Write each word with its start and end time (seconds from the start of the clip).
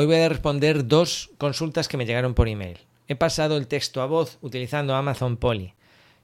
Hoy 0.00 0.06
voy 0.06 0.16
a 0.16 0.28
responder 0.30 0.88
dos 0.88 1.28
consultas 1.36 1.86
que 1.86 1.98
me 1.98 2.06
llegaron 2.06 2.32
por 2.32 2.48
email. 2.48 2.78
He 3.06 3.16
pasado 3.16 3.58
el 3.58 3.66
texto 3.66 4.00
a 4.00 4.06
voz 4.06 4.38
utilizando 4.40 4.94
Amazon 4.94 5.36
Poly. 5.36 5.74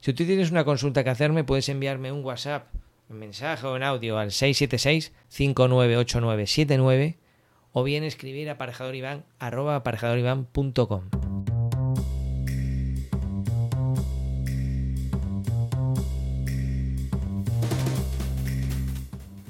Si 0.01 0.15
tú 0.15 0.25
tienes 0.25 0.51
una 0.51 0.65
consulta 0.65 1.05
que 1.05 1.11
hacerme, 1.11 1.45
puedes 1.45 1.69
enviarme 1.69 2.11
un 2.11 2.25
WhatsApp, 2.25 2.73
un 3.11 3.19
mensaje 3.19 3.67
o 3.67 3.77
en 3.77 3.83
audio 3.83 4.17
al 4.17 4.31
676-598979 4.31 7.17
o 7.73 7.85
bien 7.85 8.03
escribir 8.03 8.49
a 8.49 8.53
aparejadoriván.com. 8.53 11.03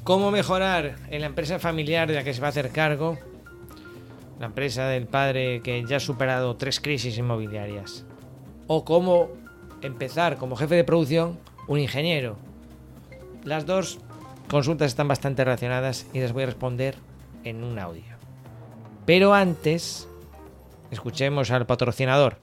¿Cómo 0.03 0.33
mejorar 0.33 0.97
en 1.11 1.21
la 1.21 1.29
empresa 1.29 1.61
familiar 1.61 2.09
de 2.09 2.17
la 2.17 2.25
que 2.25 2.35
se 2.35 2.41
va 2.41 2.49
a 2.49 2.51
hacer 2.51 2.71
cargo? 2.71 3.17
La 4.39 4.47
empresa 4.47 4.87
del 4.89 5.07
padre 5.07 5.63
que 5.63 5.85
ya 5.85 5.97
ha 5.97 6.01
superado 6.01 6.57
tres 6.57 6.81
crisis 6.81 7.19
inmobiliarias. 7.19 8.05
O 8.67 8.85
cómo 8.85 9.31
empezar 9.83 10.37
como 10.37 10.57
jefe 10.57 10.75
de 10.75 10.85
producción 10.85 11.39
un 11.69 11.79
ingeniero. 11.79 12.37
Las 13.45 13.67
dos 13.67 13.99
consultas 14.49 14.89
están 14.89 15.09
bastante 15.09 15.45
relacionadas 15.45 16.07
y 16.13 16.21
las 16.21 16.33
voy 16.33 16.45
a 16.45 16.47
responder 16.47 16.97
en 17.45 17.65
un 17.65 17.79
audio. 17.79 18.17
Pero 19.07 19.35
antes, 19.35 20.09
escuchemos 20.91 21.51
al 21.51 21.67
patrocinador. 21.67 22.39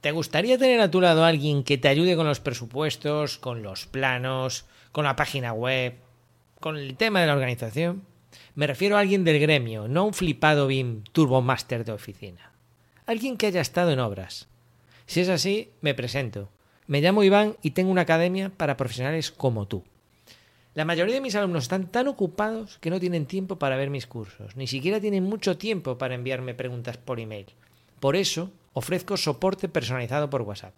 ¿Te 0.00 0.12
gustaría 0.12 0.58
tener 0.58 0.80
a 0.80 0.90
tu 0.90 1.00
lado 1.00 1.24
a 1.24 1.28
alguien 1.28 1.64
que 1.64 1.78
te 1.78 1.88
ayude 1.88 2.16
con 2.16 2.26
los 2.26 2.40
presupuestos, 2.40 3.38
con 3.38 3.62
los 3.62 3.86
planos, 3.86 4.66
con 4.92 5.04
la 5.04 5.16
página 5.16 5.52
web, 5.52 5.94
con 6.60 6.76
el 6.76 6.96
tema 6.96 7.20
de 7.20 7.26
la 7.26 7.34
organización, 7.34 8.02
me 8.54 8.66
refiero 8.66 8.96
a 8.96 9.00
alguien 9.00 9.24
del 9.24 9.40
gremio, 9.40 9.88
no 9.88 10.04
un 10.04 10.14
flipado 10.14 10.66
BIM 10.66 11.02
Turbo 11.12 11.42
Master 11.42 11.84
de 11.84 11.92
oficina. 11.92 12.52
Alguien 13.06 13.36
que 13.36 13.46
haya 13.46 13.60
estado 13.60 13.90
en 13.90 13.98
obras. 13.98 14.48
Si 15.06 15.20
es 15.20 15.28
así, 15.28 15.72
me 15.80 15.94
presento. 15.94 16.48
Me 16.86 17.00
llamo 17.00 17.24
Iván 17.24 17.56
y 17.62 17.72
tengo 17.72 17.90
una 17.90 18.02
academia 18.02 18.50
para 18.50 18.76
profesionales 18.76 19.32
como 19.32 19.66
tú. 19.66 19.82
La 20.74 20.84
mayoría 20.84 21.14
de 21.14 21.20
mis 21.20 21.34
alumnos 21.34 21.64
están 21.64 21.86
tan 21.86 22.08
ocupados 22.08 22.78
que 22.78 22.90
no 22.90 23.00
tienen 23.00 23.26
tiempo 23.26 23.58
para 23.58 23.76
ver 23.76 23.90
mis 23.90 24.06
cursos, 24.06 24.56
ni 24.56 24.66
siquiera 24.66 25.00
tienen 25.00 25.24
mucho 25.24 25.56
tiempo 25.56 25.98
para 25.98 26.14
enviarme 26.14 26.54
preguntas 26.54 26.96
por 26.96 27.20
email. 27.20 27.46
Por 28.00 28.16
eso, 28.16 28.50
ofrezco 28.72 29.16
soporte 29.16 29.68
personalizado 29.68 30.30
por 30.30 30.42
WhatsApp. 30.42 30.74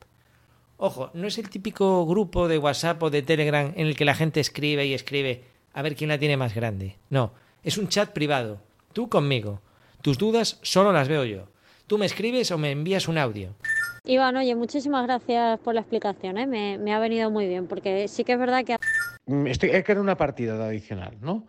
Ojo, 0.76 1.10
no 1.14 1.26
es 1.26 1.38
el 1.38 1.48
típico 1.48 2.04
grupo 2.06 2.48
de 2.48 2.58
WhatsApp 2.58 3.02
o 3.02 3.10
de 3.10 3.22
Telegram 3.22 3.72
en 3.74 3.86
el 3.86 3.96
que 3.96 4.04
la 4.04 4.14
gente 4.14 4.40
escribe 4.40 4.86
y 4.86 4.94
escribe 4.94 5.44
a 5.72 5.82
ver 5.82 5.96
quién 5.96 6.08
la 6.08 6.18
tiene 6.18 6.36
más 6.36 6.54
grande. 6.54 6.96
No, 7.08 7.32
es 7.66 7.78
un 7.78 7.88
chat 7.88 8.10
privado. 8.12 8.60
Tú 8.92 9.08
conmigo. 9.08 9.60
Tus 10.00 10.18
dudas 10.18 10.60
solo 10.62 10.92
las 10.92 11.08
veo 11.08 11.24
yo. 11.24 11.48
Tú 11.88 11.98
me 11.98 12.06
escribes 12.06 12.52
o 12.52 12.58
me 12.58 12.70
envías 12.70 13.08
un 13.08 13.18
audio. 13.18 13.56
Iván, 14.04 14.36
oye, 14.36 14.54
muchísimas 14.54 15.04
gracias 15.04 15.58
por 15.58 15.74
la 15.74 15.80
explicación, 15.80 16.38
¿eh? 16.38 16.46
me, 16.46 16.94
ha 16.94 17.00
venido 17.00 17.28
muy 17.28 17.48
bien, 17.48 17.66
porque 17.66 18.06
sí 18.06 18.22
que 18.22 18.34
es 18.34 18.38
verdad 18.38 18.64
que... 18.64 18.76
Mm, 19.26 19.48
estoy, 19.48 19.70
he 19.70 19.82
creado 19.82 20.00
una 20.00 20.16
partida 20.16 20.56
de 20.56 20.64
adicional, 20.64 21.16
¿no? 21.20 21.44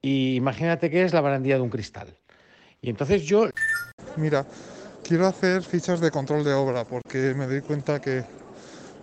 Y 0.00 0.36
imagínate 0.36 0.88
que 0.88 1.02
es 1.02 1.12
la 1.12 1.20
barandilla 1.20 1.56
de 1.56 1.62
un 1.62 1.70
cristal. 1.70 2.16
Y 2.80 2.88
entonces 2.88 3.24
yo... 3.24 3.50
Mira, 4.16 4.46
quiero 5.02 5.26
hacer 5.26 5.64
fichas 5.64 6.00
de 6.00 6.12
control 6.12 6.44
de 6.44 6.52
obra, 6.52 6.84
porque 6.84 7.34
me 7.34 7.48
doy 7.48 7.60
cuenta 7.60 8.00
que 8.00 8.22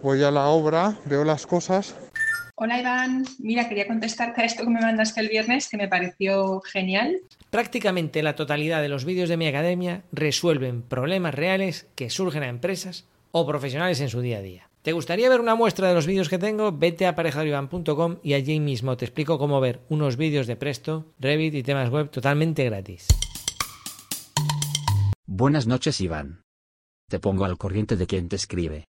voy 0.02 0.23
a 0.23 0.31
la 0.31 0.48
obra, 0.48 0.98
veo 1.03 1.25
las 1.25 1.45
cosas 1.45 1.94
Hola 2.59 2.80
Iván, 2.80 3.23
mira, 3.38 3.69
quería 3.69 3.86
contestarte 3.86 4.41
a 4.41 4.45
esto 4.45 4.63
que 4.63 4.72
me 4.72 4.81
mandaste 4.81 5.22
el 5.22 5.30
viernes, 5.30 5.69
que 5.69 5.77
me 5.77 5.88
pareció 5.88 6.59
genial. 6.61 7.22
Prácticamente 7.52 8.23
la 8.23 8.36
totalidad 8.36 8.81
de 8.81 8.89
los 8.89 9.05
vídeos 9.05 9.30
de 9.30 9.38
mi 9.38 9.45
academia 9.45 10.02
resuelven 10.11 10.81
problemas 10.81 11.35
reales 11.35 11.88
que 11.94 12.09
surgen 12.09 12.41
a 12.41 12.47
empresas 12.47 13.05
o 13.31 13.45
profesionales 13.45 14.02
en 14.02 14.09
su 14.09 14.22
día 14.22 14.39
a 14.39 14.41
día. 14.41 14.72
¿Te 14.81 14.94
gustaría 14.94 15.30
ver 15.30 15.39
una 15.39 15.53
muestra 15.53 15.88
de 15.88 15.94
los 15.94 16.08
vídeos 16.08 16.30
que 16.30 16.39
tengo? 16.39 16.72
Vete 16.72 17.05
a 17.05 17.09
aparejadoriván.com 17.09 18.18
y 18.23 18.34
allí 18.34 18.59
mismo 18.59 18.97
te 18.97 19.06
explico 19.06 19.38
cómo 19.38 19.62
ver 19.62 19.81
unos 19.89 20.18
vídeos 20.18 20.47
de 20.47 20.56
Presto, 20.56 21.13
Revit 21.19 21.53
y 21.53 21.62
temas 21.62 21.91
web 21.91 22.09
totalmente 22.09 22.66
gratis. 22.66 23.06
Buenas 25.28 25.68
noches 25.68 26.01
Iván. 26.01 26.41
Te 27.07 27.19
pongo 27.19 27.45
al 27.45 27.59
corriente 27.59 27.97
de 27.97 28.07
quien 28.07 28.29
te 28.29 28.35
escribe. 28.35 28.85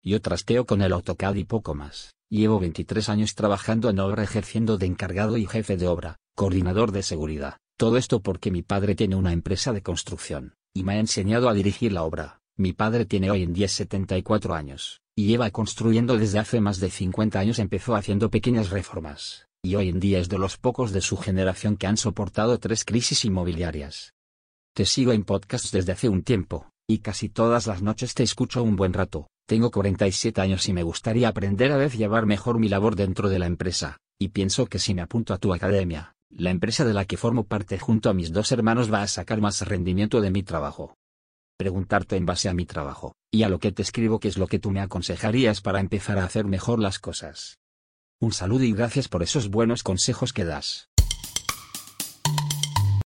Yo 0.00 0.22
trasteo 0.22 0.64
con 0.64 0.80
el 0.80 0.92
AutoCAD 0.92 1.34
y 1.34 1.44
poco 1.44 1.74
más. 1.74 2.12
Llevo 2.32 2.60
23 2.60 3.08
años 3.08 3.34
trabajando 3.34 3.90
en 3.90 3.98
obra 3.98 4.22
ejerciendo 4.22 4.78
de 4.78 4.86
encargado 4.86 5.36
y 5.36 5.46
jefe 5.46 5.76
de 5.76 5.88
obra, 5.88 6.20
coordinador 6.36 6.92
de 6.92 7.02
seguridad. 7.02 7.56
Todo 7.76 7.96
esto 7.96 8.20
porque 8.20 8.52
mi 8.52 8.62
padre 8.62 8.94
tiene 8.94 9.16
una 9.16 9.32
empresa 9.32 9.72
de 9.72 9.82
construcción, 9.82 10.54
y 10.72 10.84
me 10.84 10.92
ha 10.92 11.00
enseñado 11.00 11.48
a 11.48 11.54
dirigir 11.54 11.92
la 11.92 12.04
obra. 12.04 12.38
Mi 12.56 12.72
padre 12.72 13.04
tiene 13.04 13.32
hoy 13.32 13.42
en 13.42 13.52
día 13.52 13.66
74 13.66 14.54
años, 14.54 15.00
y 15.16 15.26
lleva 15.26 15.50
construyendo 15.50 16.18
desde 16.18 16.38
hace 16.38 16.60
más 16.60 16.78
de 16.78 16.90
50 16.90 17.40
años. 17.40 17.58
Empezó 17.58 17.96
haciendo 17.96 18.30
pequeñas 18.30 18.70
reformas, 18.70 19.48
y 19.60 19.74
hoy 19.74 19.88
en 19.88 19.98
día 19.98 20.20
es 20.20 20.28
de 20.28 20.38
los 20.38 20.56
pocos 20.56 20.92
de 20.92 21.00
su 21.00 21.16
generación 21.16 21.76
que 21.76 21.88
han 21.88 21.96
soportado 21.96 22.60
tres 22.60 22.84
crisis 22.84 23.24
inmobiliarias. 23.24 24.12
Te 24.72 24.86
sigo 24.86 25.10
en 25.10 25.24
podcasts 25.24 25.72
desde 25.72 25.90
hace 25.90 26.08
un 26.08 26.22
tiempo, 26.22 26.70
y 26.88 26.98
casi 26.98 27.28
todas 27.28 27.66
las 27.66 27.82
noches 27.82 28.14
te 28.14 28.22
escucho 28.22 28.62
un 28.62 28.76
buen 28.76 28.92
rato. 28.92 29.26
Tengo 29.50 29.72
47 29.72 30.40
años 30.40 30.68
y 30.68 30.72
me 30.72 30.84
gustaría 30.84 31.26
aprender 31.26 31.72
a 31.72 31.76
vez 31.76 31.94
llevar 31.94 32.24
mejor 32.24 32.60
mi 32.60 32.68
labor 32.68 32.94
dentro 32.94 33.28
de 33.28 33.40
la 33.40 33.46
empresa, 33.46 33.96
y 34.16 34.28
pienso 34.28 34.66
que 34.66 34.78
si 34.78 34.94
me 34.94 35.02
apunto 35.02 35.34
a 35.34 35.38
tu 35.38 35.52
academia, 35.52 36.14
la 36.28 36.50
empresa 36.50 36.84
de 36.84 36.94
la 36.94 37.04
que 37.04 37.16
formo 37.16 37.42
parte 37.42 37.76
junto 37.76 38.08
a 38.08 38.14
mis 38.14 38.30
dos 38.30 38.52
hermanos 38.52 38.92
va 38.92 39.02
a 39.02 39.08
sacar 39.08 39.40
más 39.40 39.66
rendimiento 39.66 40.20
de 40.20 40.30
mi 40.30 40.44
trabajo. 40.44 40.94
Preguntarte 41.58 42.14
en 42.14 42.26
base 42.26 42.48
a 42.48 42.54
mi 42.54 42.64
trabajo, 42.64 43.16
y 43.28 43.42
a 43.42 43.48
lo 43.48 43.58
que 43.58 43.72
te 43.72 43.82
escribo 43.82 44.20
qué 44.20 44.28
es 44.28 44.38
lo 44.38 44.46
que 44.46 44.60
tú 44.60 44.70
me 44.70 44.82
aconsejarías 44.82 45.62
para 45.62 45.80
empezar 45.80 46.20
a 46.20 46.26
hacer 46.26 46.44
mejor 46.44 46.78
las 46.78 47.00
cosas. 47.00 47.58
Un 48.20 48.30
saludo 48.30 48.62
y 48.62 48.72
gracias 48.72 49.08
por 49.08 49.24
esos 49.24 49.50
buenos 49.50 49.82
consejos 49.82 50.32
que 50.32 50.44
das. 50.44 50.90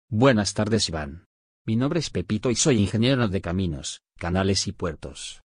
Buenas 0.09 0.55
tardes 0.55 0.89
Iván. 0.89 1.25
Mi 1.67 1.75
nombre 1.75 1.99
es 1.99 2.09
Pepito 2.09 2.49
y 2.49 2.55
soy 2.55 2.79
ingeniero 2.79 3.27
de 3.27 3.41
caminos, 3.41 4.01
canales 4.17 4.65
y 4.65 4.71
puertos. 4.71 5.40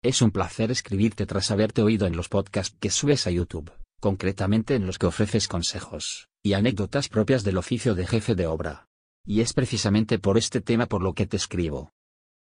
Es 0.00 0.22
un 0.22 0.30
placer 0.30 0.70
escribirte 0.70 1.26
tras 1.26 1.50
haberte 1.50 1.82
oído 1.82 2.06
en 2.06 2.16
los 2.16 2.28
podcasts 2.28 2.76
que 2.78 2.88
subes 2.88 3.26
a 3.26 3.32
YouTube, 3.32 3.72
concretamente 3.98 4.76
en 4.76 4.86
los 4.86 4.96
que 4.96 5.06
ofreces 5.06 5.48
consejos 5.48 6.28
y 6.40 6.52
anécdotas 6.52 7.08
propias 7.08 7.42
del 7.42 7.58
oficio 7.58 7.96
de 7.96 8.06
jefe 8.06 8.36
de 8.36 8.46
obra. 8.46 8.86
Y 9.26 9.40
es 9.40 9.52
precisamente 9.52 10.20
por 10.20 10.38
este 10.38 10.60
tema 10.60 10.86
por 10.86 11.02
lo 11.02 11.14
que 11.14 11.26
te 11.26 11.36
escribo. 11.36 11.90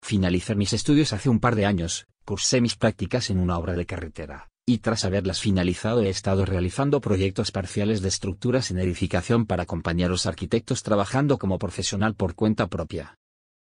Finalicé 0.02 0.56
mis 0.56 0.74
estudios 0.74 1.14
hace 1.14 1.30
un 1.30 1.40
par 1.40 1.56
de 1.56 1.68
años, 1.68 2.08
cursé 2.26 2.62
mis 2.62 2.76
prácticas 2.76 3.30
en 3.30 3.40
una 3.40 3.60
obra 3.60 3.74
de 3.74 3.86
carretera, 3.86 4.50
y 4.66 4.80
tras 4.80 5.06
haberlas 5.06 5.40
finalizado 5.40 6.02
he 6.02 6.10
estado 6.10 6.46
realizando 6.46 7.00
proyectos 7.00 7.52
parciales 7.52 8.02
de 8.02 8.08
estructuras 8.08 8.72
en 8.72 8.80
edificación 8.80 9.46
para 9.46 9.68
compañeros 9.68 10.26
arquitectos 10.26 10.82
trabajando 10.82 11.38
como 11.38 11.60
profesional 11.60 12.16
por 12.16 12.34
cuenta 12.34 12.66
propia. 12.68 13.20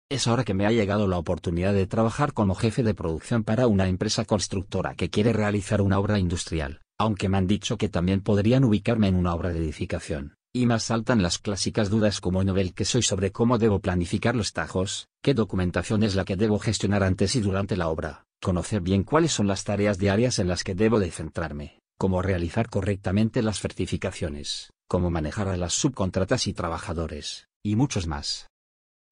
Es 0.08 0.28
ahora 0.28 0.44
que 0.44 0.54
me 0.54 0.66
ha 0.66 0.70
llegado 0.70 1.08
la 1.08 1.18
oportunidad 1.18 1.74
de 1.74 1.88
trabajar 1.88 2.32
como 2.32 2.54
jefe 2.54 2.84
de 2.84 2.94
producción 2.94 3.42
para 3.42 3.66
una 3.66 3.88
empresa 3.88 4.24
constructora 4.24 4.94
que 4.94 5.10
quiere 5.10 5.32
realizar 5.32 5.82
una 5.82 5.98
obra 5.98 6.20
industrial, 6.20 6.80
aunque 6.96 7.28
me 7.28 7.38
han 7.38 7.48
dicho 7.48 7.76
que 7.76 7.88
también 7.88 8.20
podrían 8.20 8.62
ubicarme 8.62 9.08
en 9.08 9.16
una 9.16 9.34
obra 9.34 9.48
de 9.50 9.58
edificación. 9.58 10.36
Y 10.54 10.66
más 10.66 10.84
saltan 10.84 11.22
las 11.22 11.38
clásicas 11.38 11.90
dudas 11.90 12.20
como 12.20 12.44
novel 12.44 12.72
que 12.72 12.84
soy 12.84 13.02
sobre 13.02 13.32
cómo 13.32 13.58
debo 13.58 13.80
planificar 13.80 14.36
los 14.36 14.52
tajos, 14.52 15.08
qué 15.24 15.34
documentación 15.34 16.04
es 16.04 16.14
la 16.14 16.24
que 16.24 16.36
debo 16.36 16.60
gestionar 16.60 17.02
antes 17.02 17.34
y 17.34 17.40
durante 17.40 17.76
la 17.76 17.88
obra, 17.88 18.26
conocer 18.40 18.82
bien 18.82 19.02
cuáles 19.02 19.32
son 19.32 19.48
las 19.48 19.64
tareas 19.64 19.98
diarias 19.98 20.38
en 20.38 20.46
las 20.46 20.62
que 20.62 20.76
debo 20.76 21.00
de 21.00 21.10
centrarme, 21.10 21.80
cómo 21.98 22.22
realizar 22.22 22.70
correctamente 22.70 23.42
las 23.42 23.58
certificaciones, 23.58 24.70
cómo 24.88 25.10
manejar 25.10 25.48
a 25.48 25.56
las 25.56 25.72
subcontratas 25.72 26.46
y 26.46 26.52
trabajadores, 26.52 27.48
y 27.64 27.74
muchos 27.74 28.06
más. 28.06 28.46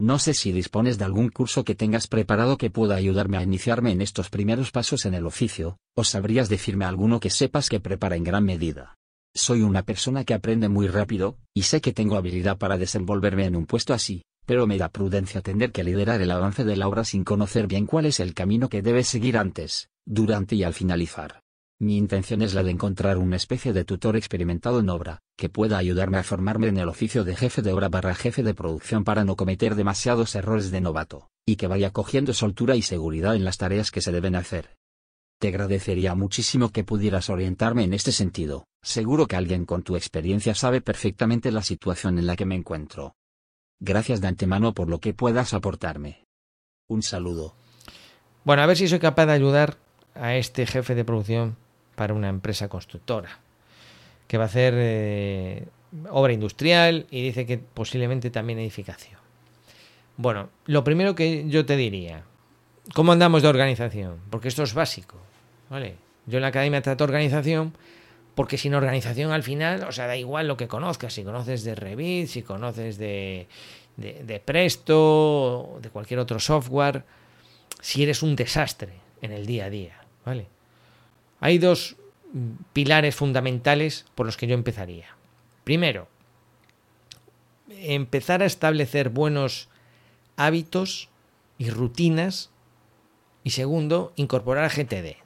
No 0.01 0.19
sé 0.19 0.35
si 0.35 0.51
dispones 0.51 0.99
de 0.99 1.05
algún 1.05 1.29
curso 1.29 1.65
que 1.65 1.77
tengas 1.77 2.09
preparado 2.09 2.59
que 2.59 2.69
pueda 2.69 2.97
ayudarme 2.97 3.39
a 3.39 3.43
iniciarme 3.45 3.93
en 3.93 4.03
estos 4.03 4.29
primeros 4.29 4.73
pasos 4.73 5.07
en 5.07 5.15
el 5.15 5.25
oficio, 5.25 5.79
o 5.95 6.03
sabrías 6.03 6.49
decirme 6.49 6.85
alguno 6.85 7.21
que 7.21 7.31
sepas 7.31 7.69
que 7.69 7.79
prepara 7.79 8.17
en 8.17 8.25
gran 8.25 8.45
medida. 8.45 8.97
Soy 9.35 9.63
una 9.63 9.85
persona 9.85 10.25
que 10.25 10.35
aprende 10.35 10.69
muy 10.69 10.89
rápido, 10.89 11.39
y 11.55 11.63
sé 11.63 11.81
que 11.81 11.93
tengo 11.93 12.17
habilidad 12.17 12.59
para 12.59 12.77
desenvolverme 12.77 13.47
en 13.47 13.55
un 13.55 13.67
puesto 13.67 13.95
así, 13.95 14.23
pero 14.47 14.67
me 14.67 14.79
da 14.79 14.89
prudencia 14.89 15.43
tener 15.43 15.71
que 15.71 15.85
liderar 15.85 16.21
el 16.21 16.33
avance 16.33 16.65
de 16.65 16.77
la 16.77 16.89
obra 16.89 17.05
sin 17.05 17.23
conocer 17.23 17.69
bien 17.69 17.87
cuál 17.87 18.07
es 18.07 18.19
el 18.19 18.35
camino 18.35 18.69
que 18.69 18.83
debes 18.83 19.07
seguir 19.07 19.39
antes, 19.39 19.91
durante 20.05 20.57
y 20.57 20.65
al 20.65 20.75
finalizar. 20.75 21.44
Mi 21.81 21.97
intención 21.97 22.41
es 22.43 22.55
la 22.55 22.63
de 22.63 22.71
encontrar 22.71 23.19
una 23.19 23.35
especie 23.35 23.73
de 23.73 23.85
tutor 23.85 24.17
experimentado 24.17 24.79
en 24.79 24.89
obra, 24.89 25.23
que 25.37 25.49
pueda 25.49 25.77
ayudarme 25.77 26.19
a 26.19 26.23
formarme 26.23 26.69
en 26.69 26.77
el 26.77 26.89
oficio 26.89 27.25
de 27.25 27.35
jefe 27.35 27.63
de 27.63 27.73
obra 27.73 27.89
barra 27.89 28.15
jefe 28.15 28.45
de 28.45 28.55
producción 28.55 29.03
para 29.03 29.25
no 29.25 29.35
cometer 29.35 29.75
demasiados 29.75 30.37
errores 30.37 30.71
de 30.71 30.81
novato, 30.81 31.31
y 31.45 31.57
que 31.57 31.67
vaya 31.67 31.91
cogiendo 31.91 32.33
soltura 32.33 32.77
y 32.77 32.83
seguridad 32.83 33.35
en 33.35 33.45
las 33.45 33.59
tareas 33.59 33.91
que 33.91 34.01
se 34.01 34.13
deben 34.13 34.37
hacer. 34.37 34.77
Te 35.41 35.49
agradecería 35.49 36.15
muchísimo 36.15 36.71
que 36.71 36.85
pudieras 36.85 37.29
orientarme 37.29 37.83
en 37.83 37.93
este 37.93 38.13
sentido, 38.13 38.69
seguro 38.81 39.27
que 39.27 39.35
alguien 39.35 39.67
con 39.67 39.83
tu 39.83 39.97
experiencia 39.97 40.55
sabe 40.55 40.81
perfectamente 40.81 41.51
la 41.51 41.63
situación 41.63 42.19
en 42.21 42.29
la 42.29 42.37
que 42.37 42.47
me 42.47 42.55
encuentro. 42.55 43.17
Gracias 43.81 44.21
de 44.21 44.29
antemano 44.29 44.75
por 44.75 44.89
lo 44.89 45.01
que 45.01 45.13
puedas 45.13 45.53
aportarme. 45.53 46.25
Un 46.89 47.03
saludo. 47.03 47.57
Bueno, 48.45 48.63
a 48.63 48.67
ver 48.67 48.77
si 48.77 48.87
soy 48.87 49.01
capaz 49.01 49.27
de 49.27 49.33
ayudar 49.33 49.77
a 50.15 50.37
este 50.37 50.67
jefe 50.67 50.95
de 50.95 51.05
producción 51.05 51.64
para 51.95 52.15
una 52.15 52.29
empresa 52.29 52.69
constructora 52.69 53.41
que 54.27 54.39
va 54.39 54.45
a 54.45 54.47
hacer 54.47 54.75
eh, 54.77 55.67
obra 56.11 56.33
industrial 56.33 57.07
y 57.11 57.23
dice 57.23 57.47
que 57.47 57.59
posiblemente 57.59 58.31
también 58.31 58.59
edificación. 58.59 59.21
Bueno, 60.17 60.49
lo 60.67 60.85
primero 60.85 61.15
que 61.15 61.49
yo 61.49 61.67
te 61.67 61.77
diría, 61.77 62.23
¿cómo 62.95 63.13
andamos 63.13 63.43
de 63.43 63.49
organización? 63.49 64.21
Porque 64.31 64.49
esto 64.49 64.63
es 64.63 64.75
básico, 64.75 65.17
¿vale? 65.71 65.97
Yo 66.27 66.39
en 66.39 66.43
la 66.43 66.49
academia 66.49 66.83
trato 66.83 67.05
organización 67.05 67.75
porque 68.35 68.59
sin 68.59 68.75
organización 68.75 69.31
al 69.31 69.43
final, 69.43 69.85
o 69.85 69.93
sea, 69.93 70.07
da 70.07 70.17
igual 70.17 70.49
lo 70.49 70.57
que 70.57 70.67
conozcas, 70.67 71.13
si 71.13 71.23
conoces 71.23 71.63
de 71.63 71.75
Revit, 71.75 72.29
si 72.29 72.43
conoces 72.43 72.99
de, 72.99 73.47
de, 73.97 74.25
de 74.25 74.41
Presto, 74.41 75.79
de 75.81 75.91
cualquier 75.91 76.19
otro 76.19 76.41
software, 76.41 77.05
si 77.81 78.03
eres 78.03 78.23
un 78.23 78.35
desastre 78.35 78.95
en 79.23 79.33
el 79.33 79.47
día 79.47 79.67
a 79.67 79.71
día, 79.71 80.01
¿vale? 80.25 80.49
Hay 81.45 81.59
dos 81.59 81.97
pilares 82.73 83.15
fundamentales 83.17 84.07
por 84.15 84.25
los 84.25 84.39
que 84.39 84.47
yo 84.47 84.55
empezaría. 84.55 85.09
Primero, 85.63 86.09
empezar 87.69 88.43
a 88.43 88.47
establecer 88.47 89.11
buenos 89.11 89.69
hábitos 90.37 91.11
y 91.59 91.69
rutinas. 91.69 92.49
Y 93.43 93.51
segundo, 93.51 94.15
incorporar 94.17 94.71
GTD. 94.71 95.17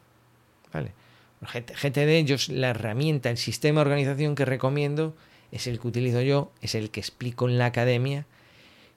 ¿Vale? 0.73 0.93
GTD, 1.41 2.25
yo 2.25 2.35
la 2.49 2.71
herramienta, 2.71 3.31
el 3.31 3.39
sistema 3.39 3.79
de 3.85 3.91
organización 3.91 4.35
que 4.35 4.45
recomiendo 4.45 5.15
es 5.53 5.69
el 5.69 5.79
que 5.79 5.87
utilizo 5.87 6.21
yo, 6.21 6.51
es 6.63 6.75
el 6.75 6.91
que 6.91 6.99
explico 6.99 7.49
en 7.49 7.59
la 7.59 7.67
academia 7.67 8.27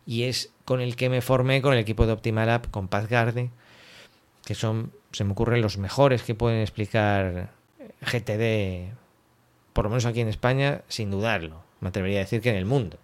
y 0.08 0.24
es 0.24 0.52
con 0.66 0.82
el 0.82 0.96
que 0.96 1.10
me 1.10 1.22
formé 1.22 1.62
con 1.62 1.74
el 1.74 1.80
equipo 1.80 2.08
de 2.08 2.14
Optimal 2.14 2.50
App, 2.50 2.72
con 2.72 2.90
Garde, 2.90 3.52
que 4.46 4.56
son, 4.56 4.92
se 5.12 5.24
me 5.24 5.32
ocurren 5.34 5.62
los 5.62 5.78
mejores 5.78 6.24
que 6.24 6.36
pueden 6.36 6.62
explicar 6.62 7.52
GTD, 8.02 8.94
por 9.74 9.86
lo 9.86 9.90
menos 9.90 10.06
aquí 10.06 10.22
en 10.22 10.28
España, 10.28 10.82
sin 10.88 11.12
dudarlo. 11.12 11.64
Me 11.80 11.90
atrevería 11.90 12.20
a 12.20 12.24
decir 12.24 12.42
que 12.42 12.50
en 12.50 12.56
el 12.56 12.66
mundo. 12.66 12.98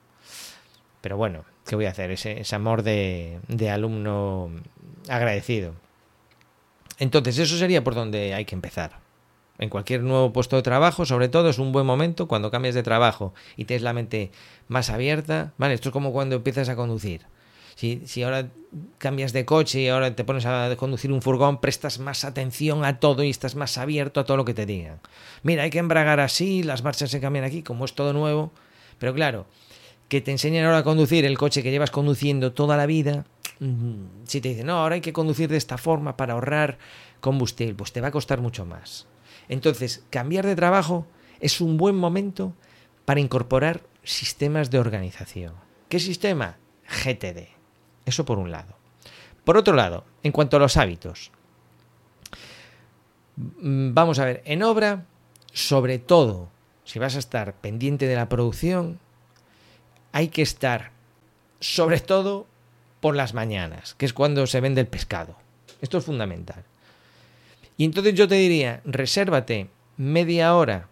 Pero 1.02 1.18
bueno, 1.18 1.46
¿qué 1.66 1.76
voy 1.76 1.86
a 1.86 1.92
hacer? 1.92 2.12
Ese, 2.12 2.44
amor 2.56 2.84
de, 2.84 3.40
de 3.48 3.70
alumno 3.70 4.52
agradecido. 5.08 5.74
Entonces, 7.00 7.38
eso 7.38 7.58
sería 7.58 7.84
por 7.84 7.96
donde 7.96 8.34
hay 8.34 8.46
que 8.46 8.56
empezar. 8.56 9.00
En 9.60 9.70
cualquier 9.70 10.04
nuevo 10.04 10.34
puesto 10.34 10.56
de 10.56 10.62
trabajo, 10.62 11.06
sobre 11.06 11.30
todo, 11.30 11.50
es 11.50 11.60
un 11.60 11.72
buen 11.72 11.86
momento 11.86 12.28
cuando 12.28 12.52
cambias 12.52 12.76
de 12.76 12.84
trabajo 12.84 13.34
y 13.56 13.66
tienes 13.66 13.82
la 13.82 13.94
mente 13.94 14.32
más 14.68 14.90
abierta. 14.90 15.54
Vale, 15.58 15.74
esto 15.74 15.90
es 15.90 15.94
como 15.94 16.12
cuando 16.12 16.36
empiezas 16.36 16.70
a 16.70 16.76
conducir. 16.76 17.26
Si, 17.78 18.24
ahora 18.24 18.50
cambias 18.98 19.34
de 19.34 19.46
coche 19.46 19.82
y 19.82 19.88
ahora 19.88 20.16
te 20.16 20.24
pones 20.24 20.48
a 20.48 20.76
conducir 20.78 21.12
un 21.12 21.22
furgón, 21.22 21.62
prestas 21.62 22.00
más 22.00 22.26
atención 22.26 22.84
a 22.84 23.00
todo 23.00 23.24
y 23.24 23.30
estás 23.30 23.54
más 23.54 23.78
abierto 23.78 24.20
a 24.20 24.26
todo 24.26 24.36
lo 24.36 24.46
que 24.46 24.56
te 24.56 24.66
digan. 24.66 25.00
Mira, 25.44 25.62
hay 25.62 25.70
que 25.70 25.78
embragar 25.78 26.20
así, 26.20 26.64
las 26.64 26.84
marchas 26.84 27.12
se 27.12 27.22
cambian 27.22 27.46
aquí, 27.46 27.62
como 27.62 27.86
es 27.86 27.94
todo 27.94 28.14
nuevo. 28.14 28.52
Pero 28.98 29.14
claro, 29.14 29.46
que 30.10 30.22
te 30.22 30.32
enseñen 30.32 30.66
ahora 30.66 30.80
a 30.80 30.84
conducir 30.84 31.24
el 31.24 31.38
coche 31.38 31.62
que 31.62 31.70
llevas 31.70 31.92
conduciendo 31.92 32.52
toda 32.52 32.78
la 32.78 32.88
vida, 32.88 33.26
mm, 33.60 34.24
si 34.26 34.42
te 34.42 34.50
dicen, 34.50 34.66
no, 34.66 34.80
ahora 34.80 34.96
hay 34.96 35.02
que 35.02 35.14
conducir 35.14 35.48
de 35.48 35.58
esta 35.58 35.78
forma 35.78 36.18
para 36.18 36.34
ahorrar 36.34 36.80
combustible, 37.20 37.76
pues 37.76 37.92
te 37.92 38.02
va 38.02 38.08
a 38.08 38.12
costar 38.12 38.42
mucho 38.42 38.66
más. 38.66 39.06
Entonces, 39.50 40.04
cambiar 40.10 40.48
de 40.48 40.56
trabajo 40.56 41.06
es 41.40 41.62
un 41.62 41.78
buen 41.78 41.96
momento 41.96 42.54
para 43.06 43.20
incorporar 43.20 43.84
sistemas 44.04 44.72
de 44.72 44.80
organización. 44.80 45.54
¿Qué 45.90 46.00
sistema? 46.00 46.58
GTD. 47.04 47.57
Eso 48.08 48.24
por 48.24 48.40
un 48.40 48.52
lado. 48.52 48.74
Por 49.44 49.58
otro 49.58 49.76
lado, 49.76 50.06
en 50.24 50.32
cuanto 50.32 50.56
a 50.56 50.60
los 50.62 50.78
hábitos, 50.78 51.30
mm, 53.36 53.94
vamos 53.94 54.18
a 54.18 54.26
ver, 54.26 54.42
en 54.46 54.64
obra, 54.64 55.06
sobre 55.52 56.00
todo, 56.00 56.50
si 56.86 57.00
vas 57.00 57.18
a 57.18 57.20
estar 57.20 57.54
pendiente 57.54 58.08
de 58.08 58.16
la 58.16 58.30
producción, 58.30 58.98
hay 60.14 60.30
que 60.30 60.42
estar, 60.42 60.92
sobre 61.60 62.00
todo, 62.00 62.48
por 63.02 63.14
las 63.14 63.34
mañanas, 63.34 63.94
que 63.96 64.06
es 64.06 64.14
cuando 64.14 64.48
se 64.48 64.62
vende 64.62 64.80
el 64.80 64.88
pescado. 64.88 65.36
Esto 65.82 65.98
es 65.98 66.06
fundamental. 66.06 66.64
Y 67.76 67.84
entonces 67.84 68.16
yo 68.16 68.30
te 68.30 68.36
diría, 68.36 68.82
resérvate 68.86 69.70
media 69.98 70.56
hora 70.56 70.88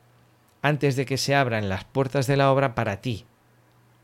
antes 0.61 0.97
de 0.97 1.05
que 1.05 1.17
se 1.17 1.33
abran 1.33 1.69
las 1.69 1.85
puertas 1.85 2.27
de 2.27 2.35
la 2.35 2.51
obra 2.51 2.75
para 2.75 2.99
ti, 2.99 3.25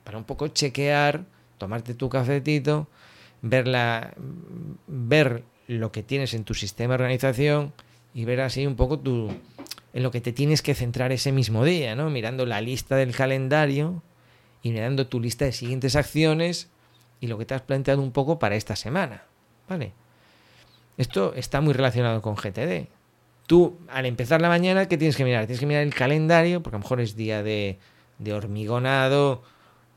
para 0.06 0.18
un 0.18 0.24
poco 0.24 0.48
chequear, 0.48 1.26
tomarte 1.58 1.94
tu 1.94 2.08
cafetito, 2.08 2.88
ver, 3.42 3.66
ver 4.88 5.44
lo 5.68 5.92
que 5.92 6.04
tienes 6.04 6.34
en 6.34 6.44
tu 6.44 6.54
sistema 6.54 6.98
de 6.98 7.04
organización 7.04 7.74
y 8.14 8.26
ver 8.26 8.42
así 8.42 8.68
un 8.68 8.76
poco 8.76 9.00
tu, 9.00 9.30
en 9.94 10.04
lo 10.04 10.12
que 10.12 10.22
te 10.22 10.34
tienes 10.34 10.62
que 10.62 10.76
centrar 10.76 11.12
ese 11.12 11.32
mismo 11.32 11.64
día, 11.64 11.96
¿no? 11.96 12.10
Mirando 12.10 12.46
la 12.46 12.62
lista 12.62 12.96
del 12.96 13.16
calendario 13.16 14.04
y 14.64 14.72
mirando 14.72 15.08
tu 15.08 15.20
lista 15.20 15.46
de 15.46 15.52
siguientes 15.52 15.96
acciones 15.96 16.70
y 17.20 17.28
lo 17.28 17.38
que 17.38 17.46
te 17.46 17.54
has 17.54 17.62
planteado 17.62 18.02
un 18.02 18.12
poco 18.12 18.40
para 18.40 18.56
esta 18.56 18.76
semana, 18.76 19.24
¿vale? 19.68 19.94
Esto 20.98 21.34
está 21.36 21.62
muy 21.62 21.74
relacionado 21.74 22.22
con 22.22 22.36
GTD. 22.36 22.88
Tú, 23.48 23.78
al 23.90 24.06
empezar 24.06 24.42
la 24.42 24.50
mañana, 24.50 24.88
¿qué 24.88 24.98
tienes 24.98 25.16
que 25.16 25.24
mirar? 25.24 25.46
Tienes 25.46 25.60
que 25.60 25.66
mirar 25.66 25.84
el 25.84 25.94
calendario, 25.94 26.62
porque 26.62 26.76
a 26.76 26.80
lo 26.80 26.84
mejor 26.84 27.02
es 27.02 27.16
día 27.16 27.44
de, 27.44 27.80
de 28.20 28.34
hormigonado, 28.34 29.44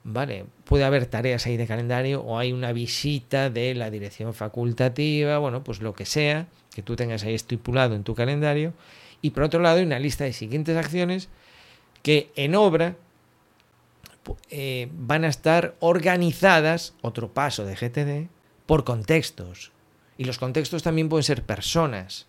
¿vale? 0.05 0.45
Puede 0.65 0.85
haber 0.85 1.06
tareas 1.06 1.47
ahí 1.47 1.56
de 1.56 1.67
calendario 1.67 2.21
o 2.23 2.39
hay 2.39 2.53
una 2.53 2.73
visita 2.73 3.51
de 3.51 3.75
la 3.75 3.91
dirección 3.91 4.35
facultativa, 4.35 5.39
bueno, 5.39 5.65
pues 5.65 5.81
lo 5.81 5.95
que 5.95 6.06
sea 6.06 6.47
que 6.75 6.83
tú 6.83 6.97
tengas 6.97 7.25
ahí 7.25 7.35
estipulado 7.35 7.95
en 7.95 8.05
tu 8.05 8.15
calendario. 8.15 8.75
Y 9.23 9.31
por 9.31 9.45
otro 9.45 9.61
lado, 9.61 9.79
hay 9.79 9.85
una 9.85 9.99
lista 9.99 10.25
de 10.25 10.33
siguientes 10.33 10.77
acciones 10.77 11.29
que 12.03 12.31
en 12.37 12.55
obra 12.55 12.97
eh, 14.51 14.89
van 14.93 15.25
a 15.25 15.29
estar 15.29 15.77
organizadas, 15.81 16.95
otro 17.01 17.33
paso 17.33 17.65
de 17.65 17.77
GTD, 17.77 18.29
por 18.67 18.85
contextos. 18.85 19.73
Y 20.19 20.25
los 20.25 20.39
contextos 20.39 20.83
también 20.83 21.09
pueden 21.09 21.25
ser 21.25 21.45
personas. 21.45 22.27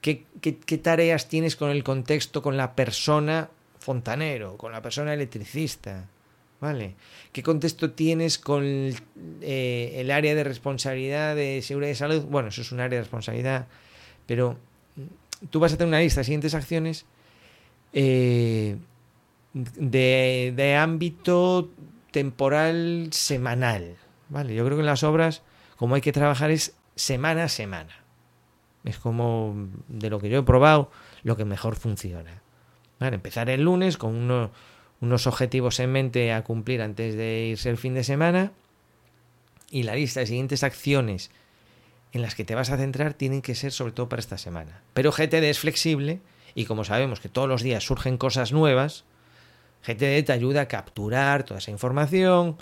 ¿Qué, 0.00 0.26
qué, 0.40 0.58
qué 0.58 0.78
tareas 0.78 1.28
tienes 1.28 1.56
con 1.56 1.70
el 1.70 1.84
contexto, 1.84 2.42
con 2.42 2.56
la 2.56 2.74
persona 2.74 3.48
fontanero, 3.78 4.56
con 4.56 4.72
la 4.72 4.82
persona 4.82 5.14
electricista? 5.14 6.08
¿Vale? 6.62 6.94
¿Qué 7.32 7.42
contexto 7.42 7.90
tienes 7.90 8.38
con 8.38 8.62
eh, 8.64 9.92
el 9.96 10.12
área 10.12 10.36
de 10.36 10.44
responsabilidad 10.44 11.34
de 11.34 11.60
seguridad 11.60 11.90
y 11.90 11.96
salud? 11.96 12.22
Bueno, 12.26 12.50
eso 12.50 12.60
es 12.60 12.70
un 12.70 12.78
área 12.78 12.98
de 12.98 13.02
responsabilidad, 13.02 13.66
pero 14.28 14.56
tú 15.50 15.58
vas 15.58 15.72
a 15.72 15.76
tener 15.76 15.88
una 15.88 15.98
lista 15.98 16.20
de 16.20 16.24
siguientes 16.24 16.54
acciones 16.54 17.04
eh, 17.92 18.76
de, 19.54 20.52
de, 20.54 20.76
ámbito 20.76 21.68
temporal 22.12 23.08
semanal. 23.10 23.96
¿Vale? 24.28 24.54
Yo 24.54 24.64
creo 24.64 24.76
que 24.76 24.82
en 24.82 24.86
las 24.86 25.02
obras, 25.02 25.42
como 25.76 25.96
hay 25.96 26.00
que 26.00 26.12
trabajar, 26.12 26.52
es 26.52 26.76
semana 26.94 27.42
a 27.42 27.48
semana. 27.48 28.04
Es 28.84 28.98
como 28.98 29.66
de 29.88 30.10
lo 30.10 30.20
que 30.20 30.28
yo 30.28 30.38
he 30.38 30.44
probado, 30.44 30.92
lo 31.24 31.36
que 31.36 31.44
mejor 31.44 31.74
funciona. 31.74 32.40
Empezar 33.00 33.50
el 33.50 33.62
lunes 33.62 33.96
con 33.96 34.14
uno 34.14 34.52
unos 35.02 35.26
objetivos 35.26 35.80
en 35.80 35.90
mente 35.90 36.32
a 36.32 36.44
cumplir 36.44 36.80
antes 36.80 37.16
de 37.16 37.48
irse 37.48 37.68
el 37.68 37.76
fin 37.76 37.92
de 37.92 38.04
semana 38.04 38.52
y 39.68 39.82
la 39.82 39.96
lista 39.96 40.20
de 40.20 40.26
siguientes 40.26 40.62
acciones 40.62 41.30
en 42.12 42.22
las 42.22 42.36
que 42.36 42.44
te 42.44 42.54
vas 42.54 42.70
a 42.70 42.76
centrar 42.76 43.14
tienen 43.14 43.42
que 43.42 43.56
ser 43.56 43.72
sobre 43.72 43.92
todo 43.92 44.08
para 44.08 44.20
esta 44.20 44.38
semana. 44.38 44.80
Pero 44.94 45.10
GTD 45.10 45.44
es 45.44 45.58
flexible 45.58 46.20
y 46.54 46.66
como 46.66 46.84
sabemos 46.84 47.18
que 47.18 47.28
todos 47.28 47.48
los 47.48 47.62
días 47.62 47.84
surgen 47.84 48.16
cosas 48.16 48.52
nuevas, 48.52 49.04
GTD 49.84 50.24
te 50.24 50.32
ayuda 50.32 50.62
a 50.62 50.68
capturar 50.68 51.42
toda 51.42 51.58
esa 51.58 51.72
información 51.72 52.56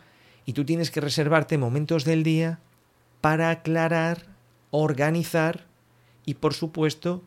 y 0.46 0.54
tú 0.54 0.64
tienes 0.64 0.90
que 0.90 1.02
reservarte 1.02 1.58
momentos 1.58 2.04
del 2.04 2.22
día 2.22 2.58
para 3.20 3.50
aclarar, 3.50 4.28
organizar 4.70 5.66
y 6.24 6.34
por 6.34 6.54
supuesto 6.54 7.22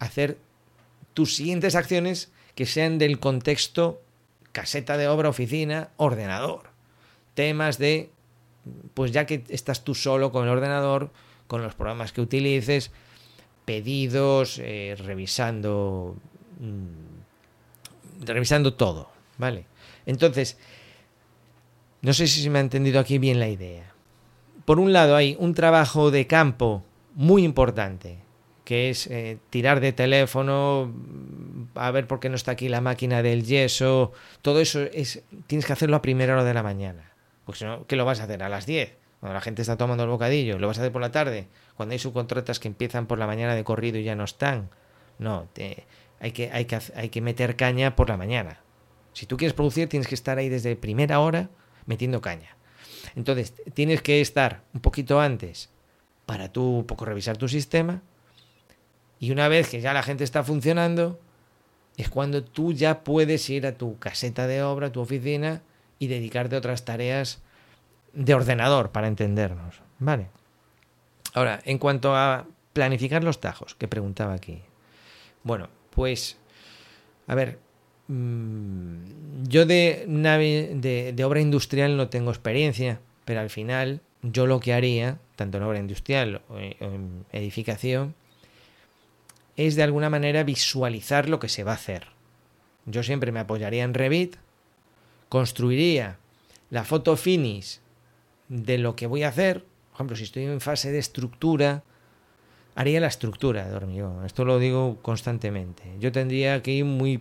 hacer 0.00 0.36
tus 1.14 1.36
siguientes 1.36 1.76
acciones 1.76 2.32
que 2.56 2.66
sean 2.66 2.98
del 2.98 3.20
contexto 3.20 4.00
caseta 4.52 4.96
de 4.96 5.08
obra, 5.08 5.28
oficina, 5.28 5.90
ordenador. 5.96 6.70
Temas 7.34 7.78
de, 7.78 8.10
pues 8.94 9.10
ya 9.10 9.26
que 9.26 9.44
estás 9.48 9.84
tú 9.84 9.94
solo 9.94 10.30
con 10.30 10.44
el 10.44 10.50
ordenador, 10.50 11.10
con 11.46 11.62
los 11.62 11.74
programas 11.74 12.12
que 12.12 12.20
utilices, 12.20 12.92
pedidos, 13.64 14.58
eh, 14.58 14.96
revisando, 14.98 16.16
mm, 16.60 18.24
revisando 18.24 18.74
todo, 18.74 19.10
¿vale? 19.38 19.66
Entonces, 20.06 20.58
no 22.02 22.12
sé 22.12 22.26
si 22.26 22.42
se 22.42 22.50
me 22.50 22.58
ha 22.58 22.62
entendido 22.62 23.00
aquí 23.00 23.18
bien 23.18 23.38
la 23.38 23.48
idea. 23.48 23.92
Por 24.64 24.78
un 24.78 24.92
lado 24.92 25.16
hay 25.16 25.36
un 25.38 25.54
trabajo 25.54 26.10
de 26.10 26.26
campo 26.26 26.84
muy 27.14 27.44
importante, 27.44 28.18
que 28.64 28.90
es 28.90 29.06
eh, 29.08 29.38
tirar 29.50 29.80
de 29.80 29.92
teléfono, 29.92 30.92
a 31.74 31.90
ver 31.90 32.06
por 32.06 32.20
qué 32.20 32.28
no 32.28 32.36
está 32.36 32.52
aquí 32.52 32.68
la 32.68 32.80
máquina 32.80 33.22
del 33.22 33.44
yeso, 33.44 34.12
todo 34.42 34.60
eso 34.60 34.82
es 34.82 35.22
tienes 35.46 35.66
que 35.66 35.72
hacerlo 35.72 35.96
a 35.96 36.02
primera 36.02 36.34
hora 36.34 36.44
de 36.44 36.54
la 36.54 36.62
mañana, 36.62 37.12
Pues 37.44 37.58
si 37.58 37.64
no, 37.64 37.86
¿qué 37.86 37.96
lo 37.96 38.04
vas 38.04 38.20
a 38.20 38.24
hacer? 38.24 38.42
¿A 38.42 38.48
las 38.48 38.66
10? 38.66 38.96
Cuando 39.20 39.34
la 39.34 39.40
gente 39.40 39.62
está 39.62 39.76
tomando 39.76 40.02
el 40.02 40.10
bocadillo. 40.10 40.58
¿Lo 40.58 40.66
vas 40.66 40.78
a 40.78 40.80
hacer 40.82 40.90
por 40.92 41.00
la 41.00 41.12
tarde? 41.12 41.46
Cuando 41.76 41.92
hay 41.92 41.98
subcontratas 42.00 42.58
que 42.58 42.66
empiezan 42.66 43.06
por 43.06 43.18
la 43.18 43.26
mañana 43.28 43.54
de 43.54 43.62
corrido 43.62 43.98
y 43.98 44.02
ya 44.02 44.16
no 44.16 44.24
están. 44.24 44.68
No, 45.20 45.46
te- 45.52 45.84
hay, 46.18 46.32
que, 46.32 46.50
hay, 46.50 46.64
que, 46.64 46.78
hay 46.96 47.08
que 47.08 47.20
meter 47.20 47.54
caña 47.54 47.94
por 47.94 48.08
la 48.08 48.16
mañana. 48.16 48.58
Si 49.12 49.26
tú 49.26 49.36
quieres 49.36 49.54
producir, 49.54 49.88
tienes 49.88 50.08
que 50.08 50.16
estar 50.16 50.38
ahí 50.38 50.48
desde 50.48 50.74
primera 50.74 51.20
hora 51.20 51.50
metiendo 51.86 52.20
caña. 52.20 52.56
Entonces, 53.14 53.54
tienes 53.74 54.02
que 54.02 54.20
estar 54.20 54.62
un 54.74 54.80
poquito 54.80 55.20
antes 55.20 55.70
para 56.26 56.50
tú 56.52 56.78
un 56.78 56.86
poco 56.86 57.04
revisar 57.04 57.36
tu 57.36 57.46
sistema. 57.48 58.02
Y 59.22 59.30
una 59.30 59.46
vez 59.46 59.68
que 59.68 59.80
ya 59.80 59.92
la 59.92 60.02
gente 60.02 60.24
está 60.24 60.42
funcionando, 60.42 61.20
es 61.96 62.08
cuando 62.08 62.42
tú 62.42 62.72
ya 62.72 63.04
puedes 63.04 63.48
ir 63.50 63.68
a 63.68 63.78
tu 63.78 63.96
caseta 64.00 64.48
de 64.48 64.64
obra, 64.64 64.88
a 64.88 64.92
tu 64.92 65.00
oficina 65.00 65.62
y 66.00 66.08
dedicarte 66.08 66.56
a 66.56 66.58
otras 66.58 66.84
tareas 66.84 67.40
de 68.14 68.34
ordenador, 68.34 68.90
para 68.90 69.06
entendernos. 69.06 69.80
Vale. 70.00 70.26
Ahora, 71.34 71.60
en 71.64 71.78
cuanto 71.78 72.16
a 72.16 72.46
planificar 72.72 73.22
los 73.22 73.38
tajos, 73.38 73.76
que 73.76 73.86
preguntaba 73.86 74.34
aquí. 74.34 74.60
Bueno, 75.44 75.68
pues, 75.90 76.36
a 77.28 77.36
ver, 77.36 77.60
mm, 78.08 79.44
yo 79.44 79.66
de, 79.66 80.04
de, 80.08 81.12
de 81.12 81.24
obra 81.24 81.40
industrial 81.40 81.96
no 81.96 82.08
tengo 82.08 82.32
experiencia, 82.32 82.98
pero 83.24 83.38
al 83.38 83.50
final 83.50 84.00
yo 84.22 84.48
lo 84.48 84.58
que 84.58 84.74
haría, 84.74 85.20
tanto 85.36 85.58
en 85.58 85.62
obra 85.62 85.78
industrial 85.78 86.42
o 86.48 86.58
en 86.58 87.24
edificación, 87.30 88.16
es 89.56 89.76
de 89.76 89.82
alguna 89.82 90.10
manera 90.10 90.44
visualizar 90.44 91.28
lo 91.28 91.38
que 91.38 91.48
se 91.48 91.64
va 91.64 91.72
a 91.72 91.76
hacer. 91.76 92.06
Yo 92.86 93.02
siempre 93.02 93.32
me 93.32 93.40
apoyaría 93.40 93.84
en 93.84 93.94
Revit, 93.94 94.36
construiría 95.28 96.18
la 96.70 96.84
foto 96.84 97.16
finish 97.16 97.80
de 98.48 98.78
lo 98.78 98.96
que 98.96 99.06
voy 99.06 99.22
a 99.22 99.28
hacer. 99.28 99.64
Por 99.90 99.96
ejemplo, 99.96 100.16
si 100.16 100.24
estoy 100.24 100.44
en 100.44 100.60
fase 100.60 100.90
de 100.90 100.98
estructura, 100.98 101.84
haría 102.74 103.00
la 103.00 103.06
estructura 103.06 103.68
de 103.68 103.74
hormigón. 103.74 104.24
Esto 104.24 104.44
lo 104.44 104.58
digo 104.58 104.98
constantemente. 105.02 105.82
Yo 106.00 106.12
tendría 106.12 106.62
que 106.62 106.72
ir 106.72 106.84
muy... 106.84 107.20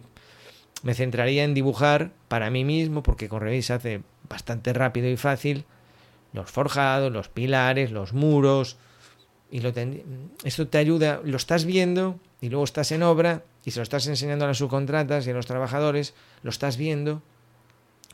Me 0.84 0.96
centraría 0.96 1.44
en 1.44 1.54
dibujar 1.54 2.12
para 2.28 2.50
mí 2.50 2.64
mismo, 2.64 3.04
porque 3.04 3.30
con 3.30 3.42
Revit 3.42 3.64
se 3.64 3.74
hace 3.74 4.02
bastante 4.28 4.74
rápido 4.74 5.10
y 5.10 5.18
fácil, 5.18 5.66
los 6.34 6.50
forjados, 6.50 7.12
los 7.12 7.28
pilares, 7.28 7.92
los 7.92 8.14
muros, 8.14 8.78
y 9.52 9.60
lo 9.60 9.74
ten- 9.74 10.32
esto 10.44 10.68
te 10.68 10.78
ayuda, 10.78 11.22
lo 11.24 11.38
estás 11.38 11.66
viendo 11.66 12.20
y 12.40 12.50
luego 12.50 12.64
estás 12.64 12.92
en 12.92 13.04
obra 13.04 13.44
y 13.66 13.72
se 13.72 13.80
lo 13.80 13.84
estás 13.84 14.08
enseñando 14.08 14.46
a 14.46 14.48
las 14.48 14.58
subcontratas 14.58 15.28
y 15.28 15.30
a 15.30 15.34
los 15.34 15.46
trabajadores, 15.46 16.14
lo 16.42 16.50
estás 16.50 16.78
viendo. 16.78 17.22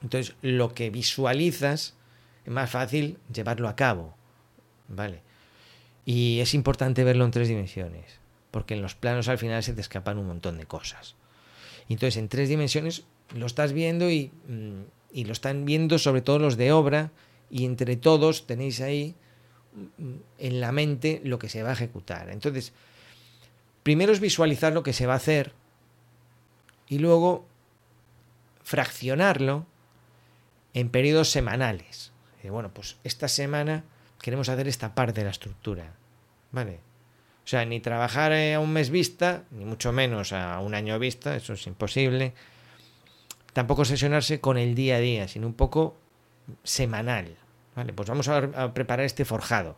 Entonces, 0.01 0.36
lo 0.41 0.74
que 0.74 0.89
visualizas 0.89 1.96
es 2.46 2.51
más 2.51 2.70
fácil 2.70 3.17
llevarlo 3.34 3.70
a 3.70 3.75
cabo. 3.75 4.15
¿Vale? 4.89 5.22
Y 6.06 6.39
es 6.39 6.53
importante 6.53 7.03
verlo 7.03 7.25
en 7.25 7.32
tres 7.32 7.48
dimensiones, 7.50 8.20
porque 8.51 8.74
en 8.74 8.82
los 8.82 8.96
planos 8.96 9.27
al 9.27 9.38
final 9.38 9.62
se 9.63 9.74
te 9.74 9.82
escapan 9.82 10.17
un 10.17 10.27
montón 10.27 10.58
de 10.58 10.65
cosas. 10.65 11.15
Entonces, 11.89 12.17
en 12.17 12.29
tres 12.29 12.48
dimensiones 12.50 13.03
lo 13.36 13.46
estás 13.46 13.74
viendo 13.74 14.10
y, 14.10 14.32
mm, 14.48 14.82
y 15.12 15.25
lo 15.25 15.34
están 15.34 15.65
viendo 15.65 16.00
sobre 16.00 16.22
todo 16.22 16.39
los 16.39 16.58
de 16.58 16.72
obra 16.72 17.12
y 17.50 17.65
entre 17.65 17.96
todos 17.98 18.48
tenéis 18.48 18.79
ahí 18.82 19.15
en 20.38 20.62
la 20.62 20.72
mente 20.72 21.22
lo 21.24 21.39
que 21.39 21.50
se 21.50 21.63
va 21.63 21.69
a 21.69 21.74
ejecutar. 21.74 22.29
Entonces, 22.29 22.74
primero 23.84 24.12
es 24.12 24.19
visualizar 24.19 24.74
lo 24.74 24.84
que 24.84 24.93
se 24.93 25.05
va 25.05 25.13
a 25.13 25.17
hacer 25.17 25.53
y 26.88 27.00
luego 27.00 27.46
fraccionarlo 28.63 29.65
en 30.74 30.89
periodos 30.89 31.29
semanales. 31.29 32.12
Y 32.43 32.50
bueno, 32.50 32.72
pues 32.74 32.98
esta 33.03 33.27
semana 33.27 33.84
queremos 34.22 34.50
hacer 34.50 34.67
esta 34.67 34.93
parte 34.93 35.22
de 35.22 35.25
la 35.25 35.31
estructura. 35.31 35.93
¿Vale? 36.51 36.79
O 37.43 37.48
sea, 37.50 37.65
ni 37.65 37.79
trabajar 37.79 38.34
eh, 38.34 38.55
a 38.55 38.60
un 38.60 38.74
mes 38.74 38.89
vista, 38.89 39.43
ni 39.51 39.63
mucho 39.63 39.93
menos 39.93 40.34
a 40.34 40.60
un 40.60 40.75
año 40.75 41.00
vista, 41.00 41.36
eso 41.36 41.53
es 41.53 41.65
imposible. 41.65 42.34
Tampoco 43.53 43.86
sesionarse 43.86 44.41
con 44.41 44.57
el 44.57 44.75
día 44.75 44.98
a 44.98 45.00
día, 45.00 45.27
sino 45.27 45.48
un 45.48 45.53
poco 45.53 45.96
semanal. 46.63 47.38
Vale, 47.77 47.93
pues 47.93 48.10
vamos 48.10 48.27
a, 48.27 48.74
preparar 48.74 49.05
este 49.05 49.24
forjado. 49.24 49.77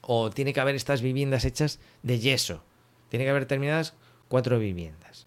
O 0.00 0.30
tiene 0.30 0.54
que 0.54 0.60
haber 0.60 0.74
estas 0.74 1.02
viviendas 1.02 1.44
hechas 1.44 1.78
de 2.02 2.18
yeso. 2.18 2.64
Tiene 3.10 3.26
que 3.26 3.30
haber 3.30 3.44
terminadas 3.44 3.92
cuatro 4.28 4.58
viviendas. 4.58 5.26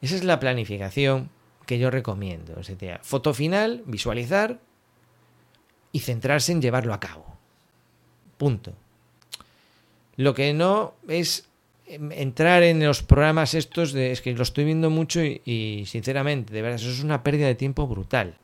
Esa 0.00 0.16
es 0.16 0.24
la 0.24 0.40
planificación 0.40 1.28
que 1.66 1.78
yo 1.78 1.90
recomiendo. 1.90 2.54
O 2.58 2.62
foto 3.02 3.34
final, 3.34 3.82
visualizar 3.84 4.60
y 5.92 6.00
centrarse 6.00 6.52
en 6.52 6.62
llevarlo 6.62 6.94
a 6.94 7.00
cabo. 7.00 7.26
Punto. 8.38 8.72
Lo 10.16 10.32
que 10.32 10.54
no 10.54 10.94
es 11.06 11.50
entrar 11.86 12.62
en 12.62 12.82
los 12.82 13.02
programas 13.02 13.52
estos 13.52 13.92
de 13.92 14.12
es 14.12 14.22
que 14.22 14.32
lo 14.32 14.42
estoy 14.42 14.64
viendo 14.64 14.88
mucho 14.88 15.22
y, 15.22 15.42
y, 15.44 15.84
sinceramente, 15.84 16.54
de 16.54 16.62
verdad, 16.62 16.80
eso 16.80 16.90
es 16.90 17.04
una 17.04 17.22
pérdida 17.22 17.46
de 17.46 17.56
tiempo 17.56 17.86
brutal. 17.86 18.38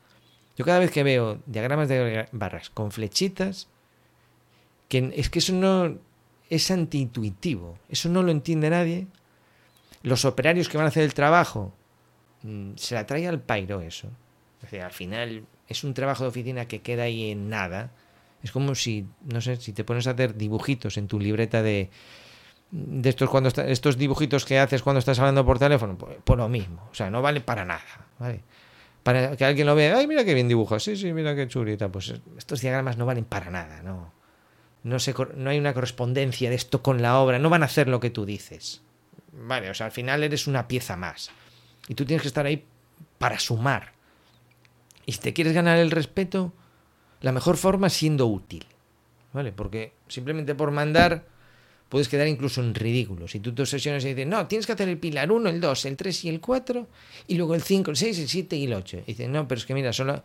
Yo 0.57 0.65
cada 0.65 0.79
vez 0.79 0.91
que 0.91 1.03
veo 1.03 1.39
diagramas 1.45 1.89
de 1.89 2.27
barras 2.31 2.69
con 2.69 2.91
flechitas, 2.91 3.67
que 4.87 5.11
es 5.15 5.29
que 5.29 5.39
eso 5.39 5.53
no 5.53 5.97
es 6.49 6.71
antiintuitivo, 6.71 7.77
eso 7.89 8.09
no 8.09 8.23
lo 8.23 8.31
entiende 8.31 8.69
nadie. 8.69 9.07
Los 10.03 10.23
operarios 10.23 10.69
que 10.69 10.77
van 10.77 10.85
a 10.85 10.89
hacer 10.89 11.03
el 11.03 11.13
trabajo 11.13 11.73
mm, 12.43 12.71
se 12.75 12.95
la 12.95 13.05
trae 13.05 13.27
al 13.27 13.41
pairo 13.41 13.81
eso. 13.81 14.09
O 14.65 14.69
sea, 14.69 14.85
al 14.85 14.91
final 14.91 15.45
es 15.67 15.83
un 15.83 15.93
trabajo 15.93 16.23
de 16.23 16.29
oficina 16.29 16.67
que 16.67 16.81
queda 16.81 17.03
ahí 17.03 17.31
en 17.31 17.49
nada. 17.49 17.91
Es 18.43 18.51
como 18.51 18.75
si, 18.75 19.07
no 19.23 19.41
sé, 19.41 19.57
si 19.57 19.73
te 19.73 19.83
pones 19.83 20.07
a 20.07 20.11
hacer 20.11 20.35
dibujitos 20.35 20.97
en 20.97 21.07
tu 21.07 21.19
libreta 21.19 21.63
de, 21.63 21.89
de 22.71 23.09
estos 23.09 23.29
cuando 23.29 23.49
estos 23.49 23.97
dibujitos 23.97 24.45
que 24.45 24.59
haces 24.59 24.83
cuando 24.83 24.99
estás 24.99 25.17
hablando 25.19 25.45
por 25.45 25.59
teléfono, 25.59 25.97
pues, 25.97 26.17
pues 26.23 26.37
lo 26.37 26.47
mismo. 26.47 26.87
O 26.91 26.95
sea, 26.95 27.09
no 27.09 27.21
vale 27.21 27.41
para 27.41 27.65
nada. 27.65 28.07
¿vale? 28.19 28.41
Para 29.05 29.37
que 29.37 29.45
alguien 29.45 29.67
lo 29.67 29.75
vea, 29.75 29.99
ay, 29.99 30.07
mira 30.07 30.25
qué 30.25 30.33
bien 30.33 30.47
dibujas, 30.47 30.81
sí, 30.81 30.95
sí, 30.95 31.13
mira 31.13 31.35
qué 31.35 31.47
chulita. 31.47 31.89
Pues 31.89 32.11
estos 32.39 32.61
diagramas 32.61 32.97
no 32.97 33.05
valen 33.05 33.23
para 33.23 33.51
nada, 33.51 33.83
no. 33.83 34.11
No, 34.81 34.97
se, 34.97 35.13
no 35.35 35.51
hay 35.51 35.59
una 35.59 35.75
correspondencia 35.75 36.49
de 36.49 36.55
esto 36.55 36.81
con 36.81 37.03
la 37.03 37.19
obra, 37.19 37.37
no 37.37 37.51
van 37.51 37.61
a 37.61 37.67
hacer 37.67 37.87
lo 37.87 37.99
que 37.99 38.09
tú 38.09 38.25
dices. 38.25 38.81
Vale, 39.31 39.69
o 39.69 39.75
sea, 39.75 39.85
al 39.85 39.91
final 39.91 40.23
eres 40.23 40.47
una 40.47 40.67
pieza 40.67 40.97
más. 40.97 41.29
Y 41.87 41.93
tú 41.93 42.03
tienes 42.03 42.23
que 42.23 42.29
estar 42.29 42.47
ahí 42.47 42.65
para 43.19 43.37
sumar. 43.37 43.91
Y 45.05 45.11
si 45.11 45.19
te 45.19 45.33
quieres 45.33 45.53
ganar 45.53 45.77
el 45.77 45.91
respeto, 45.91 46.51
la 47.21 47.31
mejor 47.31 47.57
forma 47.57 47.85
es 47.85 47.93
siendo 47.93 48.25
útil. 48.25 48.65
¿Vale? 49.33 49.51
Porque 49.51 49.93
simplemente 50.07 50.55
por 50.55 50.71
mandar 50.71 51.25
puedes 51.89 52.09
quedar 52.09 52.27
incluso 52.27 52.61
en 52.61 52.73
ridículo. 52.73 53.27
Si 53.27 53.39
tú 53.39 53.53
te 53.53 53.61
obsesionas 53.61 54.03
y 54.05 54.09
dices, 54.09 54.27
no, 54.27 54.47
tienes 54.47 54.65
que 54.65 54.73
hacer 54.73 54.89
el 54.89 54.97
pilar 54.97 55.31
1, 55.31 55.49
el 55.49 55.61
2, 55.61 55.85
el 55.85 55.97
3 55.97 56.25
y 56.25 56.29
el 56.29 56.39
4, 56.41 56.87
y 57.27 57.35
luego 57.35 57.55
el 57.55 57.61
5, 57.61 57.91
el 57.91 57.97
6, 57.97 58.19
el 58.19 58.27
7 58.27 58.55
y 58.55 58.63
el 58.65 58.73
8. 58.73 58.97
Y 58.97 59.11
dices, 59.11 59.29
no, 59.29 59.47
pero 59.47 59.59
es 59.59 59.65
que 59.65 59.73
mira, 59.73 59.93
solo. 59.93 60.23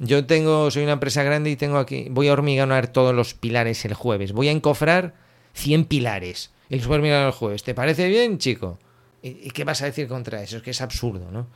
Yo 0.00 0.26
tengo, 0.26 0.70
soy 0.70 0.84
una 0.84 0.92
empresa 0.92 1.24
grande 1.24 1.50
y 1.50 1.56
tengo 1.56 1.78
aquí, 1.78 2.06
voy 2.10 2.28
a 2.28 2.32
hormigonar 2.32 2.92
todos 2.92 3.12
los 3.12 3.34
pilares 3.34 3.84
el 3.84 3.94
jueves. 3.94 4.32
Voy 4.32 4.48
a 4.48 4.52
encofrar 4.52 5.14
100 5.54 5.86
pilares. 5.86 6.52
Y 6.68 6.76
los 6.76 6.86
voy 6.86 7.08
a 7.08 7.26
el 7.26 7.32
jueves. 7.32 7.62
¿Te 7.62 7.74
parece 7.74 8.08
bien, 8.08 8.38
chico? 8.38 8.78
¿Y, 9.22 9.50
qué 9.50 9.64
vas 9.64 9.82
a 9.82 9.86
decir 9.86 10.06
contra 10.06 10.42
eso? 10.42 10.58
Es 10.58 10.62
que 10.62 10.70
es 10.70 10.80
absurdo, 10.80 11.30
¿no? 11.30 11.48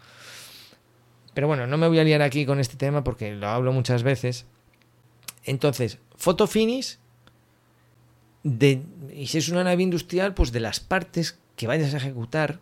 Pero 1.34 1.46
bueno, 1.46 1.66
no 1.66 1.78
me 1.78 1.86
voy 1.86 1.98
a 1.98 2.04
liar 2.04 2.22
aquí 2.22 2.44
con 2.44 2.60
este 2.60 2.76
tema 2.76 3.04
porque 3.04 3.32
lo 3.32 3.48
hablo 3.48 3.72
muchas 3.72 4.02
veces. 4.02 4.46
Entonces, 5.44 5.98
foto 6.16 6.46
finish 6.46 6.98
de, 8.42 8.82
y 9.14 9.26
si 9.26 9.38
es 9.38 9.48
una 9.48 9.64
nave 9.64 9.82
industrial, 9.82 10.34
pues 10.34 10.52
de 10.52 10.60
las 10.60 10.80
partes 10.80 11.38
que 11.56 11.66
vayas 11.66 11.94
a 11.94 11.98
ejecutar 11.98 12.60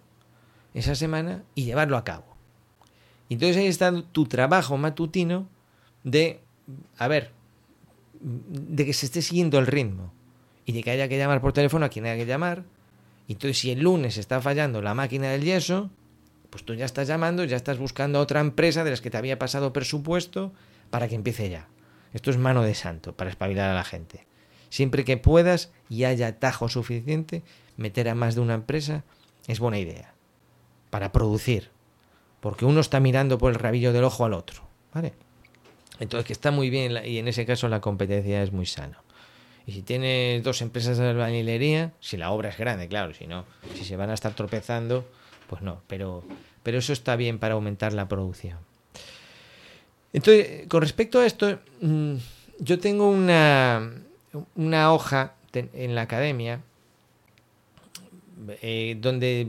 esa 0.75 0.95
semana 0.95 1.43
y 1.55 1.65
llevarlo 1.65 1.97
a 1.97 2.05
cabo. 2.05 2.25
Entonces 3.29 3.57
ahí 3.57 3.67
está 3.67 4.03
tu 4.13 4.27
trabajo 4.27 4.77
matutino 4.77 5.49
de, 6.05 6.41
a 6.99 7.09
ver, 7.09 7.31
de 8.21 8.85
que 8.85 8.93
se 8.93 9.07
esté 9.07 9.23
siguiendo 9.23 9.59
el 9.59 9.67
ritmo 9.67 10.13
y 10.67 10.73
de 10.73 10.83
que 10.83 10.91
haya 10.91 11.09
que 11.09 11.17
llamar 11.17 11.41
por 11.41 11.53
teléfono 11.53 11.87
a 11.87 11.89
quien 11.89 12.05
haya 12.07 12.17
que 12.17 12.27
llamar. 12.27 12.65
Entonces 13.29 13.59
si 13.59 13.71
el 13.71 13.81
lunes 13.81 14.19
está 14.19 14.41
fallando 14.41 14.83
la 14.83 14.95
máquina 14.95 15.29
del 15.29 15.45
yeso, 15.45 15.91
pues 16.51 16.65
tú 16.65 16.75
ya 16.75 16.85
estás 16.85 17.07
llamando, 17.07 17.45
ya 17.45 17.57
estás 17.57 17.79
buscando 17.79 18.19
a 18.19 18.23
otra 18.23 18.41
empresa 18.41 18.83
de 18.83 18.91
las 18.91 19.01
que 19.01 19.11
te 19.11 19.17
había 19.17 19.39
pasado 19.39 19.73
presupuesto 19.73 20.53
para 20.91 21.09
que 21.09 21.15
empiece 21.15 21.49
ya. 21.49 21.69
Esto 22.13 22.31
es 22.31 22.39
mano 22.39 22.63
de 22.63 22.75
santo 22.75 23.17
para 23.17 23.31
espabilar 23.31 23.71
a 23.71 23.75
la 23.75 23.85
gente. 23.85 24.27
Siempre 24.71 25.05
que 25.05 25.17
puedas 25.17 25.71
y 25.89 26.05
haya 26.05 26.29
atajo 26.29 26.69
suficiente, 26.69 27.43
meter 27.77 28.09
a 28.09 28.15
más 28.15 28.35
de 28.35 28.41
una 28.41 28.55
empresa 28.55 29.05
es 29.47 29.61
buena 29.61 29.79
idea. 29.79 30.15
Para 30.89 31.13
producir. 31.13 31.71
Porque 32.41 32.65
uno 32.65 32.81
está 32.81 33.01
mirando 33.01 33.37
por 33.37 33.53
el 33.53 33.59
rabillo 33.59 33.93
del 33.93 34.05
ojo 34.05 34.25
al 34.25 34.33
otro. 34.33 34.63
¿Vale? 34.95 35.13
Entonces 35.99 36.27
que 36.27 36.33
está 36.33 36.51
muy 36.51 36.71
bien 36.71 36.99
y 37.05 37.19
en 37.19 37.29
ese 37.29 37.45
caso 37.45 37.69
la 37.69 37.81
competencia 37.81 38.43
es 38.43 38.53
muy 38.53 38.67
sana. 38.67 39.03
Y 39.67 39.73
si 39.73 39.83
tienes 39.83 40.43
dos 40.43 40.63
empresas 40.63 40.99
de 40.99 41.09
albañilería, 41.09 41.93
si 42.01 42.17
la 42.17 42.31
obra 42.31 42.49
es 42.49 42.59
grande, 42.59 42.89
claro, 42.89 43.13
si 43.15 43.27
no, 43.27 43.45
si 43.75 43.85
se 43.85 43.97
van 43.97 44.11
a 44.11 44.15
estar 44.15 44.35
tropezando, 44.35 45.07
pues 45.49 45.63
no, 45.63 45.83
pero, 45.87 46.25
pero 46.63 46.79
eso 46.79 46.93
está 46.93 47.17
bien 47.17 47.39
para 47.39 47.55
aumentar 47.55 47.93
la 47.93 48.09
producción. 48.09 48.59
Entonces, 50.13 50.67
con 50.67 50.81
respecto 50.81 51.21
a 51.21 51.27
esto, 51.27 51.61
mm, 51.83 52.15
yo 52.59 52.79
tengo 52.79 53.09
una, 53.09 53.93
una 54.55 54.93
hoja 54.93 55.35
en 55.53 55.95
la 55.95 56.03
academia 56.03 56.61
eh, 58.63 58.97
donde 59.01 59.49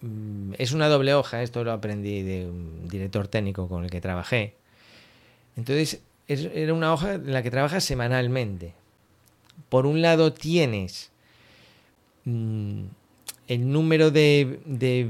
mm, 0.00 0.52
es 0.58 0.72
una 0.72 0.88
doble 0.88 1.14
hoja, 1.14 1.42
esto 1.42 1.64
lo 1.64 1.72
aprendí 1.72 2.22
de 2.22 2.46
un 2.46 2.88
director 2.88 3.28
técnico 3.28 3.68
con 3.68 3.84
el 3.84 3.90
que 3.90 4.00
trabajé. 4.00 4.54
Entonces, 5.56 6.00
es- 6.28 6.48
era 6.54 6.74
una 6.74 6.92
hoja 6.92 7.14
en 7.14 7.32
la 7.32 7.42
que 7.42 7.50
trabajas 7.50 7.84
semanalmente. 7.84 8.74
Por 9.68 9.86
un 9.86 10.00
lado 10.02 10.32
tienes 10.32 11.10
mm, 12.24 12.82
el 13.48 13.72
número 13.72 14.10
de, 14.10 14.60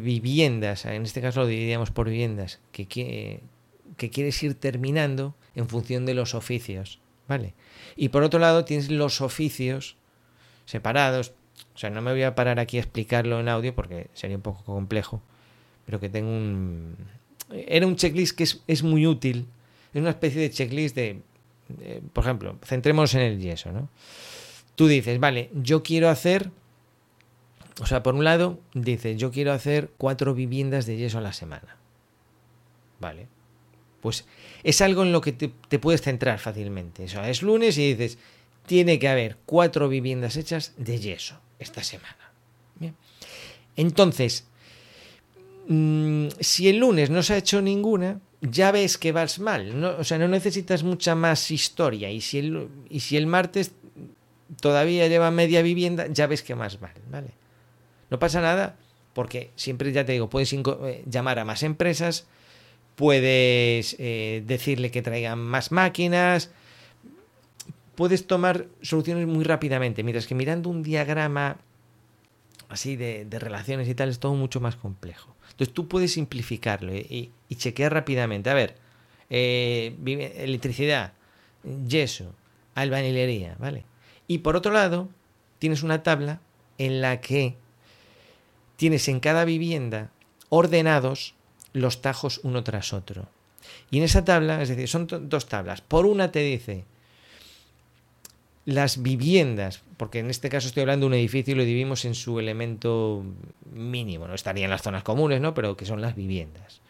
viviendas, 0.02 0.87
en 0.87 1.02
este 1.02 1.21
caso 1.21 1.40
lo 1.40 1.47
dividíamos 1.47 1.90
por 1.90 2.09
viviendas, 2.09 2.59
que, 2.73 2.87
que 2.87 4.11
quieres 4.11 4.43
ir 4.43 4.55
terminando 4.55 5.35
en 5.55 5.69
función 5.69 6.07
de 6.07 6.14
los 6.14 6.35
oficios, 6.35 7.00
¿vale? 7.31 7.55
Y 7.95 8.09
por 8.09 8.25
otro 8.25 8.41
lado 8.41 8.65
tienes 8.65 8.91
los 8.91 9.21
oficios 9.21 9.97
separados, 10.65 11.33
o 11.75 11.79
sea, 11.79 11.89
no 11.89 12.03
me 12.03 12.11
voy 12.11 12.25
a 12.25 12.35
parar 12.35 12.59
aquí 12.59 12.77
a 12.77 12.81
explicarlo 12.81 13.39
en 13.39 13.49
audio 13.49 13.73
porque 13.73 14.09
sería 14.15 14.37
un 14.37 14.43
poco 14.43 14.65
complejo, 14.65 15.23
pero 15.87 16.01
que 16.01 16.09
tengo 16.09 16.29
un... 16.29 16.97
Era 17.51 17.87
un 17.87 17.95
checklist 17.95 18.37
que 18.37 18.43
es, 18.43 18.63
es 18.67 18.83
muy 18.83 19.07
útil, 19.07 19.47
es 19.95 20.01
una 20.01 20.11
especie 20.11 20.41
de 20.41 20.51
checklist 20.51 20.97
de, 20.97 21.23
de, 21.69 22.03
por 22.13 22.25
ejemplo, 22.25 22.59
centrémonos 22.65 23.15
en 23.15 23.21
el 23.21 23.39
yeso, 23.39 23.71
¿no? 23.71 23.89
Tú 24.75 24.89
dices, 24.89 25.21
vale, 25.21 25.51
yo 25.55 25.85
quiero 25.85 26.09
hacer, 26.09 26.51
o 27.81 27.87
sea, 27.87 28.03
por 28.03 28.17
un 28.17 28.25
lado, 28.25 28.59
dices, 28.75 29.17
yo 29.19 29.31
quiero 29.31 29.53
hacer 29.53 29.93
cuatro 29.99 30.35
viviendas 30.35 30.85
de 30.87 30.97
yeso 30.97 31.19
a 31.19 31.21
la 31.21 31.33
semana. 31.33 31.77
Vale. 32.99 33.29
Pues 34.00 34.25
es 34.62 34.80
algo 34.80 35.02
en 35.02 35.12
lo 35.12 35.21
que 35.21 35.33
te, 35.33 35.78
puedes 35.78 36.02
centrar 36.02 36.38
fácilmente. 36.38 37.04
O 37.04 37.09
sea, 37.09 37.28
es 37.28 37.42
lunes 37.42 37.76
y 37.78 37.95
dices, 37.95 38.19
tiene 38.66 38.99
que 38.99 39.09
haber 39.09 39.37
cuatro 39.47 39.88
viviendas 39.88 40.37
hechas 40.37 40.73
de 40.76 40.99
yeso 40.99 41.38
esta 41.59 41.83
semana. 41.83 42.16
Entonces, 43.76 44.47
mm, 45.69 46.28
si 46.40 46.69
el 46.69 46.78
lunes 46.78 47.09
no 47.09 47.23
se 47.23 47.35
ha 47.35 47.37
hecho 47.38 47.62
ninguna, 47.62 48.21
ya 48.40 48.73
ves 48.73 48.99
que 48.99 49.12
vas 49.12 49.38
mal. 49.38 49.80
¿no? 49.80 49.97
O 49.99 50.04
sea, 50.04 50.19
no 50.19 50.28
necesitas 50.28 50.83
mucha 50.83 51.14
más 51.14 51.50
historia. 51.50 52.11
Y 52.11 52.21
si 52.21 52.38
el, 52.38 52.69
y 52.88 53.00
si 53.00 53.16
el 53.16 53.26
martes 53.26 53.73
todavía 54.61 55.07
lleva 55.09 55.30
media 55.30 55.62
vivienda, 55.62 56.07
ya 56.09 56.26
ves 56.26 56.42
que 56.42 56.54
más 56.54 56.80
mal, 56.80 56.95
¿vale? 57.11 57.28
No 58.11 58.19
pasa 58.19 58.40
nada, 58.40 58.76
porque 59.12 59.50
siempre 59.57 59.92
ya 59.92 60.04
te 60.04 60.12
digo, 60.12 60.28
puedes 60.28 60.52
eh, 60.52 61.04
llamar 61.07 61.38
a 61.38 61.45
más 61.45 61.62
empresas, 61.62 62.26
puedes 62.97 63.97
eh, 63.99 64.42
decirle 64.47 64.90
que 64.90 65.02
traigan 65.02 65.38
más 65.38 65.73
máquinas, 65.73 66.50
puedes 67.94 68.26
tomar 68.26 68.66
soluciones 68.82 69.26
muy 69.26 69.44
rápidamente, 69.44 70.02
mientras 70.02 70.26
que 70.26 70.35
mirando 70.35 70.70
un 70.70 70.82
diagrama 70.82 71.59
así 72.68 72.97
de, 72.97 73.26
relaciones 73.30 73.88
y 73.88 73.94
tal 73.94 74.09
es 74.09 74.18
todo 74.18 74.35
mucho 74.35 74.61
más 74.61 74.76
complejo. 74.76 75.35
Entonces 75.50 75.75
tú 75.75 75.88
puedes 75.88 76.12
simplificarlo 76.12 76.94
y, 76.94 77.30
y- 77.49 77.54
chequear 77.56 77.92
rápidamente. 77.92 78.49
A 78.49 78.54
ver, 78.54 78.76
eh, 79.28 79.94
electricidad, 80.38 81.12
yeso, 81.87 82.35
albañilería, 82.75 83.56
¿vale? 83.59 83.85
Y 84.28 84.38
por 84.38 84.56
otro 84.56 84.73
lado, 84.73 85.09
tienes 85.59 85.82
una 85.82 86.02
tabla 86.02 86.40
en 86.78 87.00
la 87.02 87.20
que 87.20 87.56
tienes 88.76 89.09
en 89.09 89.20
cada 89.20 89.44
vivienda 89.44 90.11
ordenados 90.49 91.35
los 91.73 92.03
tajos 92.03 92.41
uno 92.43 92.65
tras 92.65 92.93
otro. 92.93 93.29
Y 93.91 93.99
en 93.99 94.05
esa 94.05 94.25
tabla, 94.25 94.62
es 94.62 94.69
decir, 94.69 94.89
son 94.89 95.07
dos 95.29 95.47
tablas. 95.47 95.81
Por 95.81 96.07
una 96.07 96.33
te 96.33 96.41
dice 96.41 96.85
las 98.65 99.03
viviendas, 99.03 99.83
porque 99.97 100.21
en 100.21 100.31
este 100.31 100.49
caso 100.49 100.69
estoy 100.69 100.83
hablando 100.83 101.05
de 101.05 101.09
un 101.09 101.15
edificio 101.15 101.53
y 101.53 101.57
lo 101.57 101.64
dividimos 101.64 102.05
en 102.05 102.14
su 102.14 102.38
elemento 102.38 103.25
mínimo, 103.73 104.29
no 104.29 104.35
estaría 104.35 104.64
en 104.64 104.71
las 104.71 104.83
zonas 104.83 105.03
comunes, 105.03 105.40
¿no? 105.40 105.55
Pero 105.55 105.77
que 105.77 105.87
son 105.87 106.01
las 106.01 106.14
viviendas. 106.14 106.81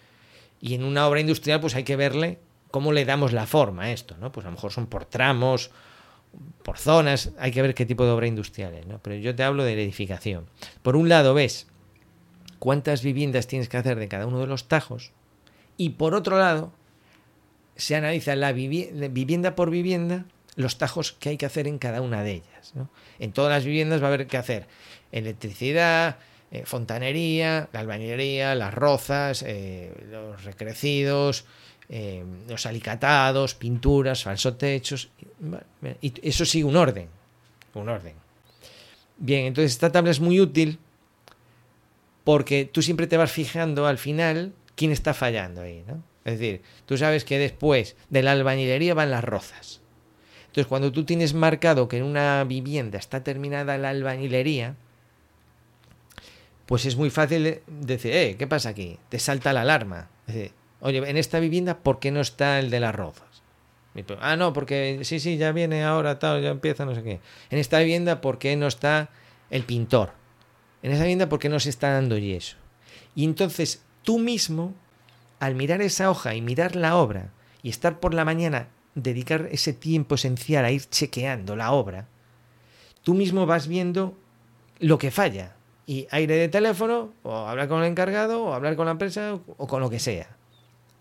Y 0.61 0.75
en 0.75 0.85
una 0.85 1.07
obra 1.07 1.21
industrial, 1.21 1.61
pues 1.61 1.75
hay 1.75 1.85
que 1.85 1.97
verle 1.97 2.39
cómo 2.71 2.93
le 2.93 3.05
damos 3.05 3.33
la 3.33 3.47
forma 3.47 3.85
a 3.85 3.93
esto, 3.93 4.17
¿no? 4.21 4.31
Pues 4.31 4.45
a 4.45 4.51
lo 4.51 4.57
mejor 4.57 4.73
son 4.73 4.87
por 4.87 5.05
tramos, 5.05 5.71
por 6.63 6.79
zonas, 6.79 7.33
hay 7.39 7.51
que 7.51 7.63
ver 7.63 7.75
qué 7.75 7.87
tipo 7.87 8.05
de 8.05 8.11
obra 8.11 8.27
industrial 8.27 8.75
es, 8.75 8.87
¿no? 8.87 8.99
Pero 9.03 9.17
yo 9.17 9.35
te 9.35 9.43
hablo 9.43 9.65
de 9.65 9.75
la 9.75 9.83
edificación. 9.83 10.47
Por 10.83 10.97
un 10.97 11.09
lado 11.09 11.35
ves 11.35 11.67
cuántas 12.61 13.03
viviendas 13.03 13.49
tienes 13.49 13.69
que 13.69 13.77
hacer 13.79 13.99
de 13.99 14.07
cada 14.07 14.27
uno 14.27 14.39
de 14.39 14.47
los 14.47 14.69
tajos 14.69 15.11
y 15.77 15.91
por 15.91 16.15
otro 16.15 16.39
lado 16.39 16.73
se 17.75 17.97
analiza 17.97 18.37
la 18.37 18.53
vivi- 18.53 18.91
la 18.93 19.09
vivienda 19.09 19.57
por 19.57 19.71
vivienda 19.71 20.27
los 20.57 20.79
tajos 20.79 21.13
que 21.13 21.31
hay 21.31 21.37
que 21.37 21.47
hacer 21.47 21.67
en 21.67 21.79
cada 21.79 22.01
una 22.03 22.23
de 22.23 22.33
ellas. 22.33 22.75
En 23.19 23.33
todas 23.33 23.51
las 23.51 23.65
viviendas 23.65 24.01
va 24.03 24.07
a 24.07 24.09
haber 24.15 24.27
que 24.27 24.37
hacer 24.37 24.67
electricidad, 25.11 26.19
eh, 26.51 26.65
fontanería, 26.67 27.69
la 27.73 27.81
albañilería, 27.81 28.55
las 28.55 28.75
rozas, 28.75 29.43
eh, 29.47 29.93
los 30.11 30.45
recrecidos, 30.45 31.45
eh, 31.89 32.25
los 32.49 32.67
alicatados, 32.67 33.55
pinturas, 33.55 34.25
falsotechos. 34.25 35.11
y- 36.03 36.07
Y 36.09 36.29
eso 36.29 36.45
sigue 36.45 36.65
un 36.65 36.77
orden. 36.77 37.09
Un 37.75 37.89
orden. 37.89 38.15
Bien, 39.17 39.47
entonces 39.47 39.73
esta 39.73 39.91
tabla 39.93 40.11
es 40.11 40.21
muy 40.21 40.41
útil 40.41 40.79
porque 42.31 42.65
tú 42.65 42.81
siempre 42.81 43.09
te 43.09 43.17
vas 43.17 43.33
fijando 43.33 43.89
al 43.89 43.99
final 43.99 44.53
quién 44.77 44.93
está 44.93 45.15
fallando 45.15 45.63
ahí, 45.63 45.83
¿no? 45.89 46.01
Es 46.25 46.39
decir, 46.39 46.63
tú 46.87 46.97
sabes 46.97 47.25
que 47.25 47.41
después 47.41 47.97
de 48.09 48.23
la 48.23 48.31
albañilería 48.31 48.95
van 48.95 49.11
las 49.11 49.25
rozas. 49.25 49.81
Entonces, 50.43 50.69
cuando 50.69 50.93
tú 50.93 51.03
tienes 51.05 51.35
marcado 51.35 51.89
que 51.89 51.97
en 51.97 52.05
una 52.05 52.45
vivienda 52.45 53.01
está 53.01 53.25
terminada 53.25 53.79
la 53.79 53.89
albañilería, 53.89 54.77
pues 56.67 56.87
es 56.87 56.95
muy 56.95 57.11
fácil 57.11 57.43
de- 57.43 57.63
decir, 57.67 58.13
eh, 58.15 58.37
¿qué 58.39 58.47
pasa 58.47 58.69
aquí? 58.69 58.97
Te 59.09 59.19
salta 59.19 59.53
la 59.53 59.63
alarma. 59.63 60.09
Es 60.29 60.35
decir, 60.37 60.53
oye, 60.83 60.99
en 60.99 61.17
esta 61.17 61.41
vivienda, 61.41 61.79
¿por 61.79 61.99
qué 61.99 62.13
no 62.13 62.21
está 62.21 62.61
el 62.61 62.71
de 62.71 62.79
las 62.79 62.95
rozas? 62.95 63.43
Ah, 64.21 64.37
no, 64.37 64.53
porque 64.53 65.01
sí, 65.03 65.19
sí, 65.19 65.37
ya 65.37 65.51
viene 65.51 65.83
ahora, 65.83 66.21
tal, 66.21 66.41
ya 66.45 66.51
empieza, 66.51 66.85
no 66.85 66.95
sé 66.95 67.03
qué. 67.03 67.19
En 67.51 67.59
esta 67.59 67.81
vivienda, 67.81 68.21
¿por 68.21 68.39
qué 68.39 68.55
no 68.55 68.69
está 68.69 69.09
el 69.51 69.65
pintor? 69.65 70.20
En 70.83 70.93
esa 70.93 71.03
vivienda, 71.03 71.29
¿por 71.29 71.39
qué 71.39 71.49
no 71.49 71.61
se 71.61 71.71
está 71.71 71.93
dando 71.93 72.17
yeso? 72.19 72.57
Y 73.15 73.25
entonces 73.25 73.83
tú 74.03 74.19
mismo, 74.19 74.75
al 75.39 75.55
mirar 75.55 75.83
esa 75.83 76.11
hoja 76.11 76.35
y 76.35 76.41
mirar 76.43 76.77
la 76.77 76.97
obra 76.97 77.31
y 77.63 77.69
estar 77.71 78.01
por 78.01 78.15
la 78.15 78.25
mañana, 78.25 78.69
dedicar 78.95 79.49
ese 79.53 79.73
tiempo 79.73 80.15
esencial 80.15 80.65
a 80.65 80.71
ir 80.71 80.85
chequeando 80.89 81.55
la 81.57 81.73
obra, 81.73 82.09
tú 83.03 83.15
mismo 83.15 83.47
vas 83.47 83.69
viendo 83.69 84.17
lo 84.79 84.99
que 84.99 85.11
falla. 85.11 85.55
Y 85.87 86.07
aire 86.11 86.35
de 86.37 86.49
teléfono, 86.49 87.13
o 87.25 87.35
hablar 87.37 87.69
con 87.69 87.81
el 87.83 87.89
encargado, 87.91 88.45
o 88.45 88.55
hablar 88.55 88.77
con 88.77 88.87
la 88.87 88.93
empresa, 88.93 89.35
o- 89.57 89.67
con 89.67 89.81
lo 89.81 89.91
que 89.91 89.99
sea. 89.99 90.29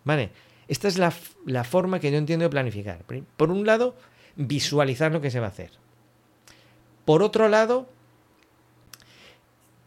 ¿Vale? 0.03 0.31
Esta 0.67 0.87
es 0.87 0.97
la, 0.97 1.13
la 1.45 1.63
forma 1.63 1.99
que 1.99 2.11
yo 2.11 2.17
entiendo 2.17 2.43
de 2.43 2.49
planificar. 2.49 3.03
Por 3.37 3.51
un 3.51 3.65
lado, 3.65 3.95
visualizar 4.35 5.11
lo 5.11 5.21
que 5.21 5.29
se 5.31 5.39
va 5.39 5.47
a 5.47 5.49
hacer. 5.49 5.71
Por 7.05 7.21
otro 7.23 7.49
lado, 7.49 7.87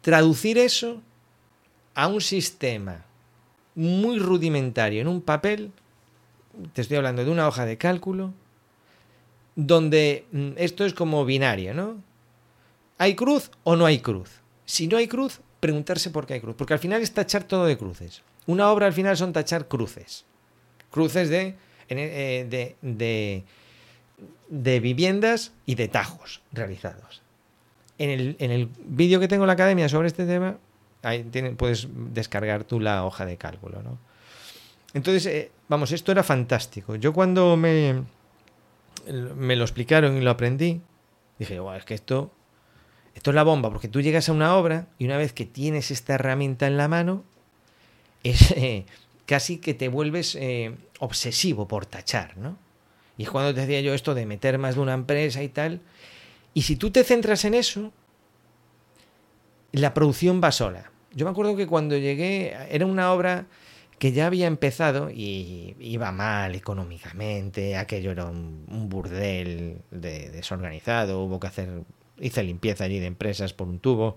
traducir 0.03 0.59
eso 0.59 1.01
a 1.95 2.09
un 2.09 2.21
sistema 2.21 3.05
muy 3.75 4.19
rudimentario 4.19 5.01
en 5.01 5.09
un 5.09 5.23
papel, 5.23 5.73
te 6.75 6.83
estoy 6.83 6.99
hablando 6.99 7.25
de 7.25 7.31
una 7.31 7.49
hoja 7.49 7.65
de 7.65 7.79
cálculo, 7.79 8.35
donde 9.57 10.27
mm, 10.33 10.51
esto 10.57 10.85
es 10.85 10.93
como 10.93 11.25
binario, 11.25 11.73
¿no? 11.73 11.97
¿Hay 12.99 13.15
cruz 13.15 13.51
o 13.65 13.77
no 13.77 13.87
hay 13.87 14.01
cruz? 14.01 14.31
Si 14.65 14.87
no 14.87 14.97
hay 14.97 15.09
cruz, 15.09 15.41
preguntarse 15.61 16.11
por 16.11 16.27
qué 16.27 16.35
hay 16.35 16.41
cruz, 16.41 16.57
porque 16.57 16.75
al 16.75 16.79
final 16.79 17.01
es 17.01 17.12
tachar 17.12 17.45
todo 17.45 17.65
de 17.67 17.79
cruces. 17.79 18.23
Una 18.47 18.71
obra 18.71 18.87
al 18.87 18.93
final 18.93 19.17
son 19.17 19.33
tachar 19.33 19.69
cruces. 19.69 20.25
Cruces 20.91 21.29
de, 21.29 21.57
eh, 21.88 22.47
de, 22.49 22.77
de, 22.83 23.45
de 24.49 24.81
viviendas 24.81 25.53
y 25.65 25.75
de 25.75 25.88
tajos 25.88 26.43
realizados. 26.53 27.22
En 27.98 28.11
el, 28.11 28.37
en 28.38 28.50
el 28.50 28.68
vídeo 28.85 29.20
que 29.20 29.28
tengo 29.28 29.44
en 29.44 29.48
la 29.48 29.52
academia 29.52 29.88
sobre 29.88 30.09
este 30.09 30.26
tema, 30.26 30.57
ahí 31.02 31.22
tiene- 31.24 31.52
puedes 31.52 31.88
descargar 32.12 32.64
tú 32.64 32.81
la 32.81 33.05
hoja 33.05 33.26
de 33.26 33.37
cálculo, 33.37 33.83
¿no? 33.83 33.98
Entonces, 34.94 35.26
eh, 35.26 35.50
vamos, 35.68 35.92
esto 35.92 36.12
era 36.12 36.22
fantástico. 36.22 36.96
Yo 36.96 37.12
cuando 37.12 37.57
me, 37.57 38.02
me 39.37 39.57
lo 39.57 39.64
explicaron 39.64 40.16
y 40.16 40.20
lo 40.20 40.31
aprendí, 40.31 40.81
dije, 41.38 41.59
"Guau, 41.59 41.76
es 41.76 41.85
que 41.85 41.94
esto, 41.94 42.31
esto 43.14 43.31
es 43.31 43.35
la 43.35 43.42
bomba, 43.42 43.70
porque 43.70 43.88
tú 43.88 44.00
llegas 44.00 44.28
a 44.28 44.33
una 44.33 44.55
obra 44.57 44.87
y 44.98 45.07
una 45.07 45.16
vez 45.16 45.33
que 45.33 45.44
tienes 45.46 45.90
esta 45.90 46.14
herramienta 46.14 46.66
en 46.66 46.76
la 46.76 46.88
mano, 46.88 47.24
es 48.22 48.50
eh, 48.57 48.85
casi 49.26 49.59
que 49.59 49.74
te 49.74 49.88
vuelves 49.88 50.35
eh, 50.35 50.74
obsesivo 50.98 51.66
por 51.68 51.87
tachar, 51.87 52.37
¿no? 52.37 52.57
Y 53.18 53.24
es 53.24 53.31
cuando 53.31 53.55
te 53.55 53.61
decía 53.61 53.81
yo 53.81 53.94
esto 53.94 54.14
de 54.14 54.26
meter 54.26 54.59
más 54.59 54.74
de 54.76 54.81
una 54.81 54.94
empresa 54.94 55.42
y 55.42 55.48
tal. 55.48 55.81
Y 56.55 56.62
si 56.62 56.77
tú 56.77 56.91
te 56.91 57.05
centras 57.05 57.45
en 57.45 57.55
eso, 57.55 57.93
la 59.73 59.95
producción 59.95 60.41
va 60.43 60.53
sola. 60.53 60.91
Yo 61.15 61.25
me 61.25 61.31
acuerdo 61.31 61.57
que 61.57 61.67
cuando 61.67 61.97
llegué, 61.97 62.55
era 62.71 62.87
una 62.87 63.12
obra 63.12 63.47
que 63.99 64.12
ya 64.12 64.27
había 64.27 64.47
empezado 64.47 65.11
y 65.11 65.77
iba 65.79 66.11
mal 66.12 66.55
económicamente, 66.55 67.77
aquello 67.77 68.11
era 68.11 68.25
un, 68.27 68.65
burdel 68.88 69.79
de- 69.91 70.31
desorganizado, 70.31 71.23
hubo 71.23 71.38
que 71.38 71.47
hacer, 71.47 71.83
hice 72.19 72.43
limpieza 72.43 72.85
allí 72.85 72.99
de 72.99 73.07
empresas 73.07 73.53
por 73.53 73.69
un 73.69 73.79
tubo. 73.79 74.17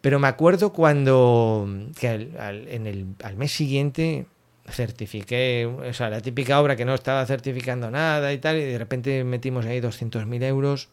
Pero 0.00 0.20
me 0.20 0.28
acuerdo 0.28 0.72
cuando 0.72 1.66
que 1.98 2.08
al- 2.38 2.68
en 2.68 2.86
el, 2.86 3.06
al 3.24 3.36
mes 3.36 3.50
siguiente 3.52 4.26
certifiqué, 4.72 5.66
o 5.66 5.92
sea, 5.92 6.10
la 6.10 6.20
típica 6.20 6.60
obra 6.60 6.76
que 6.76 6.84
no 6.84 6.94
estaba 6.94 7.24
certificando 7.26 7.90
nada 7.90 8.32
y 8.32 8.38
tal, 8.38 8.56
y 8.56 8.64
de 8.64 8.78
repente 8.78 9.24
metimos 9.24 9.66
ahí 9.66 9.80
200.000 9.80 10.42
euros 10.42 10.88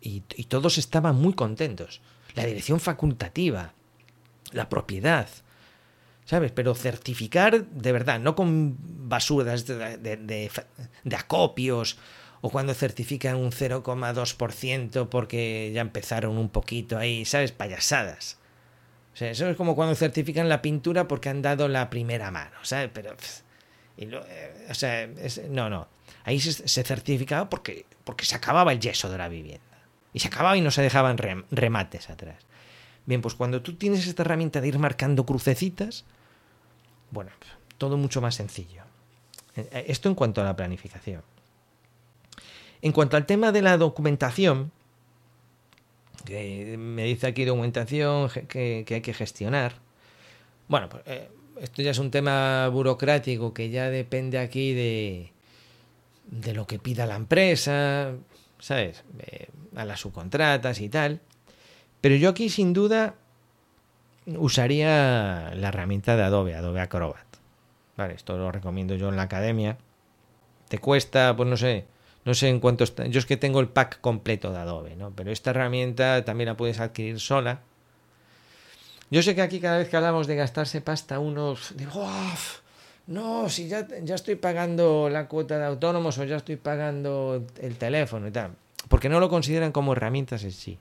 y, 0.00 0.20
todos 0.44 0.78
estaban 0.78 1.16
muy 1.16 1.34
contentos. 1.34 2.00
La 2.34 2.44
dirección 2.46 2.78
facultativa, 2.80 3.72
la 4.52 4.68
propiedad, 4.68 5.28
¿sabes? 6.24 6.52
Pero 6.52 6.74
certificar 6.74 7.66
de 7.66 7.92
verdad, 7.92 8.20
no 8.20 8.34
con 8.34 8.76
basuras 9.08 9.66
de, 9.66 9.96
de- 9.98 10.16
de- 10.16 10.50
de 11.04 11.16
acopios 11.16 11.98
o 12.40 12.50
cuando 12.50 12.74
certifican 12.74 13.36
un 13.36 13.50
0,2% 13.50 15.08
porque 15.08 15.72
ya 15.74 15.80
empezaron 15.80 16.38
un 16.38 16.48
poquito 16.48 16.96
ahí, 16.96 17.24
¿sabes? 17.24 17.50
Payasadas. 17.52 18.37
Eso 19.20 19.48
es 19.48 19.56
como 19.56 19.74
cuando 19.74 19.94
certifican 19.94 20.48
la 20.48 20.62
pintura 20.62 21.08
porque 21.08 21.28
han 21.28 21.42
dado 21.42 21.68
la 21.68 21.90
primera 21.90 22.30
mano, 22.30 22.56
¿sabes? 22.62 22.90
Pero, 22.92 23.16
eh, 23.96 24.66
o 24.70 24.74
sea, 24.74 25.08
no, 25.50 25.68
no. 25.70 25.88
Ahí 26.24 26.40
se, 26.40 26.84
certificaba 26.84 27.48
porque, 27.48 27.86
porque 28.04 28.24
se 28.24 28.36
acababa 28.36 28.72
el 28.72 28.80
yeso 28.80 29.10
de 29.10 29.18
la 29.18 29.28
vivienda. 29.28 29.62
Y 30.12 30.20
se 30.20 30.28
acababa 30.28 30.56
y 30.56 30.60
no 30.60 30.70
se 30.70 30.82
dejaban 30.82 31.18
rem- 31.18 31.44
remates 31.50 32.10
atrás. 32.10 32.36
Bien, 33.06 33.22
pues 33.22 33.34
cuando 33.34 33.62
tú 33.62 33.74
tienes 33.76 34.06
esta 34.06 34.22
herramienta 34.22 34.60
de 34.60 34.68
ir 34.68 34.78
marcando 34.78 35.24
crucecitas, 35.24 36.04
bueno, 37.10 37.30
todo 37.78 37.96
mucho 37.96 38.20
más 38.20 38.34
sencillo. 38.34 38.82
Eh, 39.56 39.68
eh, 39.72 39.84
Esto 39.88 40.08
en 40.08 40.14
cuanto 40.14 40.40
a 40.40 40.44
la 40.44 40.54
planificación. 40.56 41.22
En 42.82 42.92
cuanto 42.92 43.16
al 43.16 43.26
tema 43.26 43.50
de 43.52 43.62
la 43.62 43.76
documentación, 43.78 44.70
que 46.24 46.76
me 46.78 47.04
dice 47.04 47.26
aquí 47.26 47.44
documentación 47.44 48.28
que, 48.48 48.84
que 48.86 48.94
hay 48.94 49.00
que 49.00 49.14
gestionar. 49.14 49.74
Bueno, 50.68 50.88
pues, 50.88 51.02
eh, 51.06 51.28
esto 51.60 51.82
ya 51.82 51.90
es 51.92 51.98
un 51.98 52.10
tema 52.10 52.68
burocrático 52.68 53.54
que 53.54 53.70
ya 53.70 53.90
depende 53.90 54.38
aquí 54.38 54.74
de, 54.74 55.32
de 56.30 56.54
lo 56.54 56.66
que 56.66 56.78
pida 56.78 57.06
la 57.06 57.16
empresa, 57.16 58.12
¿sabes? 58.58 59.04
Eh, 59.20 59.48
a 59.76 59.84
las 59.84 60.00
subcontratas 60.00 60.80
y 60.80 60.88
tal. 60.88 61.20
Pero 62.00 62.14
yo 62.14 62.30
aquí 62.30 62.48
sin 62.48 62.72
duda 62.72 63.14
usaría 64.26 65.52
la 65.54 65.68
herramienta 65.68 66.16
de 66.16 66.22
Adobe, 66.22 66.54
Adobe 66.54 66.80
Acrobat. 66.80 67.26
Vale, 67.96 68.14
esto 68.14 68.36
lo 68.36 68.52
recomiendo 68.52 68.94
yo 68.94 69.08
en 69.08 69.16
la 69.16 69.22
academia. 69.22 69.78
Te 70.68 70.78
cuesta, 70.78 71.34
pues 71.34 71.48
no 71.48 71.56
sé, 71.56 71.86
no 72.24 72.34
sé 72.34 72.48
en 72.48 72.60
cuánto 72.60 72.84
está. 72.84 73.06
Yo 73.06 73.18
es 73.18 73.26
que 73.26 73.36
tengo 73.36 73.60
el 73.60 73.68
pack 73.68 74.00
completo 74.00 74.52
de 74.52 74.58
Adobe, 74.58 74.96
¿no? 74.96 75.12
Pero 75.12 75.30
esta 75.30 75.50
herramienta 75.50 76.24
también 76.24 76.48
la 76.48 76.56
puedes 76.56 76.80
adquirir 76.80 77.20
sola. 77.20 77.60
Yo 79.10 79.22
sé 79.22 79.34
que 79.34 79.42
aquí 79.42 79.60
cada 79.60 79.78
vez 79.78 79.88
que 79.88 79.96
hablamos 79.96 80.26
de 80.26 80.36
gastarse 80.36 80.80
pasta, 80.80 81.18
unos 81.18 81.74
digo, 81.76 82.02
"Uf, 82.04 82.60
no, 83.06 83.48
si 83.48 83.68
ya, 83.68 83.86
ya 84.02 84.14
estoy 84.14 84.34
pagando 84.34 85.08
la 85.08 85.28
cuota 85.28 85.58
de 85.58 85.64
autónomos 85.64 86.18
o 86.18 86.24
ya 86.24 86.36
estoy 86.36 86.56
pagando 86.56 87.46
el 87.60 87.76
teléfono 87.78 88.28
y 88.28 88.30
tal. 88.30 88.52
Porque 88.88 89.08
no 89.08 89.18
lo 89.18 89.30
consideran 89.30 89.72
como 89.72 89.92
herramientas 89.92 90.44
en 90.44 90.52
sí. 90.52 90.78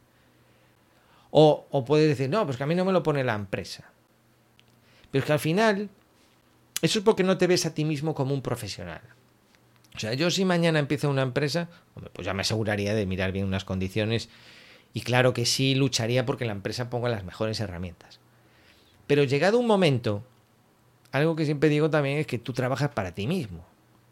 O, 1.32 1.68
o 1.72 1.86
puedes 1.86 2.10
decir, 2.10 2.30
no, 2.30 2.46
pues 2.46 2.58
que 2.58 2.64
a 2.64 2.68
mí 2.68 2.76
no 2.76 2.84
me 2.84 2.92
lo 2.92 3.02
pone 3.02 3.24
la 3.24 3.34
empresa. 3.34 3.86
Pero 5.10 5.22
es 5.22 5.26
que 5.26 5.34
al 5.34 5.40
final, 5.40 5.90
eso 6.82 7.00
es 7.00 7.06
porque 7.06 7.24
no 7.24 7.38
te 7.38 7.48
ves 7.48 7.66
a 7.66 7.74
ti 7.74 7.86
mismo 7.86 8.14
como 8.14 8.34
un 8.34 8.42
profesional. 8.42 9.02
O 9.98 10.00
sea, 10.00 10.14
yo 10.14 10.30
si 10.30 10.46
mañana 10.46 10.78
empiezo 10.78 11.10
una 11.10 11.24
empresa, 11.24 11.70
pues 12.14 12.24
ya 12.24 12.36
me 12.36 12.42
aseguraría 12.42 12.94
de 12.94 13.08
mirar 13.08 13.32
bien 13.32 13.46
unas 13.46 13.66
condiciones 13.66 14.30
y 14.94 15.02
claro 15.02 15.34
que 15.34 15.48
sí 15.48 15.74
lucharía 15.74 16.24
porque 16.24 16.46
la 16.46 16.52
empresa 16.52 16.92
ponga 16.92 17.10
las 17.10 17.24
mejores 17.24 17.60
herramientas. 17.62 18.20
Pero 19.08 19.24
llegado 19.24 19.58
un 19.58 19.66
momento, 19.66 20.24
algo 21.12 21.36
que 21.36 21.46
siempre 21.46 21.70
digo 21.70 21.90
también 21.90 22.20
es 22.20 22.28
que 22.28 22.38
tú 22.38 22.54
trabajas 22.54 22.92
para 22.92 23.16
ti 23.16 23.26
mismo, 23.26 23.66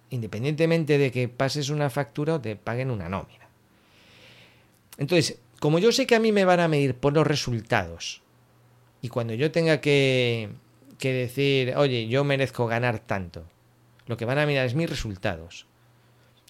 independientemente 0.10 0.98
de 0.98 1.12
que 1.12 1.30
pases 1.30 1.70
una 1.70 1.92
factura 1.92 2.34
o 2.34 2.42
te 2.42 2.56
paguen 2.56 2.90
una 2.90 3.08
nómina. 3.08 3.48
Entonces, 4.98 5.38
como 5.60 5.78
yo 5.78 5.92
sé 5.92 6.08
que 6.08 6.16
a 6.16 6.20
mí 6.20 6.32
me 6.32 6.46
van 6.46 6.62
a 6.62 6.68
medir 6.68 6.96
por 6.96 7.14
los 7.14 7.28
resultados, 7.28 8.24
y 9.04 9.10
cuando 9.10 9.36
yo 9.36 9.52
tenga 9.52 9.82
que, 9.82 10.50
que 10.98 11.14
decir, 11.14 11.76
oye, 11.78 12.08
yo 12.08 12.24
merezco 12.24 12.66
ganar 12.66 12.98
tanto, 12.98 13.46
lo 14.08 14.18
que 14.18 14.26
van 14.26 14.40
a 14.40 14.48
mirar 14.48 14.66
es 14.66 14.74
mis 14.74 14.90
resultados. 14.90 15.68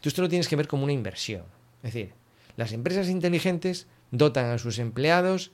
Tú 0.06 0.10
esto 0.10 0.22
lo 0.22 0.30
tienes 0.30 0.48
que 0.48 0.56
ver 0.56 0.68
como 0.68 0.84
una 0.84 0.94
inversión. 0.94 1.46
Es 1.82 1.91
decir, 1.91 2.13
las 2.58 2.74
empresas 2.74 3.10
inteligentes 3.10 3.88
dotan 4.12 4.52
a 4.52 4.60
sus 4.60 4.78
empleados 4.78 5.50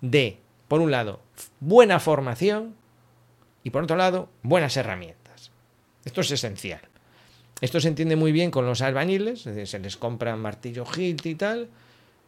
de, 0.00 0.38
por 0.68 0.80
un 0.80 0.92
lado, 0.92 1.20
buena 1.58 1.98
formación 1.98 2.76
y 3.64 3.70
por 3.70 3.82
otro 3.82 3.96
lado, 3.96 4.28
buenas 4.44 4.76
herramientas. 4.76 5.50
Esto 6.04 6.20
es 6.20 6.30
esencial. 6.30 6.82
Esto 7.60 7.80
se 7.80 7.88
entiende 7.88 8.14
muy 8.14 8.30
bien 8.30 8.52
con 8.52 8.66
los 8.66 8.82
albañiles, 8.82 9.40
se 9.40 9.78
les 9.80 9.96
compran 9.96 10.38
martillo 10.38 10.84
HIT 10.84 11.26
y 11.26 11.34
tal, 11.34 11.68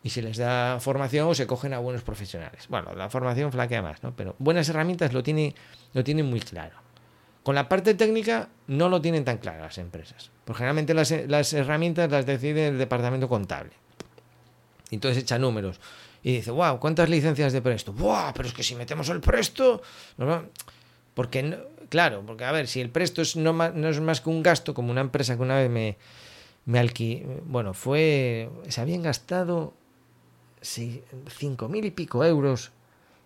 y 0.03 0.11
se 0.11 0.23
les 0.23 0.39
da 0.39 0.81
formación 0.81 1.29
o 1.29 1.37
se 1.37 1.47
cogen 1.47 1.73
a 1.73 1.79
buenos 1.79 2.03
profesionales. 2.03 2.67
Bueno, 2.69 2.97
la 2.97 3.09
formación 3.11 3.53
flaquea 3.53 3.81
más, 3.81 4.03
¿no? 4.03 4.13
Pero 4.17 4.35
buenas 4.41 4.69
herramientas 4.71 5.13
lo 5.13 5.23
tiene, 5.23 5.55
lo 5.93 6.03
tienen 6.03 6.27
muy 6.27 6.41
claro. 6.41 6.84
Con 7.45 7.55
la 7.55 7.69
parte 7.69 7.95
técnica 7.95 8.49
no 8.69 8.89
lo 8.89 9.03
tienen 9.03 9.25
tan 9.25 9.37
claro 9.37 9.63
las 9.63 9.77
empresas. 9.77 10.31
Porque 10.47 10.59
generalmente 10.59 10.95
las, 10.95 11.53
herramientas 11.53 12.11
las 12.11 12.25
decide 12.25 12.69
el 12.69 12.79
departamento 12.79 13.29
contable. 13.29 13.73
Entonces 14.91 15.23
echa 15.23 15.39
números. 15.39 15.79
Y 16.23 16.33
dice, 16.37 16.51
wow, 16.51 16.81
¿cuántas 16.81 17.11
licencias 17.11 17.53
de 17.53 17.61
presto? 17.61 17.93
¡Wow! 17.93 18.33
Pero 18.35 18.49
es 18.49 18.55
que 18.55 18.63
si 18.63 18.75
metemos 18.75 19.11
el 19.11 19.21
presto. 19.21 19.83
va-". 20.19 20.47
Porque, 21.13 21.43
no- 21.43 21.59
claro, 21.91 22.23
porque 22.27 22.45
a 22.45 22.53
ver, 22.53 22.67
si 22.67 22.81
el 22.81 22.89
presto 22.89 23.21
es 23.21 23.37
no, 23.37 23.53
no 23.53 23.89
es 23.91 24.01
más 24.01 24.23
que 24.23 24.31
un 24.31 24.43
gasto, 24.43 24.73
como 24.73 24.91
una 24.91 25.03
empresa 25.03 25.37
que 25.37 25.43
una 25.43 25.57
vez 25.57 25.69
me, 25.69 25.99
me 26.65 26.79
alquí. 26.79 27.25
Bueno, 27.45 27.75
fue. 27.75 28.49
Se 28.69 28.81
habían 28.81 29.03
gastado 29.03 29.75
cinco 30.63 31.69
mil 31.69 31.85
y 31.85 31.91
pico 31.91 32.25
euros 32.25 32.73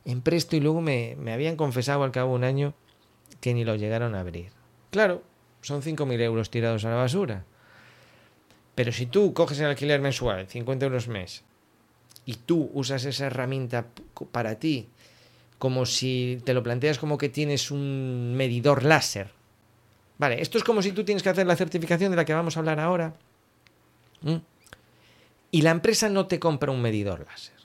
en 0.04 0.22
presto 0.22 0.57
y 0.57 0.61
luego 0.61 0.81
me, 0.81 1.14
me 1.20 1.33
habían 1.33 1.54
confesado 1.54 2.02
al 2.02 2.11
cabo 2.11 2.31
de 2.31 2.37
un 2.37 2.44
año 2.44 2.74
que 3.41 3.55
ni 3.55 3.64
lo 3.64 3.77
llegaron 3.77 4.14
a 4.14 4.21
abrir. 4.21 4.51
Claro, 4.91 5.23
son 5.61 5.83
5.000 5.83 6.21
euros 6.21 6.51
tirados 6.51 6.85
a 6.85 6.91
la 6.91 6.97
basura. 6.97 7.45
Pero 8.75 8.93
si 8.93 9.07
tú 9.07 9.35
coges 9.35 9.59
el 9.61 9.67
alquiler 9.67 10.01
mensual, 10.01 10.47
50 10.47 10.87
euros 10.87 11.09
mes, 11.09 11.43
y 12.25 12.35
tú 12.35 12.71
usas 12.75 13.05
esa 13.05 13.27
herramienta 13.27 13.87
para 14.31 14.59
ti, 14.59 14.88
como 15.59 15.87
si 15.87 16.41
te 16.45 16.55
lo 16.55 16.62
planteas 16.62 16.99
como 16.99 17.19
que 17.19 17.29
tienes 17.29 17.71
un 17.71 18.35
medidor 18.37 18.85
láser. 18.85 19.33
Vale, 20.19 20.41
esto 20.41 20.59
es 20.59 20.64
como 20.64 20.83
si 20.83 20.93
tú 20.93 21.05
tienes 21.05 21.23
que 21.23 21.29
hacer 21.29 21.47
la 21.47 21.57
certificación 21.57 22.11
de 22.11 22.17
la 22.17 22.25
que 22.25 22.35
vamos 22.35 22.57
a 22.57 22.61
hablar 22.61 22.81
ahora. 22.81 23.14
Y 25.51 25.62
la 25.62 25.71
empresa 25.71 26.09
no 26.09 26.27
te 26.27 26.38
compra 26.38 26.71
un 26.71 26.83
medidor 26.83 27.27
láser. 27.27 27.57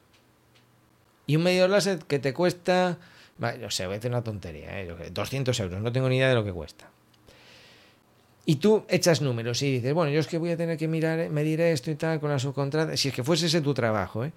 Y 1.27 1.35
un 1.35 1.43
medidor 1.43 1.69
láser 1.69 1.99
que 1.99 2.19
te 2.19 2.33
cuesta, 2.33 2.97
no 3.37 3.69
sé, 3.71 3.85
voy 3.85 3.95
a 3.95 3.97
decir 3.97 4.11
una 4.11 4.23
tontería, 4.23 4.79
¿eh? 4.81 4.87
Yo 4.87 4.97
qué- 4.97 5.09
200 5.09 5.59
euros, 5.59 5.81
no 5.81 5.91
tengo 5.91 6.09
ni 6.09 6.17
idea 6.17 6.29
de 6.29 6.35
lo 6.35 6.43
que 6.43 6.51
cuesta. 6.53 6.89
Y 8.45 8.55
tú 8.57 8.85
echas 8.89 9.21
números 9.21 9.61
y 9.61 9.71
dices, 9.71 9.93
bueno, 9.93 10.11
yo 10.11 10.19
es 10.19 10.27
que 10.27 10.37
voy 10.37 10.51
a 10.51 10.57
tener 10.57 10.77
que 10.77 10.87
mirar, 10.87 11.29
medir 11.29 11.61
esto 11.61 11.89
y 11.91 11.95
tal 11.95 12.19
con 12.19 12.29
la 12.29 12.39
subcontrata, 12.39 12.95
si 12.97 13.07
es 13.09 13.13
que 13.15 13.23
fuese 13.23 13.45
ese 13.45 13.61
tu 13.61 13.73
trabajo, 13.73 14.25
¿eh? 14.25 14.33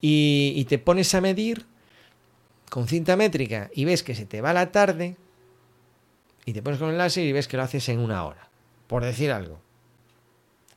Y, 0.00 0.52
y 0.56 0.64
te 0.64 0.78
pones 0.78 1.14
a 1.14 1.20
medir 1.20 1.66
con 2.70 2.86
cinta 2.86 3.16
métrica 3.16 3.68
y 3.74 3.84
ves 3.84 4.02
que 4.02 4.14
se 4.14 4.24
te 4.24 4.40
va 4.40 4.52
la 4.52 4.70
tarde 4.72 5.16
y 6.46 6.52
te 6.52 6.62
pones 6.62 6.78
con 6.78 6.90
el 6.90 6.96
láser 6.98 7.24
y 7.26 7.32
ves 7.32 7.48
que 7.48 7.56
lo 7.56 7.64
haces 7.64 7.88
en 7.88 7.98
una 7.98 8.24
hora, 8.24 8.48
por 8.86 9.04
decir 9.04 9.30
algo. 9.32 9.60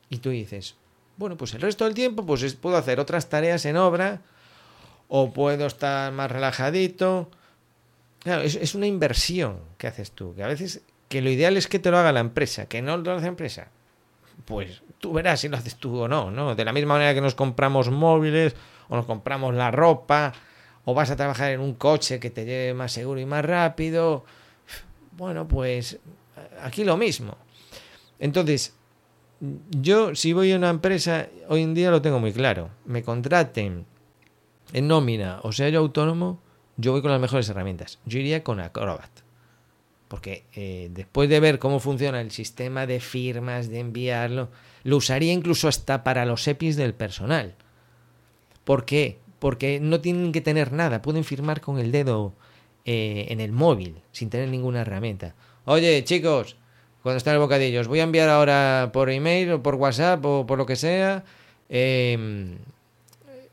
Y 0.10 0.18
tú 0.18 0.32
dices, 0.32 0.76
bueno, 1.18 1.38
pues 1.38 1.54
el 1.54 1.62
resto 1.62 1.86
del 1.86 1.94
tiempo 1.94 2.26
pues 2.26 2.42
es- 2.42 2.56
puedo 2.56 2.76
hacer 2.76 3.00
otras 3.00 3.30
tareas 3.30 3.66
en 3.66 3.78
obra 3.78 4.22
o 5.08 5.32
puedo 5.32 5.68
estar 5.68 6.12
más 6.12 6.32
relajadito. 6.32 7.30
Claro, 8.24 8.42
es, 8.42 8.76
una 8.76 8.88
inversión 8.88 9.60
que 9.78 9.88
haces 9.88 10.12
tú, 10.12 10.34
que 10.34 10.44
a 10.44 10.48
veces 10.48 10.82
que 11.10 11.22
lo 11.22 11.30
ideal 11.30 11.58
es 11.58 11.68
que 11.68 11.80
te 11.80 11.92
lo 11.92 11.98
haga 11.98 12.12
la 12.12 12.22
empresa, 12.22 12.68
que 12.68 12.82
no 12.82 12.98
lo 12.98 13.12
hace 13.12 13.24
la 13.24 13.28
empresa. 13.28 13.68
Pues 14.46 14.82
tú 15.00 15.14
verás 15.14 15.42
si 15.42 15.50
lo 15.50 15.58
haces 15.58 15.76
tú 15.76 16.00
o 16.00 16.08
no, 16.08 16.32
¿no? 16.32 16.56
De 16.56 16.66
la 16.66 16.74
misma 16.74 16.94
manera 16.94 17.14
que 17.14 17.22
nos 17.22 17.36
compramos 17.36 17.92
móviles 17.92 18.56
o 18.88 18.96
nos 18.96 19.06
compramos 19.06 19.54
la 19.54 19.72
ropa 19.72 20.34
o 20.86 20.94
vas 20.94 21.12
a 21.12 21.16
trabajar 21.16 21.52
en 21.52 21.60
un 21.60 21.76
coche 21.76 22.20
que 22.20 22.30
te 22.30 22.46
lleve 22.46 22.74
más 22.74 22.92
seguro 22.92 23.20
y 23.20 23.26
más 23.26 23.44
rápido. 23.44 24.26
Bueno, 25.12 25.48
pues 25.48 26.00
aquí 26.62 26.84
lo 26.84 26.98
mismo. 26.98 27.38
Entonces, 28.20 28.74
yo 29.70 30.16
si 30.16 30.34
voy 30.34 30.52
a 30.54 30.56
una 30.56 30.70
empresa, 30.70 31.28
hoy 31.50 31.62
en 31.62 31.74
día 31.74 31.92
lo 31.92 32.02
tengo 32.02 32.20
muy 32.20 32.32
claro. 32.32 32.70
Me 32.86 33.04
contraten 33.04 33.86
en 34.72 34.88
nómina 34.88 35.40
o 35.44 35.52
sea 35.52 35.70
yo 35.70 35.80
autónomo, 35.80 36.40
yo 36.78 36.92
voy 36.92 37.02
con 37.02 37.12
las 37.12 37.22
mejores 37.22 37.48
herramientas. 37.50 38.00
Yo 38.06 38.20
iría 38.20 38.44
con 38.44 38.60
Acrobat. 38.60 39.10
porque 40.08 40.44
eh, 40.54 40.90
después 40.92 41.28
de 41.28 41.40
ver 41.40 41.58
cómo 41.58 41.80
funciona 41.80 42.22
el 42.22 42.30
sistema 42.30 42.86
de 42.86 43.00
firmas, 43.00 43.70
de 43.70 43.80
enviarlo, 43.80 44.50
lo 44.84 44.98
usaría 44.98 45.34
incluso 45.34 45.68
hasta 45.68 46.04
para 46.04 46.26
los 46.26 46.48
EPIs 46.48 46.76
del 46.76 46.94
personal. 46.94 47.56
¿Por 48.64 48.86
qué? 48.86 49.18
Porque 49.40 49.80
no 49.80 50.02
tienen 50.02 50.32
que 50.32 50.42
tener 50.42 50.72
nada, 50.72 51.02
pueden 51.02 51.24
firmar 51.24 51.62
con 51.62 51.80
el 51.80 51.92
dedo 51.92 52.34
eh, 52.86 53.28
en 53.30 53.40
el 53.40 53.52
móvil, 53.52 54.02
sin 54.12 54.30
tener 54.30 54.50
ninguna 54.50 54.82
herramienta. 54.82 55.36
Oye, 55.66 56.04
chicos, 56.04 56.58
cuando 57.02 57.18
están 57.18 57.32
en 57.32 57.36
el 57.36 57.42
bocadillo, 57.42 57.82
os 57.82 57.88
voy 57.88 58.00
a 58.00 58.04
enviar 58.04 58.30
ahora 58.30 58.92
por 58.94 59.10
email 59.10 59.52
o 59.52 59.64
por 59.64 59.76
WhatsApp 59.76 60.24
o 60.26 60.46
por 60.46 60.58
lo 60.58 60.66
que 60.66 60.76
sea 60.76 61.24
em, 61.70 62.58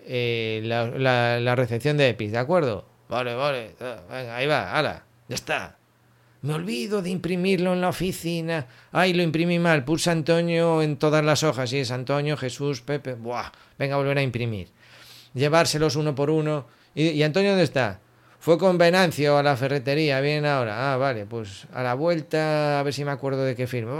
eh, 0.04 0.60
la, 0.64 1.54
recepción 1.56 1.96
de 1.96 2.08
EPIs, 2.08 2.32
¿de 2.32 2.38
acuerdo? 2.38 2.89
Vale, 3.10 3.34
vale, 3.34 3.74
venga, 4.08 4.36
ahí 4.36 4.46
va, 4.46 4.72
hala, 4.72 5.02
ya 5.28 5.34
está. 5.34 5.76
Me 6.42 6.54
olvido 6.54 7.02
de 7.02 7.10
imprimirlo 7.10 7.74
en 7.74 7.80
la 7.80 7.88
oficina. 7.88 8.66
Ay, 8.92 9.12
lo 9.12 9.22
imprimí 9.22 9.58
mal. 9.58 9.84
Puse 9.84 10.10
Antonio 10.10 10.80
en 10.80 10.96
todas 10.96 11.22
las 11.22 11.42
hojas. 11.42 11.70
Y 11.72 11.78
es 11.78 11.90
Antonio, 11.90 12.36
Jesús, 12.36 12.80
Pepe. 12.80 13.14
Buah, 13.14 13.50
venga 13.78 13.96
volver 13.96 14.16
a 14.16 14.22
imprimir. 14.22 14.68
Llevárselos 15.34 15.96
uno 15.96 16.14
por 16.14 16.30
uno. 16.30 16.66
¿Y, 16.94 17.22
Antonio 17.22 17.50
dónde 17.50 17.64
está? 17.64 18.00
Fue 18.38 18.56
con 18.56 18.78
Venancio 18.78 19.36
a 19.36 19.42
la 19.42 19.54
ferretería. 19.54 20.20
Viene 20.22 20.48
ahora. 20.48 20.94
Ah, 20.94 20.96
vale, 20.96 21.26
pues 21.26 21.66
a 21.74 21.82
la 21.82 21.92
vuelta 21.92 22.80
a 22.80 22.82
ver 22.84 22.94
si 22.94 23.04
me 23.04 23.10
acuerdo 23.10 23.44
de 23.44 23.54
qué 23.54 23.66
firme. 23.66 23.92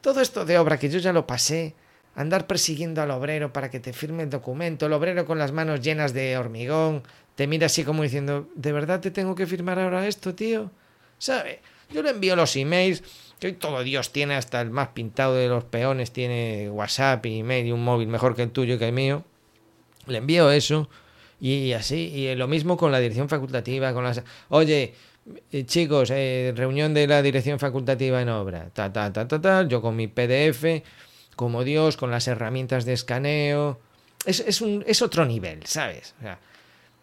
todo 0.00 0.20
esto 0.20 0.44
de 0.44 0.58
obra 0.58 0.78
que 0.78 0.88
yo 0.90 1.00
ya 1.00 1.12
lo 1.12 1.26
pasé. 1.26 1.74
Andar 2.14 2.46
persiguiendo 2.46 3.02
al 3.02 3.10
obrero 3.10 3.52
para 3.52 3.68
que 3.68 3.80
te 3.80 3.92
firme 3.92 4.22
el 4.22 4.30
documento. 4.30 4.86
El 4.86 4.92
obrero 4.92 5.24
con 5.24 5.38
las 5.38 5.50
manos 5.50 5.80
llenas 5.80 6.12
de 6.12 6.36
hormigón. 6.38 7.02
Te 7.38 7.46
mira 7.46 7.66
así 7.66 7.84
como 7.84 8.02
diciendo, 8.02 8.48
¿de 8.56 8.72
verdad 8.72 8.98
te 8.98 9.12
tengo 9.12 9.36
que 9.36 9.46
firmar 9.46 9.78
ahora 9.78 10.08
esto, 10.08 10.34
tío? 10.34 10.72
¿Sabe? 11.18 11.60
Yo 11.88 12.02
le 12.02 12.10
envío 12.10 12.34
los 12.34 12.56
emails, 12.56 13.04
que 13.38 13.46
hoy 13.46 13.52
todo 13.52 13.84
Dios 13.84 14.10
tiene, 14.10 14.34
hasta 14.34 14.60
el 14.60 14.70
más 14.70 14.88
pintado 14.88 15.36
de 15.36 15.46
los 15.46 15.62
peones 15.62 16.10
tiene 16.10 16.68
WhatsApp 16.68 17.24
y 17.26 17.38
email 17.38 17.66
y 17.68 17.70
un 17.70 17.84
móvil 17.84 18.08
mejor 18.08 18.34
que 18.34 18.42
el 18.42 18.50
tuyo 18.50 18.74
y 18.74 18.78
que 18.78 18.88
el 18.88 18.92
mío. 18.92 19.22
Le 20.08 20.18
envío 20.18 20.50
eso 20.50 20.90
y 21.40 21.74
así, 21.74 22.10
y 22.12 22.34
lo 22.34 22.48
mismo 22.48 22.76
con 22.76 22.90
la 22.90 22.98
dirección 22.98 23.28
facultativa, 23.28 23.92
con 23.92 24.02
las... 24.02 24.20
Oye, 24.48 24.94
eh, 25.52 25.64
chicos, 25.64 26.10
eh, 26.12 26.52
reunión 26.56 26.92
de 26.92 27.06
la 27.06 27.22
dirección 27.22 27.60
facultativa 27.60 28.20
en 28.20 28.30
obra, 28.30 28.68
ta, 28.70 28.92
ta, 28.92 29.12
ta, 29.12 29.28
ta, 29.28 29.40
ta, 29.40 29.62
yo 29.62 29.80
con 29.80 29.94
mi 29.94 30.08
PDF, 30.08 30.82
como 31.36 31.62
Dios, 31.62 31.96
con 31.96 32.10
las 32.10 32.26
herramientas 32.26 32.84
de 32.84 32.94
escaneo. 32.94 33.78
Es, 34.26 34.40
es, 34.40 34.60
un, 34.60 34.82
es 34.88 35.02
otro 35.02 35.24
nivel, 35.24 35.64
¿sabes? 35.66 36.16
O 36.18 36.22
sea, 36.22 36.40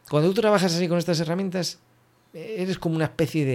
cuando 0.10 0.30
tú 0.30 0.42
trabajas 0.42 0.74
así 0.74 0.88
con 0.88 0.98
estas 0.98 1.20
herramientas, 1.20 1.80
eres 2.34 2.78
como 2.78 2.96
una 2.96 3.06
especie 3.06 3.46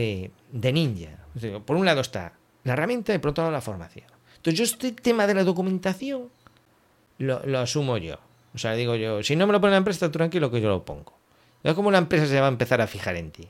de, 0.52 0.72
ninja. 0.72 1.18
por 1.64 1.76
un 1.76 1.84
lado 1.84 2.00
está 2.00 2.34
la 2.64 2.72
herramienta 2.72 3.14
y 3.14 3.18
por 3.18 3.30
otro 3.30 3.44
lado 3.44 3.52
la 3.52 3.60
formación. 3.60 4.06
Entonces 4.36 4.58
yo 4.58 4.64
este 4.64 4.92
tema 4.92 5.26
de 5.26 5.34
la 5.34 5.44
documentación 5.44 6.30
lo, 7.18 7.58
asumo 7.58 7.98
yo. 7.98 8.18
O 8.54 8.58
sea, 8.58 8.72
digo 8.72 8.96
yo, 8.96 9.22
si 9.22 9.36
no 9.36 9.46
me 9.46 9.52
lo 9.52 9.60
pone 9.60 9.72
la 9.72 9.76
empresa, 9.78 10.06
tú 10.06 10.12
tranquilo 10.12 10.50
que 10.50 10.60
yo 10.60 10.68
lo 10.68 10.84
pongo. 10.84 11.12
Es 11.62 11.74
como 11.74 11.90
la 11.90 11.98
empresa 11.98 12.26
se 12.26 12.40
va 12.40 12.46
a 12.46 12.50
empezar 12.50 12.80
a 12.80 12.86
fijar 12.86 13.16
en 13.16 13.30
ti. 13.30 13.48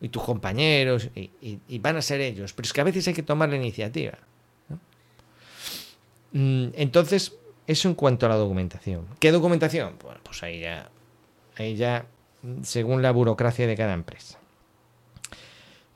Y 0.00 0.10
tus 0.10 0.22
compañeros, 0.22 1.08
y, 1.14 1.78
van 1.78 1.96
a 1.96 2.02
ser 2.02 2.20
ellos. 2.20 2.52
Pero 2.52 2.66
es 2.66 2.72
que 2.72 2.80
a 2.82 2.84
veces 2.84 3.08
hay 3.08 3.14
que 3.14 3.22
tomar 3.22 3.48
la 3.48 3.56
iniciativa. 3.56 4.18
Mm, 6.32 6.68
entonces, 6.74 7.32
eso 7.66 7.88
en 7.88 7.94
cuanto 7.94 8.26
a 8.26 8.28
la 8.28 8.34
documentación. 8.34 9.06
¿Qué 9.18 9.32
documentación? 9.32 9.96
Bueno, 10.02 10.20
pues 10.22 10.42
ahí 10.42 10.60
ya, 10.60 10.90
ahí 11.56 11.76
ya 11.76 12.06
según 12.62 13.02
la 13.02 13.10
burocracia 13.10 13.66
de 13.66 13.76
cada 13.76 13.94
empresa. 13.94 14.38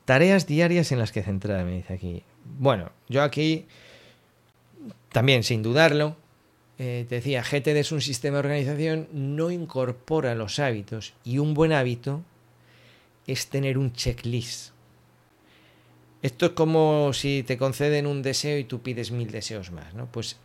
Tareas 0.05 0.47
diarias 0.47 0.91
en 0.91 0.99
las 0.99 1.11
que 1.11 1.21
centrar, 1.21 1.63
me 1.65 1.77
dice 1.77 1.93
aquí. 1.93 2.23
Bueno, 2.57 2.91
yo 3.07 3.21
aquí 3.21 3.67
también, 5.11 5.43
sin 5.43 5.61
dudarlo, 5.61 6.15
eh, 6.77 7.05
te 7.07 7.15
decía, 7.15 7.43
GTD 7.43 7.77
es 7.77 7.91
un 7.91 8.01
sistema 8.01 8.35
de 8.35 8.39
organización, 8.39 9.07
no 9.11 9.51
incorpora 9.51 10.33
los 10.33 10.59
hábitos 10.59 11.13
y 11.23 11.37
un 11.37 11.53
buen 11.53 11.73
hábito 11.73 12.23
es 13.27 13.47
tener 13.47 13.77
un 13.77 13.93
checklist. 13.93 14.71
Esto 16.21 16.47
es 16.47 16.51
como 16.53 17.13
si 17.13 17.43
te 17.43 17.57
conceden 17.57 18.07
un 18.07 18.21
deseo 18.21 18.57
y 18.57 18.63
tú 18.63 18.81
pides 18.81 19.11
mil 19.11 19.29
deseos 19.31 19.71
más, 19.71 19.93
¿no? 19.93 20.07
Pues 20.07 20.37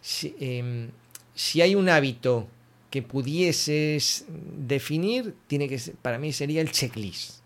si, 0.00 0.34
em, 0.40 0.90
si 1.34 1.62
hay 1.62 1.74
un 1.74 1.88
hábito 1.88 2.48
que 2.96 3.02
pudieses 3.02 4.24
definir, 4.28 5.34
tiene 5.48 5.68
que 5.68 5.78
para 6.00 6.18
mí 6.18 6.32
sería 6.32 6.62
el 6.62 6.72
checklist. 6.72 7.42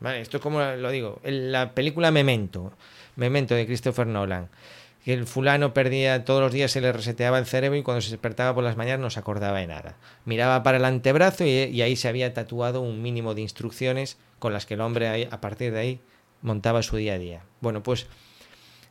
¿Vale? 0.00 0.22
Esto 0.22 0.38
es 0.38 0.42
como 0.42 0.62
lo 0.62 0.90
digo, 0.90 1.20
la 1.24 1.74
película 1.74 2.10
Memento, 2.10 2.72
Memento 3.16 3.54
de 3.54 3.66
Christopher 3.66 4.06
Nolan, 4.06 4.48
que 5.04 5.12
el 5.12 5.26
fulano 5.26 5.74
perdía 5.74 6.24
todos 6.24 6.40
los 6.40 6.52
días 6.52 6.70
se 6.70 6.80
le 6.80 6.90
reseteaba 6.90 7.38
el 7.38 7.44
cerebro 7.44 7.78
y 7.78 7.82
cuando 7.82 8.00
se 8.00 8.12
despertaba 8.12 8.54
por 8.54 8.64
las 8.64 8.78
mañanas 8.78 9.00
no 9.00 9.10
se 9.10 9.20
acordaba 9.20 9.58
de 9.58 9.66
nada. 9.66 9.96
Miraba 10.24 10.62
para 10.62 10.78
el 10.78 10.86
antebrazo 10.86 11.44
y, 11.44 11.82
ahí 11.82 11.94
se 11.94 12.08
había 12.08 12.32
tatuado 12.32 12.80
un 12.80 13.02
mínimo 13.02 13.34
de 13.34 13.42
instrucciones 13.42 14.16
con 14.38 14.54
las 14.54 14.64
que 14.64 14.72
el 14.72 14.80
hombre 14.80 15.28
a 15.30 15.40
partir 15.42 15.72
de 15.72 15.80
ahí 15.80 16.00
montaba 16.40 16.82
su 16.82 16.96
día 16.96 17.12
a 17.12 17.18
día. 17.18 17.42
Bueno, 17.60 17.82
pues 17.82 18.06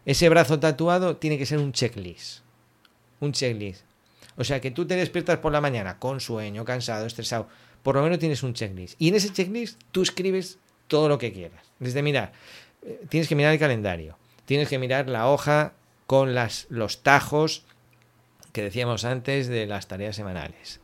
ese 0.06 0.30
brazo 0.30 0.60
tatuado 0.60 1.17
tiene 1.17 1.39
que 1.39 1.47
ser 1.47 1.58
un 1.58 1.71
checklist. 1.71 2.41
Un 3.19 3.32
checklist. 3.32 3.84
O 4.38 4.43
sea 4.43 4.60
que 4.60 4.71
tú 4.71 4.86
te 4.86 4.95
despiertas 4.95 5.39
por 5.39 5.52
la 5.52 5.62
mañana 5.62 5.98
con 6.00 6.19
sueño, 6.19 6.65
cansado, 6.65 7.06
estresado. 7.06 7.48
Por 7.84 7.95
lo 7.95 8.04
menos 8.04 8.19
tienes 8.19 8.43
un 8.43 8.54
checklist. 8.54 8.95
Y 9.00 9.10
en 9.10 9.15
ese 9.15 9.32
checklist 9.32 9.80
tú 9.91 10.02
escribes 10.02 10.60
todo 10.88 11.08
lo 11.08 11.17
que 11.17 11.32
quieras. 11.32 11.65
Desde 11.80 12.02
mirar, 12.02 12.34
eh, 12.82 13.02
tienes 13.10 13.30
que 13.30 13.36
mirar 13.36 13.54
el 13.54 13.60
calendario. 13.60 14.17
Tienes 14.45 14.69
que 14.69 14.80
mirar 14.80 15.10
la 15.10 15.30
hoja 15.30 15.74
con 16.06 16.36
las, 16.36 16.67
los 16.69 17.02
tajos 17.02 17.63
que 18.52 18.62
decíamos 18.62 19.06
antes 19.06 19.48
de 19.48 19.65
las 19.65 19.88
tareas 19.88 20.15
semanales. 20.15 20.80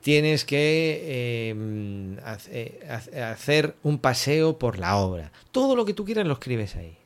Tienes 0.00 0.44
que 0.44 1.50
em, 1.50 2.16
eh, 2.50 2.88
hacer 3.22 3.76
un 3.84 3.98
paseo 3.98 4.58
por 4.58 4.78
la 4.78 4.96
obra. 4.96 5.32
Todo 5.52 5.76
lo 5.76 5.84
que 5.84 5.94
tú 5.94 6.04
quieras 6.04 6.26
lo 6.26 6.34
escribes 6.34 6.74
ahí. 6.74 6.98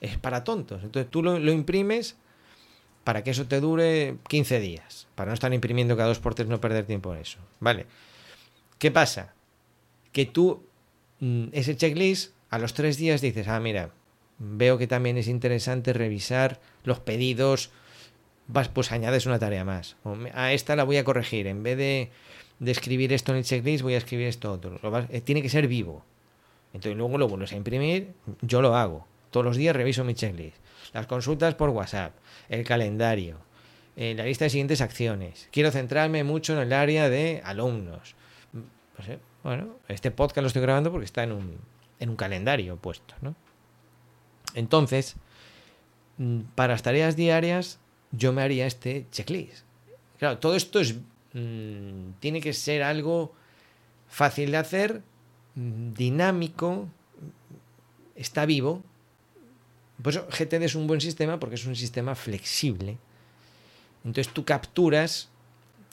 Es 0.00 0.18
para 0.18 0.44
tontos. 0.44 0.82
Entonces 0.82 1.10
tú 1.10 1.22
lo 1.22 1.52
imprimes 1.52 2.16
para 3.04 3.24
que 3.24 3.30
eso 3.30 3.46
te 3.46 3.60
dure 3.60 4.16
15 4.28 4.60
días, 4.60 5.06
para 5.14 5.30
no 5.30 5.34
estar 5.34 5.52
imprimiendo 5.52 5.96
cada 5.96 6.08
dos 6.08 6.18
por 6.18 6.34
tres, 6.34 6.48
no 6.48 6.60
perder 6.60 6.86
tiempo 6.86 7.14
en 7.14 7.20
eso. 7.20 7.38
Vale. 7.60 7.86
¿Qué 8.78 8.90
pasa? 8.90 9.34
Que 10.12 10.26
tú, 10.26 10.62
mm, 11.20 11.48
ese 11.52 11.76
checklist, 11.76 12.32
a 12.50 12.58
los 12.58 12.74
tres 12.74 12.96
días 12.96 13.20
dices, 13.20 13.48
ah, 13.48 13.60
mira, 13.60 13.90
veo 14.38 14.78
que 14.78 14.86
también 14.86 15.16
es 15.18 15.28
interesante 15.28 15.92
revisar 15.92 16.60
los 16.84 16.98
pedidos, 16.98 17.70
vas, 18.48 18.68
pues 18.68 18.90
añades 18.92 19.26
una 19.26 19.38
tarea 19.38 19.64
más. 19.64 19.96
a 20.34 20.52
esta 20.52 20.76
la 20.76 20.84
voy 20.84 20.96
a 20.96 21.04
corregir, 21.04 21.46
en 21.46 21.62
vez 21.62 21.76
de, 21.76 22.10
escribir 22.64 23.12
esto 23.12 23.32
en 23.32 23.38
el 23.38 23.44
checklist, 23.44 23.82
voy 23.82 23.94
a 23.94 23.98
escribir 23.98 24.26
esto 24.26 24.52
otro. 24.52 24.78
Eh, 25.10 25.20
tiene 25.20 25.42
que 25.42 25.48
ser 25.48 25.68
vivo. 25.68 26.04
Entonces 26.72 26.96
luego 26.96 27.18
lo 27.18 27.28
vuelves 27.28 27.52
a 27.52 27.56
imprimir, 27.56 28.12
yo 28.42 28.62
lo 28.62 28.76
hago. 28.76 29.06
Todos 29.30 29.46
los 29.46 29.56
días 29.56 29.74
reviso 29.74 30.04
mi 30.04 30.14
checklist. 30.14 30.56
Las 30.92 31.06
consultas 31.06 31.54
por 31.54 31.70
WhatsApp 31.70 32.12
el 32.50 32.64
calendario, 32.66 33.38
la 33.96 34.24
lista 34.24 34.44
de 34.44 34.50
siguientes 34.50 34.82
acciones. 34.82 35.48
Quiero 35.52 35.70
centrarme 35.70 36.24
mucho 36.24 36.52
en 36.52 36.58
el 36.58 36.72
área 36.72 37.08
de 37.08 37.40
alumnos. 37.44 38.14
Pues, 38.96 39.08
eh, 39.08 39.18
bueno, 39.42 39.76
este 39.88 40.10
podcast 40.10 40.42
lo 40.42 40.48
estoy 40.48 40.60
grabando 40.60 40.90
porque 40.92 41.06
está 41.06 41.22
en 41.22 41.32
un, 41.32 41.56
en 41.98 42.10
un 42.10 42.16
calendario 42.16 42.76
puesto, 42.76 43.14
¿no? 43.22 43.34
Entonces, 44.54 45.16
mm, 46.18 46.40
para 46.54 46.74
las 46.74 46.82
tareas 46.82 47.16
diarias, 47.16 47.78
yo 48.12 48.34
me 48.34 48.42
haría 48.42 48.66
este 48.66 49.06
checklist. 49.10 49.64
Claro, 50.18 50.38
todo 50.38 50.54
esto 50.54 50.80
es, 50.80 50.96
mm, 51.32 52.12
tiene 52.20 52.42
que 52.42 52.52
ser 52.52 52.82
algo 52.82 53.32
fácil 54.06 54.50
de 54.50 54.56
hacer, 54.58 55.02
mm, 55.54 55.94
dinámico, 55.94 56.86
está 58.16 58.44
vivo, 58.44 58.82
pues 60.02 60.18
GTD 60.18 60.62
es 60.62 60.74
un 60.74 60.86
buen 60.86 61.00
sistema 61.00 61.38
porque 61.38 61.56
es 61.56 61.66
un 61.66 61.76
sistema 61.76 62.14
flexible. 62.14 62.98
Entonces 64.04 64.32
tú 64.32 64.44
capturas 64.44 65.28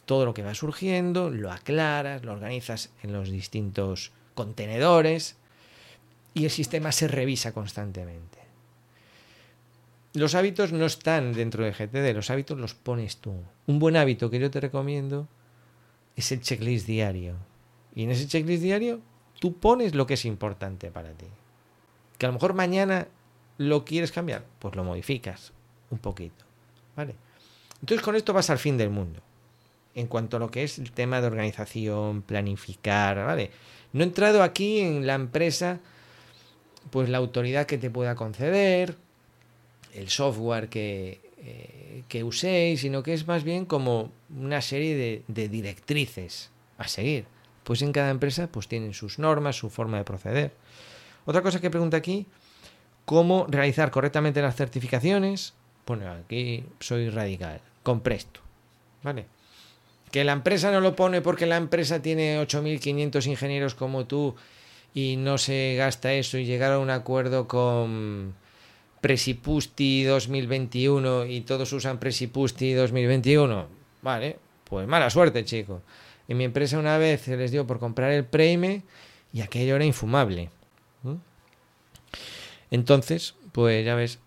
todo 0.05 0.25
lo 0.25 0.33
que 0.33 0.43
va 0.43 0.55
surgiendo, 0.55 1.29
lo 1.29 1.51
aclaras, 1.51 2.23
lo 2.23 2.31
organizas 2.31 2.91
en 3.03 3.11
los 3.11 3.29
distintos 3.29 4.11
contenedores 4.35 5.35
y 6.33 6.45
el 6.45 6.51
sistema 6.51 6.91
se 6.91 7.07
revisa 7.07 7.51
constantemente. 7.51 8.37
Los 10.13 10.33
hábitos 10.33 10.71
no 10.71 10.85
están 10.85 11.33
dentro 11.33 11.65
de 11.65 11.71
GTD, 11.71 12.15
los 12.15 12.29
hábitos 12.29 12.57
los 12.57 12.73
pones 12.73 13.17
tú. 13.17 13.33
Un 13.65 13.79
buen 13.79 13.97
hábito 13.97 14.29
que 14.29 14.39
yo 14.39 14.49
te 14.49 14.61
recomiendo 14.61 15.27
es 16.15 16.31
el 16.31 16.41
checklist 16.41 16.87
diario. 16.87 17.35
Y 17.93 18.03
en 18.03 18.11
ese 18.11 18.27
checklist 18.27 18.63
diario 18.63 19.01
tú 19.39 19.57
pones 19.57 19.93
lo 19.93 20.07
que 20.07 20.13
es 20.13 20.25
importante 20.25 20.89
para 20.89 21.11
ti. 21.11 21.27
Que 22.17 22.25
a 22.25 22.29
lo 22.29 22.33
mejor 22.33 22.53
mañana 22.53 23.07
¿Lo 23.57 23.85
quieres 23.85 24.11
cambiar? 24.11 24.45
Pues 24.59 24.75
lo 24.75 24.83
modificas 24.83 25.53
un 25.89 25.99
poquito. 25.99 26.45
¿Vale? 26.95 27.15
Entonces 27.81 28.03
con 28.03 28.15
esto 28.15 28.33
vas 28.33 28.49
al 28.49 28.59
fin 28.59 28.77
del 28.77 28.89
mundo. 28.89 29.21
En 29.95 30.07
cuanto 30.07 30.37
a 30.37 30.39
lo 30.39 30.51
que 30.51 30.63
es 30.63 30.77
el 30.79 30.91
tema 30.91 31.21
de 31.21 31.27
organización, 31.27 32.21
planificar, 32.21 33.17
¿vale? 33.25 33.51
No 33.93 34.03
he 34.03 34.07
entrado 34.07 34.43
aquí 34.43 34.79
en 34.79 35.07
la 35.07 35.15
empresa 35.15 35.79
pues 36.91 37.09
la 37.09 37.17
autoridad 37.17 37.65
que 37.65 37.77
te 37.77 37.89
pueda 37.89 38.15
conceder, 38.15 38.95
el 39.93 40.09
software 40.09 40.69
que, 40.69 41.21
eh, 41.39 42.03
que 42.07 42.23
uséis, 42.23 42.81
sino 42.81 43.03
que 43.03 43.13
es 43.13 43.27
más 43.27 43.43
bien 43.43 43.65
como 43.65 44.11
una 44.35 44.61
serie 44.61 44.95
de, 44.95 45.23
de 45.27 45.49
directrices 45.49 46.51
a 46.77 46.87
seguir. 46.87 47.25
Pues 47.63 47.81
en 47.81 47.91
cada 47.91 48.09
empresa 48.11 48.47
pues 48.47 48.67
tienen 48.67 48.93
sus 48.93 49.19
normas, 49.19 49.57
su 49.57 49.69
forma 49.69 49.97
de 49.97 50.03
proceder. 50.03 50.53
Otra 51.25 51.41
cosa 51.41 51.59
que 51.59 51.69
pregunta 51.69 51.97
aquí, 51.97 52.25
¿cómo 53.07 53.47
realizar 53.47 53.89
correctamente 53.89 54.41
las 54.41 54.57
certificaciones? 54.57 55.53
Bueno, 55.85 56.11
aquí 56.11 56.65
soy 56.81 57.09
radical, 57.09 57.61
con 57.81 58.01
Presto. 58.01 58.41
¿Vale? 59.01 59.25
Que 60.11 60.25
la 60.25 60.33
empresa 60.33 60.71
no 60.71 60.81
lo 60.81 60.93
pone 60.93 61.21
porque 61.21 61.45
la 61.45 61.55
empresa 61.55 62.01
tiene 62.01 62.37
8.500 62.41 63.25
ingenieros 63.27 63.75
como 63.75 64.05
tú 64.05 64.35
y 64.93 65.15
no 65.15 65.37
se 65.37 65.75
gasta 65.77 66.11
eso 66.11 66.37
y 66.37 66.43
llegar 66.43 66.73
a 66.73 66.79
un 66.79 66.89
acuerdo 66.89 67.47
con 67.47 68.35
Presipusti 68.99 70.03
2021 70.03 71.27
y 71.27 71.41
todos 71.41 71.71
usan 71.71 71.99
Presipusti 71.99 72.73
2021. 72.73 73.67
Vale, 74.01 74.37
pues 74.65 74.85
mala 74.85 75.09
suerte, 75.09 75.45
chico. 75.45 75.81
En 76.27 76.35
mi 76.35 76.43
empresa 76.43 76.77
una 76.77 76.97
vez 76.97 77.21
se 77.21 77.37
les 77.37 77.51
dio 77.51 77.65
por 77.65 77.79
comprar 77.79 78.11
el 78.11 78.25
Preime 78.25 78.83
y 79.31 79.39
aquello 79.39 79.77
era 79.77 79.85
infumable. 79.85 80.49
Entonces, 82.71 83.35
pues 83.51 83.85
ya 83.85 83.95
ves, 83.95 84.19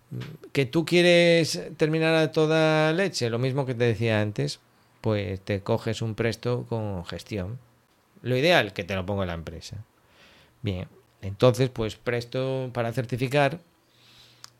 que 0.52 0.66
tú 0.66 0.84
quieres 0.84 1.60
terminar 1.76 2.14
a 2.14 2.32
toda 2.32 2.92
leche, 2.92 3.30
lo 3.30 3.38
mismo 3.38 3.66
que 3.66 3.74
te 3.74 3.84
decía 3.84 4.20
antes, 4.20 4.60
pues 5.00 5.40
te 5.40 5.60
coges 5.60 6.02
un 6.02 6.14
presto 6.14 6.66
con 6.68 7.04
gestión. 7.04 7.58
Lo 8.22 8.36
ideal, 8.36 8.72
que 8.72 8.84
te 8.84 8.94
lo 8.94 9.06
ponga 9.06 9.26
la 9.26 9.34
empresa. 9.34 9.84
Bien, 10.62 10.88
entonces, 11.22 11.70
pues 11.70 11.96
presto 11.96 12.70
para 12.72 12.92
certificar, 12.92 13.60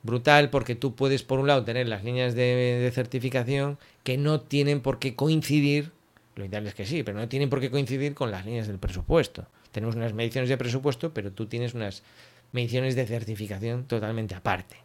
brutal, 0.02 0.50
porque 0.50 0.74
tú 0.74 0.94
puedes, 0.94 1.22
por 1.22 1.40
un 1.40 1.46
lado, 1.46 1.64
tener 1.64 1.88
las 1.88 2.04
líneas 2.04 2.34
de, 2.34 2.78
de 2.80 2.90
certificación 2.90 3.78
que 4.02 4.16
no 4.16 4.40
tienen 4.40 4.80
por 4.80 4.98
qué 4.98 5.14
coincidir, 5.14 5.92
lo 6.36 6.44
ideal 6.44 6.66
es 6.66 6.74
que 6.74 6.86
sí, 6.86 7.02
pero 7.02 7.18
no 7.18 7.28
tienen 7.28 7.50
por 7.50 7.60
qué 7.60 7.70
coincidir 7.70 8.14
con 8.14 8.30
las 8.30 8.46
líneas 8.46 8.66
del 8.66 8.78
presupuesto. 8.78 9.46
Tenemos 9.72 9.94
unas 9.94 10.14
mediciones 10.14 10.48
de 10.48 10.56
presupuesto, 10.56 11.12
pero 11.12 11.32
tú 11.32 11.46
tienes 11.46 11.74
unas 11.74 12.02
mediciones 12.52 12.94
de 12.94 13.06
certificación 13.06 13.84
totalmente 13.84 14.34
aparte. 14.34 14.76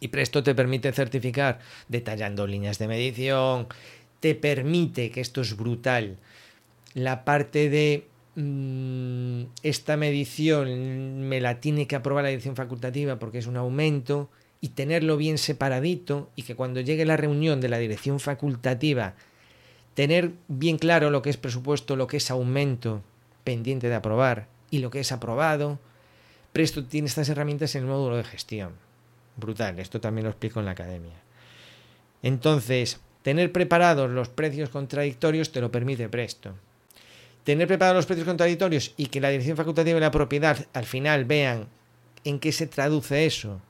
Y 0.00 0.08
Presto 0.08 0.42
te 0.42 0.54
permite 0.54 0.92
certificar 0.92 1.58
detallando 1.88 2.46
líneas 2.46 2.78
de 2.78 2.88
medición, 2.88 3.66
te 4.20 4.34
permite, 4.34 5.10
que 5.10 5.20
esto 5.20 5.40
es 5.40 5.56
brutal, 5.56 6.16
la 6.94 7.24
parte 7.24 7.70
de 7.70 8.06
mmm, 8.34 9.44
esta 9.62 9.96
medición 9.96 11.28
me 11.28 11.40
la 11.40 11.60
tiene 11.60 11.86
que 11.86 11.96
aprobar 11.96 12.24
la 12.24 12.30
dirección 12.30 12.56
facultativa 12.56 13.18
porque 13.18 13.38
es 13.38 13.46
un 13.46 13.56
aumento 13.56 14.30
y 14.60 14.70
tenerlo 14.70 15.16
bien 15.16 15.38
separadito 15.38 16.30
y 16.36 16.42
que 16.42 16.54
cuando 16.54 16.80
llegue 16.80 17.04
la 17.04 17.16
reunión 17.16 17.60
de 17.60 17.68
la 17.68 17.78
dirección 17.78 18.20
facultativa 18.20 19.14
tener 19.96 20.32
bien 20.48 20.76
claro 20.76 21.10
lo 21.10 21.22
que 21.22 21.30
es 21.30 21.38
presupuesto, 21.38 21.96
lo 21.96 22.06
que 22.06 22.18
es 22.18 22.30
aumento 22.30 23.02
pendiente 23.44 23.88
de 23.88 23.94
aprobar 23.94 24.46
y 24.70 24.80
lo 24.80 24.90
que 24.90 25.00
es 25.00 25.10
aprobado. 25.10 25.78
Presto 26.56 26.84
tiene 26.84 27.08
estas 27.08 27.28
herramientas 27.28 27.74
en 27.74 27.82
el 27.82 27.88
módulo 27.88 28.16
de 28.16 28.24
gestión. 28.24 28.72
Brutal, 29.36 29.78
esto 29.78 30.00
también 30.00 30.24
lo 30.24 30.30
explico 30.30 30.58
en 30.60 30.66
la 30.66 30.72
academia. 30.72 31.16
Entonces, 32.22 32.98
Tener 33.26 33.50
preparados 33.50 34.08
los 34.08 34.28
precios 34.28 34.68
contradictorios 34.68 35.50
te 35.50 35.60
lo 35.60 35.72
permite 35.72 36.08
Presto. 36.08 36.54
Tener 37.42 37.66
preparados 37.66 37.96
los 37.96 38.06
precios 38.06 38.24
contradictorios 38.24 38.94
y 38.96 39.06
que 39.06 39.20
la 39.20 39.30
dirección 39.30 39.56
facultativa 39.56 39.98
y 39.98 40.00
la 40.00 40.12
propiedad 40.12 40.64
al 40.72 40.84
final 40.84 41.24
vean 41.24 41.66
en 42.22 42.38
qué 42.38 42.52
se 42.52 42.68
traduce 42.68 43.26
eso 43.26 43.60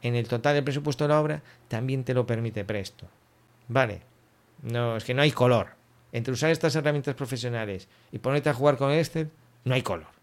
en 0.00 0.14
el 0.14 0.28
total 0.28 0.54
del 0.54 0.64
presupuesto 0.64 1.04
de 1.04 1.08
la 1.08 1.20
obra, 1.20 1.42
también 1.68 2.04
te 2.04 2.14
lo 2.14 2.24
permite 2.24 2.64
Presto. 2.64 3.06
Vale. 3.68 4.00
No, 4.62 4.96
es 4.96 5.04
que 5.04 5.12
no 5.12 5.20
hay 5.20 5.30
color. 5.30 5.74
Entre 6.10 6.32
usar 6.32 6.50
estas 6.50 6.74
herramientas 6.74 7.14
profesionales 7.14 7.88
y 8.12 8.18
ponerte 8.18 8.48
a 8.48 8.54
jugar 8.54 8.78
con 8.78 8.92
Excel, 8.92 9.30
no 9.64 9.74
hay 9.74 9.82
color. 9.82 10.21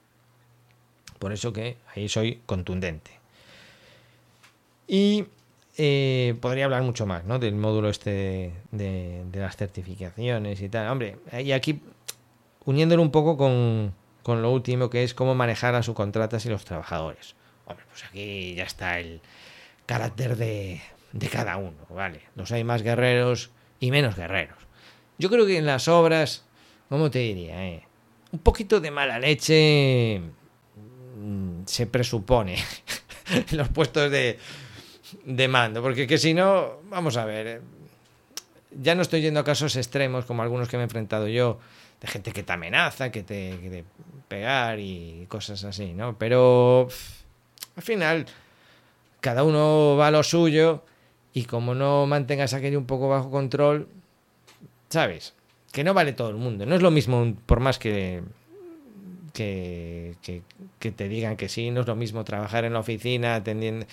Por 1.20 1.34
eso 1.34 1.54
que 1.54 1.78
ahí 1.96 2.10
soy 2.10 2.42
contundente. 2.46 3.12
Y 4.88 5.26
eh, 5.78 6.36
podría 6.42 6.66
hablar 6.66 6.82
mucho 6.84 7.06
más, 7.06 7.26
¿no? 7.26 7.40
Del 7.40 7.56
módulo 7.56 7.90
este 7.90 8.54
de, 8.72 9.24
las 9.34 9.56
certificaciones 9.56 10.62
y 10.62 10.70
tal. 10.70 10.90
Hombre, 10.90 11.18
y 11.32 11.52
aquí 11.52 11.82
uniéndolo 12.66 13.02
un 13.02 13.12
poco 13.12 13.38
con, 13.38 13.94
con, 14.24 14.42
lo 14.42 14.52
último 14.52 14.90
que 14.90 15.04
es 15.04 15.14
cómo 15.14 15.36
manejar 15.36 15.76
a 15.76 15.84
subcontratas 15.84 16.46
y 16.46 16.50
los 16.50 16.66
trabajadores. 16.66 17.36
Hombre, 17.66 17.86
pues 17.90 18.04
aquí 18.06 18.56
ya 18.56 18.64
está 18.64 19.00
el 19.00 19.22
carácter 19.86 20.38
de, 20.38 20.82
de 21.12 21.28
cada 21.28 21.58
uno, 21.58 21.78
¿vale? 21.90 22.22
Los 22.36 22.52
hay 22.52 22.64
más 22.64 22.82
guerreros 22.82 23.52
y 23.80 23.92
menos 23.92 24.16
guerreros. 24.16 24.58
Yo 25.18 25.30
creo 25.30 25.46
que 25.46 25.58
en 25.58 25.66
las 25.66 25.88
obras, 25.88 26.46
¿cómo 26.90 27.12
te 27.12 27.20
diría? 27.20 27.68
Eh? 27.68 27.84
Un 28.32 28.40
poquito 28.40 28.80
de 28.80 28.92
mala 28.92 29.20
leche 29.20 30.22
mm, 31.20 31.66
se 31.66 31.88
presupone 31.88 32.58
en 33.32 33.46
los 33.58 33.70
puestos 33.70 34.10
de 34.10 34.40
de 35.26 35.48
mando, 35.48 35.82
porque 35.82 36.08
que 36.08 36.18
si 36.18 36.34
no, 36.34 36.80
vamos 36.90 37.18
a 37.18 37.26
ver, 37.26 37.48
eh, 37.48 37.62
ya 38.72 38.96
no 38.96 39.02
estoy 39.02 39.22
yendo 39.22 39.40
a 39.40 39.44
casos 39.44 39.76
extremos 39.76 40.26
como 40.26 40.42
algunos 40.42 40.68
que 40.68 40.78
me 40.78 40.84
he 40.84 40.86
enfrentado 40.86 41.28
yo, 41.28 41.60
de 42.02 42.08
gente 42.08 42.32
que 42.32 42.44
te 42.44 42.54
amenaza, 42.54 43.12
que 43.12 43.24
te 43.24 43.58
quiere 43.60 43.84
pegar 44.28 44.80
y 44.80 45.26
cosas 45.28 45.64
así, 45.64 45.94
¿no? 45.94 46.18
Pero 46.18 46.88
al 47.76 47.84
final, 47.84 48.26
cada 49.20 49.44
uno 49.44 49.96
va 49.98 50.08
a 50.08 50.12
lo 50.12 50.24
suyo 50.24 50.84
y 51.34 51.46
como 51.46 51.76
no 51.76 52.06
mantengas 52.06 52.54
aquello 52.54 52.78
un 52.78 52.86
poco 52.86 53.10
bajo 53.10 53.32
control, 53.32 53.88
¿sabes? 54.90 55.34
Que 55.72 55.84
no 55.84 55.94
vale 55.94 56.14
todo 56.14 56.30
el 56.30 56.36
mundo. 56.36 56.66
No 56.66 56.76
es 56.76 56.82
lo 56.82 56.92
mismo, 56.92 57.36
por 57.46 57.60
más 57.60 57.80
que, 57.80 58.24
que, 59.40 60.44
te 60.80 61.10
digan 61.10 61.38
que 61.38 61.48
sí, 61.48 61.72
no 61.72 61.82
es 61.82 61.88
lo 61.88 61.96
mismo 61.96 62.24
trabajar 62.24 62.66
en 62.66 62.74
la 62.74 62.80
oficina 62.80 63.36
atendiendo 63.36 63.86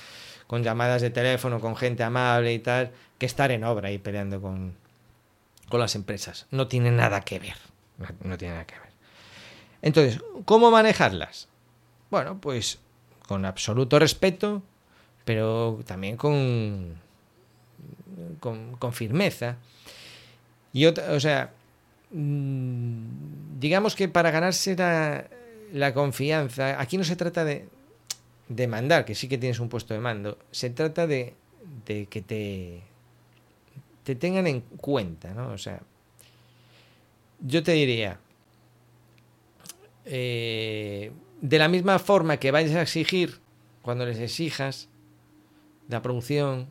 con 0.47 0.63
llamadas 0.63 1.03
de 1.03 1.11
teléfono, 1.11 1.61
con 1.61 1.77
gente 1.77 2.03
amable 2.03 2.53
y 2.53 2.59
tal, 2.59 2.91
que 3.19 3.27
estar 3.27 3.51
en 3.51 3.65
obra 3.65 3.91
y 3.91 3.99
peleando 3.99 4.41
con, 4.41 4.75
con 5.69 5.81
las 5.81 5.95
empresas. 5.95 6.47
No 6.51 6.69
tiene 6.69 6.91
nada 6.91 7.21
que 7.21 7.39
ver. 7.39 7.57
No, 8.23 8.37
tiene 8.37 8.55
nada 8.55 8.67
que 8.67 8.75
ver. 8.75 8.91
Entonces, 9.83 10.21
¿cómo 10.45 10.71
manejarlas? 10.71 11.49
Bueno, 12.11 12.39
pues 12.41 12.79
con 13.27 13.45
absoluto 13.45 13.99
respeto, 13.99 14.63
pero 15.25 15.81
también 15.87 16.17
con, 16.17 16.95
con, 18.41 18.93
firmeza. 18.93 19.57
Y 20.73 20.87
o 20.87 21.21
sea, 21.21 21.53
mmm, 22.11 23.59
digamos 23.59 23.97
que 23.97 24.09
para 24.09 24.31
ganarse 24.31 24.77
la, 24.77 25.27
la 25.73 25.95
confianza, 25.95 26.81
aquí 26.81 26.99
no 26.99 27.05
se 27.05 27.17
trata 27.17 27.45
de, 27.45 27.69
de 28.49 28.67
mandar, 28.67 29.05
que 29.05 29.15
sí 29.15 29.29
que 29.29 29.39
tienes 29.39 29.61
un 29.61 29.69
puesto 29.69 29.95
de 29.95 30.01
mando, 30.01 30.39
se 30.51 30.71
trata 30.71 31.07
de, 31.07 31.35
de 31.85 32.07
que 32.07 32.23
te, 32.23 32.83
te 34.05 34.15
tengan 34.15 34.47
en 34.47 34.61
cuenta, 34.61 35.35
¿no? 35.35 35.51
O 35.51 35.59
sea, 35.59 35.81
yo 37.41 37.63
te 37.63 37.73
diría, 37.73 38.19
eh, 40.05 41.13
de 41.41 41.59
la 41.59 41.69
misma 41.69 41.99
forma 41.99 42.39
que 42.39 42.51
vayas 42.51 42.77
a 42.77 42.83
exigir, 42.83 43.41
cuando 43.83 44.07
les 44.07 44.19
exijas 44.19 44.89
la 45.89 46.03
producción, 46.03 46.71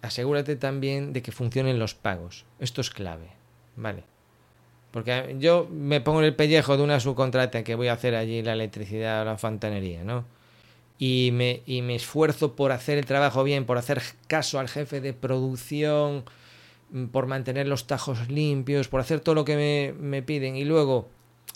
asegúrate 0.00 0.56
también 0.56 1.12
de 1.12 1.22
que 1.22 1.32
funcionen 1.32 1.78
los 1.78 1.94
pagos. 1.94 2.44
Esto 2.58 2.80
es 2.80 2.90
clave, 2.90 3.28
¿vale? 3.76 4.04
Porque 4.92 5.36
yo 5.40 5.66
me 5.70 6.00
pongo 6.00 6.20
en 6.20 6.26
el 6.26 6.36
pellejo 6.36 6.76
de 6.76 6.84
una 6.84 7.00
subcontrata 7.00 7.64
que 7.64 7.74
voy 7.74 7.88
a 7.88 7.94
hacer 7.94 8.14
allí 8.14 8.42
la 8.42 8.52
electricidad 8.52 9.22
o 9.22 9.24
la 9.24 9.38
fontanería, 9.38 10.04
¿no? 10.04 10.24
y 11.04 11.30
me, 11.32 11.62
y 11.66 11.82
me 11.82 11.96
esfuerzo 11.96 12.54
por 12.54 12.70
hacer 12.70 12.96
el 12.96 13.06
trabajo 13.06 13.42
bien, 13.42 13.64
por 13.64 13.76
hacer 13.76 14.00
caso 14.28 14.60
al 14.60 14.68
jefe 14.68 15.00
de 15.00 15.12
producción, 15.12 16.24
mm, 16.92 17.06
por 17.06 17.26
mantener 17.26 17.66
los 17.66 17.88
tajos 17.88 18.28
limpios, 18.28 18.86
por 18.86 19.00
hacer 19.00 19.18
todo 19.18 19.34
lo 19.34 19.44
que 19.44 19.56
me, 19.56 19.94
me 19.98 20.22
piden. 20.22 20.54
Y 20.54 20.64
luego 20.64 21.08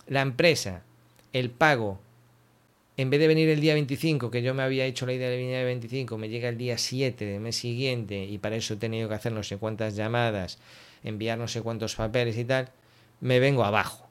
la 0.09 0.22
empresa, 0.22 0.82
el 1.32 1.51
pago, 1.51 2.01
en 2.97 3.09
vez 3.09 3.20
de 3.20 3.28
venir 3.28 3.49
el 3.49 3.61
día 3.61 3.74
25, 3.74 4.32
que 4.32 4.43
yo 4.43 4.53
me 4.53 4.64
había 4.64 4.84
hecho 4.84 5.07
la 5.07 5.12
idea 5.12 5.30
de 5.30 5.37
venir 5.37 5.55
el 5.55 5.66
25, 5.66 6.18
me 6.18 6.28
llega 6.28 6.49
el 6.49 6.59
día 6.59 6.76
7 6.76 7.24
del 7.24 7.41
mes 7.41 7.55
siguiente 7.55 8.24
y 8.24 8.39
para 8.39 8.57
eso 8.57 8.74
he 8.74 8.78
tenido 8.78 9.09
que 9.09 9.14
hacer 9.14 9.30
no 9.30 9.45
sé 9.45 9.59
cuántas 9.59 9.95
llamadas, 9.95 10.59
enviar 11.05 11.39
no 11.39 11.47
sé 11.47 11.62
cuántos 11.62 11.95
papeles 11.95 12.37
y 12.37 12.45
tal, 12.45 12.72
me 13.21 13.41
vengo 13.41 13.64
abajo. 13.64 14.09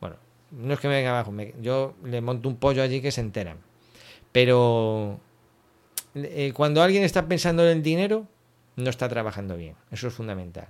Bueno, 0.00 0.16
no 0.50 0.74
es 0.74 0.80
que 0.80 0.88
me 0.88 0.94
venga 0.94 1.10
abajo, 1.10 1.32
yo 1.60 1.94
le 2.04 2.20
monto 2.20 2.48
un 2.48 2.56
pollo 2.56 2.82
allí 2.82 3.00
que 3.00 3.12
se 3.12 3.20
enteran. 3.20 3.58
Pero 4.32 5.20
eh, 6.14 6.52
cuando 6.54 6.82
alguien 6.82 7.02
está 7.02 7.26
pensando 7.26 7.62
en 7.64 7.78
el 7.78 7.82
dinero, 7.82 8.26
no 8.76 8.90
está 8.90 9.08
trabajando 9.08 9.56
bien. 9.56 9.74
Eso 9.90 10.08
es 10.08 10.14
fundamental. 10.14 10.68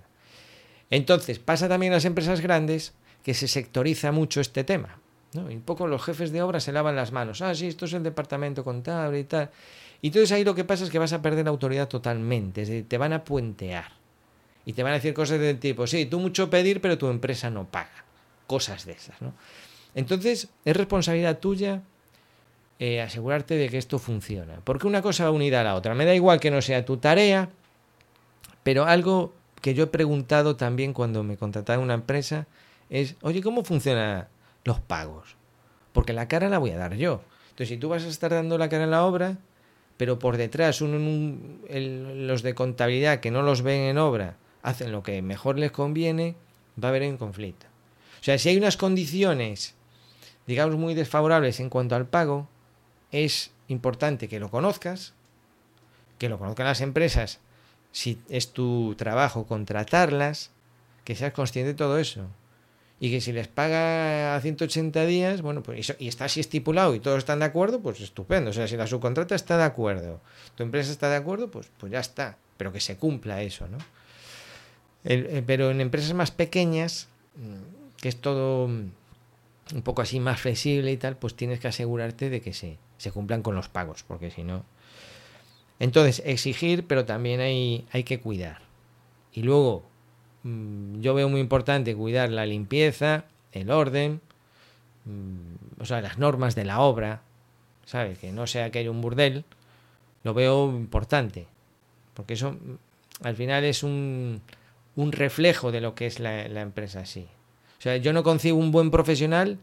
Entonces, 0.91 1.39
pasa 1.39 1.69
también 1.69 1.93
en 1.93 1.97
las 1.97 2.05
empresas 2.05 2.41
grandes 2.41 2.95
que 3.23 3.35
se 3.35 3.49
sectoriza 3.49 4.13
mucho 4.13 4.41
este 4.41 4.65
tema. 4.65 4.99
Y 5.33 5.39
un 5.39 5.63
poco 5.63 5.87
los 5.87 6.03
jefes 6.03 6.33
de 6.33 6.43
obra 6.43 6.59
se 6.59 6.73
lavan 6.73 6.97
las 6.97 7.13
manos. 7.13 7.41
Ah, 7.41 7.55
sí, 7.55 7.69
esto 7.69 7.85
es 7.85 7.93
el 7.93 8.03
departamento 8.03 8.65
contable 8.65 9.21
y 9.21 9.25
tal. 9.25 9.51
Y 10.03 10.09
entonces 10.09 10.33
ahí 10.33 10.45
lo 10.45 10.55
que 10.55 10.65
pasa 10.65 10.85
es 10.85 10.91
que 10.91 10.99
vas 10.99 11.13
a 11.13 11.23
perder 11.23 11.47
autoridad 11.47 11.89
totalmente. 11.89 12.63
Es 12.63 12.69
decir, 12.69 12.89
te 12.89 12.99
van 12.99 13.13
a 13.13 13.23
puentear. 13.23 14.00
Y 14.71 14.73
te 14.73 14.85
van 14.85 14.93
a 14.93 14.95
decir 14.95 15.13
cosas 15.15 15.41
del 15.41 15.59
tipo, 15.59 15.89
sí, 15.89 16.07
tú 16.07 16.21
mucho 16.21 16.49
pedir, 16.49 16.81
pero 16.81 16.97
tu 16.97 17.09
empresa 17.09 17.51
no 17.51 17.65
paga. 17.65 18.05
Cosas 18.47 18.87
de 18.87 18.93
esas, 18.93 19.21
¿no? 19.21 19.35
Entonces, 19.97 20.47
es 20.65 20.77
responsabilidad 20.77 21.41
tuya 21.41 21.83
eh, 22.79 23.01
asegurarte 23.01 23.57
de 23.57 23.69
que 23.69 23.79
esto 23.79 23.99
funciona. 23.99 24.61
Porque 24.63 24.87
una 24.87 25.03
cosa 25.03 25.25
va 25.25 25.33
unida 25.33 25.63
a 25.63 25.65
la 25.65 25.75
otra. 25.75 25.97
Me 25.97 26.05
da 26.05 26.15
igual 26.15 26.39
que 26.39 26.53
no 26.53 26.63
sea 26.63 26.85
tu 26.85 26.99
tarea, 26.99 27.49
pero 28.63 28.85
algo 28.85 29.35
que 29.61 29.75
yo 29.75 29.83
he 29.83 29.89
preguntado 29.89 30.55
también 30.55 30.93
cuando 30.93 31.25
me 31.25 31.37
contrataron 31.37 31.83
una 31.83 31.95
empresa 31.95 32.47
es, 32.91 33.17
oye, 33.23 33.43
¿cómo 33.43 33.65
funcionan 33.65 34.29
los 34.63 34.79
pagos? 34.79 35.35
Porque 35.93 36.13
la 36.13 36.29
cara 36.29 36.49
la 36.49 36.59
voy 36.59 36.71
a 36.71 36.79
dar 36.79 36.95
yo. 36.95 37.23
Entonces, 37.49 37.71
si 37.71 37.77
tú 37.77 37.89
vas 37.89 38.05
a 38.05 38.09
estar 38.09 38.31
dando 38.31 38.57
la 38.57 38.69
cara 38.69 38.85
en 38.85 38.93
la 38.93 39.05
obra, 39.05 39.37
pero 39.97 40.21
por 40.21 40.37
detrás 40.37 40.81
los 40.81 42.43
de 42.43 42.55
contabilidad 42.55 43.19
que 43.19 43.33
no 43.33 43.43
los 43.43 43.63
ven 43.63 43.81
en 43.81 43.99
obra 43.99 44.37
hacen 44.63 44.93
lo 44.93 45.03
que 45.03 45.23
mejor 45.23 45.59
les 45.59 45.73
conviene, 45.73 46.37
va 46.83 46.89
a 46.89 46.91
haber 46.91 47.03
un 47.03 47.17
conflicto. 47.17 47.67
O 48.21 48.25
sea, 48.25 48.39
si 48.39 48.51
hay 48.51 48.57
unas 48.57 48.77
condiciones, 48.77 49.75
digamos, 50.47 50.77
muy 50.77 50.95
desfavorables 50.95 51.61
en 51.61 51.71
cuanto 51.71 51.97
al 51.97 52.07
pago, 52.07 52.49
es 53.11 53.51
importante 53.69 54.29
que 54.29 54.41
lo 54.41 54.51
conozcas, 54.51 55.15
que 56.19 56.29
lo 56.29 56.39
conozcan 56.39 56.67
las 56.67 56.81
empresas, 56.81 57.41
si 57.93 58.21
es 58.29 58.53
tu 58.53 58.95
trabajo 58.97 59.47
contratarlas, 59.47 60.51
que 61.05 61.17
seas 61.17 61.33
consciente 61.33 61.69
de 61.69 61.75
todo 61.75 61.99
eso. 61.99 62.27
Y 63.03 63.11
que 63.11 63.23
si 63.23 63.33
les 63.33 63.49
paga 63.49 64.37
a 64.37 64.41
180 64.43 65.07
días, 65.07 65.41
bueno, 65.41 65.63
pues 65.63 65.95
y 65.99 66.07
está 66.07 66.27
así 66.27 66.41
estipulado 66.41 66.95
y 66.95 67.01
todos 67.01 67.17
están 67.17 67.39
de 67.39 67.47
acuerdo, 67.47 67.81
pues 67.81 67.99
estupendo. 68.01 68.51
O 68.51 68.53
sea, 68.53 68.69
si 68.69 68.77
la 68.77 68.87
subcontrata 68.87 69.35
está 69.35 69.57
de 69.57 69.65
acuerdo, 69.65 70.21
tu 70.55 70.63
empresa 70.63 70.93
está 70.93 71.09
de 71.09 71.17
acuerdo, 71.17 71.51
pues, 71.51 71.71
pues 71.79 71.91
ya 71.91 72.01
está. 72.01 72.37
Pero 72.59 72.73
que 72.73 72.81
se 72.81 72.99
cumpla 72.99 73.43
eso, 73.43 73.67
¿no? 73.69 73.79
Eh, 75.05 75.43
pero 75.47 75.71
en 75.71 75.81
empresas 75.81 76.15
más 76.15 76.31
pequeñas, 76.31 77.09
mm, 77.37 77.97
que 78.01 78.09
es 78.09 78.21
todo 78.21 78.69
mm, 78.69 78.91
un 79.75 79.83
poco 79.83 80.03
así 80.03 80.21
más 80.21 80.41
flexible 80.41 80.93
y 80.93 80.97
tal, 80.97 81.17
pues 81.17 81.35
tienes 81.35 81.61
que 81.61 81.69
asegurarte 81.69 82.31
de 82.31 82.41
que 82.41 82.53
se, 82.53 82.79
se 82.99 83.13
cumplan 83.13 83.43
con 83.43 83.55
los 83.55 83.69
pagos, 83.69 84.03
porque 84.03 84.31
si 84.31 84.45
no... 84.45 84.65
Entonces, 85.79 86.23
exigir, 86.27 86.87
pero 86.87 87.07
también 87.07 87.41
hay, 87.41 87.87
hay 87.93 88.05
que 88.05 88.21
cuidar. 88.21 88.61
Y 89.33 89.43
luego, 89.43 89.85
mm, 90.43 91.01
yo 91.01 91.15
veo 91.15 91.29
muy 91.29 91.41
importante 91.41 91.95
cuidar 91.97 92.31
la 92.31 92.45
limpieza, 92.47 93.25
el 93.53 93.71
orden, 93.71 94.21
o 95.79 95.85
sea, 95.87 96.01
las 96.01 96.19
normas 96.19 96.55
de 96.55 96.65
la 96.65 96.81
obra, 96.81 97.23
¿sabes? 97.85 98.19
Que 98.19 98.33
no 98.33 98.47
sea 98.47 98.71
que 98.71 98.81
haya 98.81 98.91
un 98.91 99.01
burdel, 99.01 99.45
lo 100.23 100.35
veo 100.35 100.71
importante, 100.71 101.47
porque 102.15 102.35
eso 102.35 102.57
al 103.23 103.35
final 103.35 103.65
es 103.65 103.83
un, 103.83 104.43
un 105.01 105.13
reflejo 105.13 105.73
de 105.73 105.81
lo 105.81 105.95
que 105.95 106.07
es 106.07 106.21
la, 106.21 106.45
empresa 106.45 107.01
así. 107.01 107.27
O 107.79 107.83
sea, 107.83 107.97
yo 107.97 108.13
no 108.13 108.23
consigo 108.23 108.59
un 108.59 108.71
buen 108.71 108.91
profesional 108.91 109.59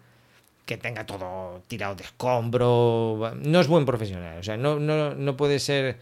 que 0.66 0.78
tenga 0.78 1.06
todo 1.06 1.62
tirado 1.68 1.96
de 1.96 2.04
escombro. 2.04 3.34
No 3.42 3.60
es 3.60 3.68
buen 3.68 3.86
profesional. 3.86 4.40
O 4.40 4.44
sea, 4.44 4.58
no, 4.58 4.80
no, 4.80 5.16
no 5.16 5.38
puede 5.38 5.60
ser 5.60 5.98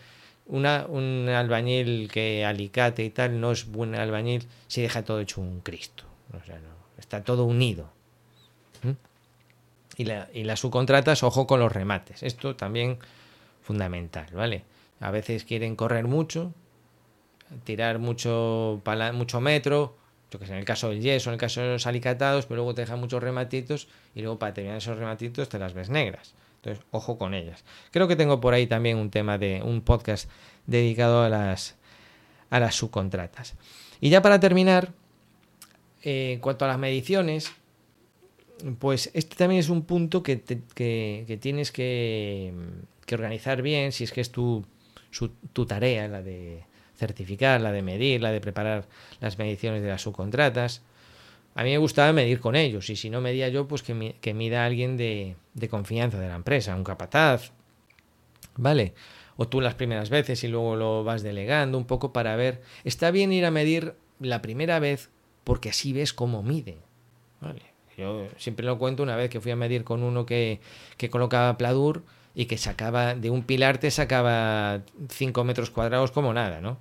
una, 0.46 0.86
un 0.88 1.30
albañil 1.30 2.10
que 2.12 2.46
alicate 2.46 3.04
y 3.04 3.10
tal. 3.10 3.40
No 3.40 3.52
es 3.52 3.70
buen 3.70 3.96
albañil 3.96 4.48
si 4.68 4.82
deja 4.82 5.04
todo 5.04 5.20
hecho 5.20 5.42
un 5.42 5.62
Cristo. 5.62 6.06
O 6.34 6.46
sea, 6.46 6.56
no, 6.56 6.70
está 6.98 7.24
todo 7.24 7.44
unido. 7.44 7.90
¿Mm? 8.84 8.92
Y, 9.98 10.06
la, 10.06 10.30
y 10.34 10.44
las 10.44 10.62
subcontratas, 10.62 11.24
ojo 11.24 11.46
con 11.46 11.60
los 11.60 11.72
remates. 11.72 12.24
Esto 12.24 12.56
también 12.56 12.98
fundamental, 13.62 14.28
¿vale? 14.34 14.64
A 15.00 15.12
veces 15.12 15.44
quieren 15.44 15.76
correr 15.76 16.08
mucho 16.08 16.54
tirar 17.64 18.00
mucho, 18.00 18.82
mucho 19.14 19.42
metro, 19.42 19.96
yo 20.32 20.40
que 20.40 20.46
sé, 20.46 20.54
en 20.54 20.60
el 20.60 20.66
caso 20.66 20.90
del 20.90 21.02
yeso, 21.02 21.30
en 21.30 21.36
el 21.36 21.40
caso 21.40 21.62
de 21.62 21.68
los 21.68 21.88
alicatados, 21.88 22.46
pero 22.46 22.58
luego 22.58 22.74
te 22.74 22.82
dejan 22.82 23.00
muchos 23.00 23.22
rematitos 23.22 23.88
y 24.14 24.22
luego 24.22 24.40
para 24.40 24.54
terminar 24.54 24.78
esos 24.78 24.98
rematitos 24.98 25.50
te 25.50 25.60
las 25.60 25.74
ves 25.74 25.90
negras. 25.90 26.34
Entonces, 26.58 26.84
ojo 26.92 27.18
con 27.18 27.34
ellas. 27.34 27.64
Creo 27.92 28.08
que 28.08 28.16
tengo 28.16 28.42
por 28.42 28.54
ahí 28.54 28.66
también 28.68 28.98
un 28.98 29.12
tema 29.12 29.38
de 29.38 29.62
un 29.64 29.82
podcast 29.82 30.30
dedicado 30.66 31.22
a 31.22 31.30
las, 31.30 31.76
a 32.50 32.60
las 32.60 32.76
subcontratas. 32.76 33.56
Y 34.02 34.10
ya 34.10 34.22
para 34.22 34.40
terminar, 34.40 34.92
eh, 36.02 36.34
en 36.34 36.40
cuanto 36.40 36.66
a 36.66 36.68
las 36.68 36.80
mediciones, 36.80 37.54
pues 38.80 39.12
este 39.14 39.36
también 39.36 39.60
es 39.60 39.70
un 39.70 39.84
punto 39.84 40.24
que, 40.24 40.42
que, 40.42 41.40
tienes 41.40 41.72
que, 41.72 42.54
que, 43.06 43.16
organizar 43.16 43.62
bien, 43.62 43.92
si 43.92 44.04
es 44.04 44.12
que 44.12 44.22
es 44.22 44.32
tu, 44.32 44.66
tu 45.54 45.66
tarea, 45.66 46.08
la 46.08 46.22
de 46.22 46.64
certificar, 46.96 47.62
la 47.62 47.72
de 47.72 47.82
medir, 47.82 48.22
la 48.22 48.32
de 48.32 48.42
preparar 48.42 48.86
las 49.20 49.38
mediciones 49.38 49.82
de 49.82 49.90
las 49.90 50.02
subcontratas. 50.02 50.82
A 51.56 51.64
mí 51.64 51.72
me 51.72 51.78
gustaba 51.78 52.12
medir 52.12 52.40
con 52.40 52.56
ellos 52.56 52.90
y 52.90 52.96
si 52.96 53.10
no 53.10 53.22
medía 53.22 53.48
yo, 53.50 53.68
pues 53.68 53.84
que, 53.84 54.16
que 54.20 54.34
mida 54.34 54.66
alguien 54.66 54.98
de, 54.98 55.36
de, 55.54 55.70
confianza 55.70 56.20
de 56.20 56.28
la 56.28 56.36
empresa, 56.36 56.76
un 56.76 56.84
capataz, 56.84 57.52
¿vale? 58.58 58.94
O 59.38 59.48
tú 59.48 59.62
las 59.62 59.76
primeras 59.76 60.10
veces 60.10 60.44
y 60.44 60.48
luego 60.48 60.76
lo 60.76 61.04
vas 61.04 61.24
delegando 61.24 61.78
un 61.78 61.86
poco 61.86 62.12
para 62.12 62.36
ver. 62.36 62.62
Está 62.84 63.12
bien 63.12 63.32
ir 63.32 63.46
a 63.46 63.52
medir 63.52 63.96
la 64.20 64.42
primera 64.42 64.80
vez 64.80 65.10
porque 65.44 65.70
así 65.70 65.94
ves 65.94 66.14
cómo 66.14 66.44
mide, 66.44 66.78
¿vale? 67.40 67.62
Yo 67.98 68.28
siempre 68.38 68.66
lo 68.66 68.78
cuento 68.78 69.04
una 69.04 69.16
vez 69.16 69.30
que 69.30 69.40
fui 69.40 69.52
a 69.52 69.56
medir 69.56 69.86
con 69.86 70.04
uno 70.04 70.26
que, 70.26 70.60
que 70.98 71.10
colocaba 71.10 71.58
pladur 71.58 72.04
y 72.36 72.46
que 72.46 72.58
sacaba 72.58 73.16
de 73.16 73.30
un 73.30 73.44
pilar 73.44 73.78
te 73.78 73.90
sacaba 73.90 74.82
5 75.10 75.44
metros 75.44 75.70
cuadrados 75.70 76.12
como 76.12 76.34
nada, 76.34 76.60
¿no? 76.60 76.78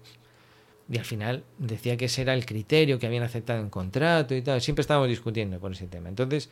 Y 0.91 0.99
al 0.99 1.05
final 1.05 1.45
decía 1.59 1.97
que 1.97 2.07
ese 2.07 2.23
era 2.23 2.35
el 2.35 2.45
criterio 2.45 2.99
que 2.99 3.07
habían 3.07 3.23
aceptado 3.23 3.61
en 3.61 3.71
contrato 3.71 4.35
y 4.35 4.43
tal. 4.43 4.61
Siempre 4.61 4.83
estábamos 4.83 5.09
discutiendo 5.09 5.59
por 5.59 5.73
ese 5.73 5.87
tema. 5.87 6.11
Entonces, 6.11 6.51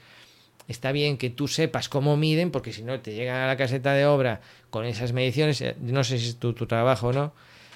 está 0.68 0.92
bien 0.92 1.18
que 1.18 1.28
tú 1.28 1.48
sepas 1.48 1.88
cómo 1.88 2.16
miden, 2.16 2.50
porque 2.50 2.72
si 2.72 2.82
no 2.82 2.98
te 3.00 3.12
llegan 3.12 3.42
a 3.42 3.46
la 3.46 3.56
caseta 3.56 3.92
de 3.92 4.06
obra 4.06 4.40
con 4.70 4.86
esas 4.86 5.12
mediciones, 5.12 5.60
eh, 5.60 5.76
no 5.80 6.02
sé 6.04 6.18
si 6.18 6.30
es 6.30 6.36
tu, 6.36 6.54
tu 6.54 6.66
trabajo 6.66 7.08
o 7.08 7.12
no, 7.12 7.34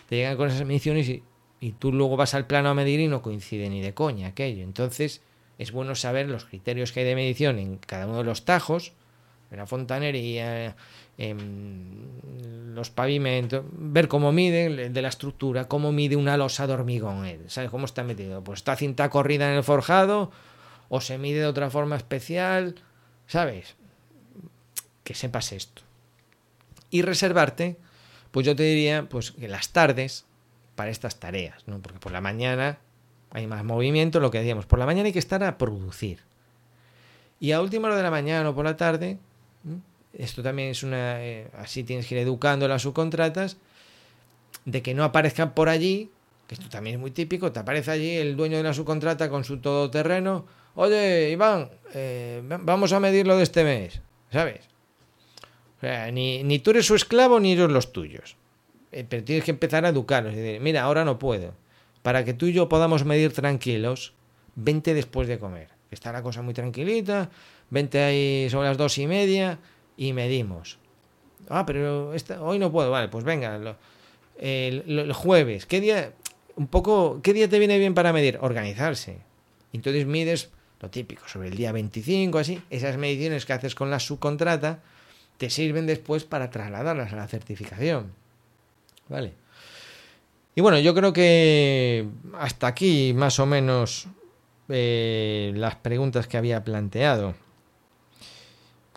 te 0.09 0.17
llegan 0.17 0.37
con 0.37 0.49
esas 0.49 0.65
mediciones 0.65 1.09
y, 1.09 1.23
y 1.61 1.73
tú 1.73 1.93
luego 1.93 2.17
vas 2.17 2.35
al 2.35 2.47
plano 2.47 2.71
a 2.71 2.75
medir 2.75 3.01
y 3.01 3.09
no 3.09 3.21
coincide 3.21 3.69
ni 3.69 3.83
de 3.83 3.93
coña 3.93 4.29
aquello. 4.29 4.63
Entonces, 4.63 5.21
es 5.59 5.73
bueno 5.73 5.95
saber 5.95 6.29
los 6.29 6.45
criterios 6.45 6.93
que 6.93 7.01
hay 7.01 7.07
de 7.07 7.15
medición 7.15 7.59
en 7.59 7.77
cada 7.79 8.07
uno 8.07 8.19
de 8.19 8.25
los 8.25 8.45
tajos, 8.45 8.93
en 9.51 9.59
la 9.59 9.67
fontanería, 9.67 10.77
los 11.19 12.91
pavimentos, 12.91 13.65
ver 13.73 14.07
cómo 14.09 14.33
mide 14.33 14.91
de 14.91 15.03
la 15.03 15.09
estructura, 15.09 15.67
cómo 15.67 15.93
mide 15.93 16.17
una 16.17 16.37
losa 16.37 16.67
de 16.67 16.75
hormigón, 16.75 17.25
eh, 17.25 17.41
¿sabes 17.49 17.71
cómo 17.71 17.87
está 17.87 18.05
metido? 18.05 18.45
Pues 18.45 18.61
está 18.61 18.77
cinta 18.77 19.09
corrida 19.09 19.51
en 19.51 19.57
el 19.57 19.65
forjado 19.65 20.31
o 20.89 21.01
se 21.01 21.19
mide 21.19 21.41
de 21.41 21.47
otra 21.47 21.71
forma 21.71 21.97
especial, 21.97 22.77
¿sabes? 23.27 23.75
Que 25.05 25.15
sepas 25.15 25.53
esto. 25.53 25.83
Y 26.91 27.03
reservarte, 27.03 27.77
pues 28.31 28.47
yo 28.47 28.55
te 28.55 28.63
diría, 28.63 29.09
pues 29.09 29.33
que 29.33 29.49
las 29.49 29.71
tardes 29.71 30.27
para 30.75 30.91
estas 30.91 31.17
tareas, 31.17 31.67
¿no? 31.67 31.81
Porque 31.81 31.99
por 31.99 32.13
la 32.13 32.21
mañana 32.21 32.79
hay 33.31 33.47
más 33.47 33.65
movimiento, 33.65 34.21
lo 34.21 34.31
que 34.31 34.39
decíamos, 34.39 34.67
por 34.67 34.79
la 34.79 34.87
mañana 34.87 35.07
hay 35.07 35.13
que 35.13 35.19
estar 35.19 35.43
a 35.43 35.59
producir. 35.59 36.21
Y 37.41 37.53
a 37.53 37.61
última 37.61 37.89
hora 37.89 37.97
de 37.97 38.03
la 38.03 38.11
mañana 38.11 38.51
o 38.51 38.55
por 38.55 38.65
la 38.65 38.77
tarde, 38.77 39.19
esto 40.19 40.43
también 40.43 40.71
es 40.71 40.83
una... 40.83 41.23
Eh, 41.25 41.49
así 41.59 41.85
tienes 41.85 42.07
que 42.07 42.15
ir 42.15 42.21
educando 42.23 42.67
a 42.67 42.69
las 42.69 42.83
subcontratas, 42.83 43.57
de 44.65 44.83
que 44.83 44.95
no 44.95 45.05
aparezcan 45.05 45.55
por 45.55 45.69
allí, 45.69 46.11
que 46.47 46.55
esto 46.55 46.69
también 46.69 46.97
es 46.97 47.01
muy 47.01 47.11
típico, 47.11 47.53
te 47.53 47.61
aparece 47.61 47.91
allí 47.91 48.17
el 48.17 48.37
dueño 48.37 48.57
de 48.57 48.63
la 48.63 48.73
subcontrata 48.73 49.29
con 49.29 49.45
su 49.45 49.59
todoterreno, 49.59 50.47
oye, 50.75 51.31
Iván, 51.31 51.71
eh, 51.95 52.43
vamos 52.45 52.93
a 52.93 53.01
medirlo 53.01 53.37
de 53.37 53.43
este 53.43 53.65
mes, 53.65 54.01
¿sabes? 54.31 54.61
O 55.77 55.81
sea, 55.81 56.11
ni, 56.11 56.43
ni, 56.43 56.59
tú 56.59 56.71
eres 56.71 56.87
su 56.87 56.95
esclavo 56.95 57.39
ni 57.39 57.53
ellos 57.53 57.71
los 57.71 57.93
tuyos. 57.93 58.37
Eh, 58.93 59.05
pero 59.09 59.25
tienes 59.25 59.45
que 59.45 59.51
empezar 59.51 59.85
a 59.85 59.91
educarlos. 59.91 60.33
Y 60.33 60.37
decir, 60.37 60.61
mira, 60.61 60.83
ahora 60.83 61.05
no 61.05 61.19
puedo. 61.19 61.53
Para 62.03 62.25
que 62.25 62.33
tú 62.33 62.47
y 62.47 62.53
yo 62.53 62.69
podamos 62.69 63.05
medir 63.05 63.33
tranquilos, 63.33 64.15
vente 64.55 64.95
después 64.95 65.29
de 65.29 65.39
comer. 65.39 65.69
Está 65.91 66.13
la 66.13 66.23
cosa 66.23 66.41
muy 66.43 66.55
tranquilita, 66.55 67.31
vente 67.69 68.03
ahí 68.03 68.49
sobre 68.51 68.69
las 68.69 68.79
dos 68.79 68.97
y 68.99 69.07
media, 69.07 69.59
y 69.97 70.13
medimos. 70.13 70.79
Ah, 71.49 71.65
pero 71.67 72.13
hoy 72.41 72.59
no 72.59 72.73
puedo, 72.73 72.91
vale, 72.91 73.09
pues 73.09 73.25
venga, 73.25 73.77
el, 74.39 75.13
jueves, 75.13 75.67
¿qué 75.67 75.81
día, 75.81 76.13
un 76.57 76.67
poco, 76.67 77.21
qué 77.23 77.33
día 77.33 77.49
te 77.49 77.59
viene 77.59 77.79
bien 77.79 77.95
para 77.95 78.13
medir? 78.13 78.39
Organizarse. 78.41 79.19
Entonces 79.73 80.07
mides 80.07 80.51
lo 80.81 80.91
típico, 80.91 81.27
sobre 81.29 81.49
el 81.49 81.57
día 81.57 81.73
25, 81.73 82.39
así, 82.39 82.63
esas 82.71 82.97
mediciones 82.97 83.47
que 83.47 83.53
haces 83.53 83.75
con 83.75 83.91
la 83.91 84.01
subcontrata 84.01 84.83
te 85.39 85.51
sirven 85.51 85.87
después 85.87 86.25
para 86.25 86.51
trasladarlas 86.51 87.13
a 87.13 87.17
la 87.17 87.29
certificación. 87.29 88.13
¿Vale? 89.09 89.33
Y 90.55 90.61
bueno, 90.63 90.79
yo 90.79 90.95
creo 90.95 91.13
que 91.13 92.09
hasta 92.39 92.67
aquí 92.67 93.13
más 93.15 93.39
o 93.39 93.47
menos 93.47 94.09
eh, 94.69 95.53
las 95.55 95.77
preguntas 95.77 96.27
que 96.27 96.37
había 96.37 96.65
planteado. 96.65 97.35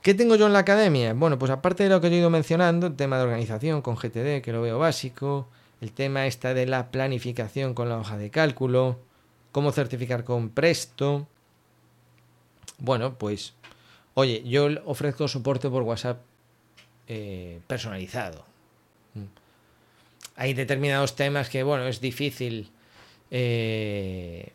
¿Qué 0.09 0.15
tengo 0.15 0.35
yo 0.35 0.47
en 0.47 0.53
la 0.53 0.59
academia? 0.59 1.13
Bueno, 1.13 1.37
pues 1.37 1.51
aparte 1.51 1.83
de 1.83 1.89
lo 1.89 2.01
que 2.01 2.09
yo 2.09 2.15
he 2.15 2.17
ido 2.17 2.31
mencionando, 2.31 2.87
el 2.87 2.95
tema 2.95 3.17
de 3.17 3.25
organización 3.25 3.83
con 3.83 3.95
GTD, 3.95 4.41
que 4.41 4.51
lo 4.51 4.59
veo 4.59 4.79
básico, 4.79 5.47
el 5.81 5.91
tema 5.91 6.25
está 6.25 6.55
de 6.55 6.65
la 6.65 6.89
planificación 6.89 7.75
con 7.75 7.89
la 7.89 7.99
hoja 7.99 8.17
de 8.17 8.31
cálculo, 8.31 8.97
cómo 9.51 9.71
certificar 9.71 10.23
con 10.23 10.49
Presto. 10.49 11.27
Bueno, 12.79 13.19
pues, 13.19 13.53
oye, 14.15 14.41
yo 14.47 14.69
ofrezco 14.85 15.27
soporte 15.27 15.69
por 15.69 15.83
WhatsApp 15.83 16.21
eh, 17.07 17.59
personalizado. 17.67 18.43
Hay 20.37 20.55
determinados 20.55 21.15
temas 21.15 21.49
que, 21.49 21.61
bueno, 21.61 21.85
es 21.85 22.01
difícil. 22.01 22.71
Eh, 23.29 24.53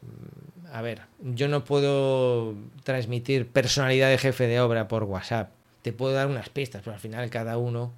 a 0.75 0.83
ver, 0.83 1.03
yo 1.21 1.47
no 1.47 1.65
puedo 1.65 2.57
transmitir 2.83 3.47
personalidad 3.47 4.11
de 4.11 4.19
jefe 4.19 4.49
de 4.49 4.59
obra 4.59 4.89
por 4.89 5.05
WhatsApp. 5.05 5.53
Te 5.83 5.93
puedo 5.93 6.15
dar 6.15 6.27
unas 6.27 6.49
pistas, 6.49 6.83
pero 6.83 6.95
al 6.95 7.01
final 7.01 7.31
cada 7.31 7.59
uno 7.59 7.93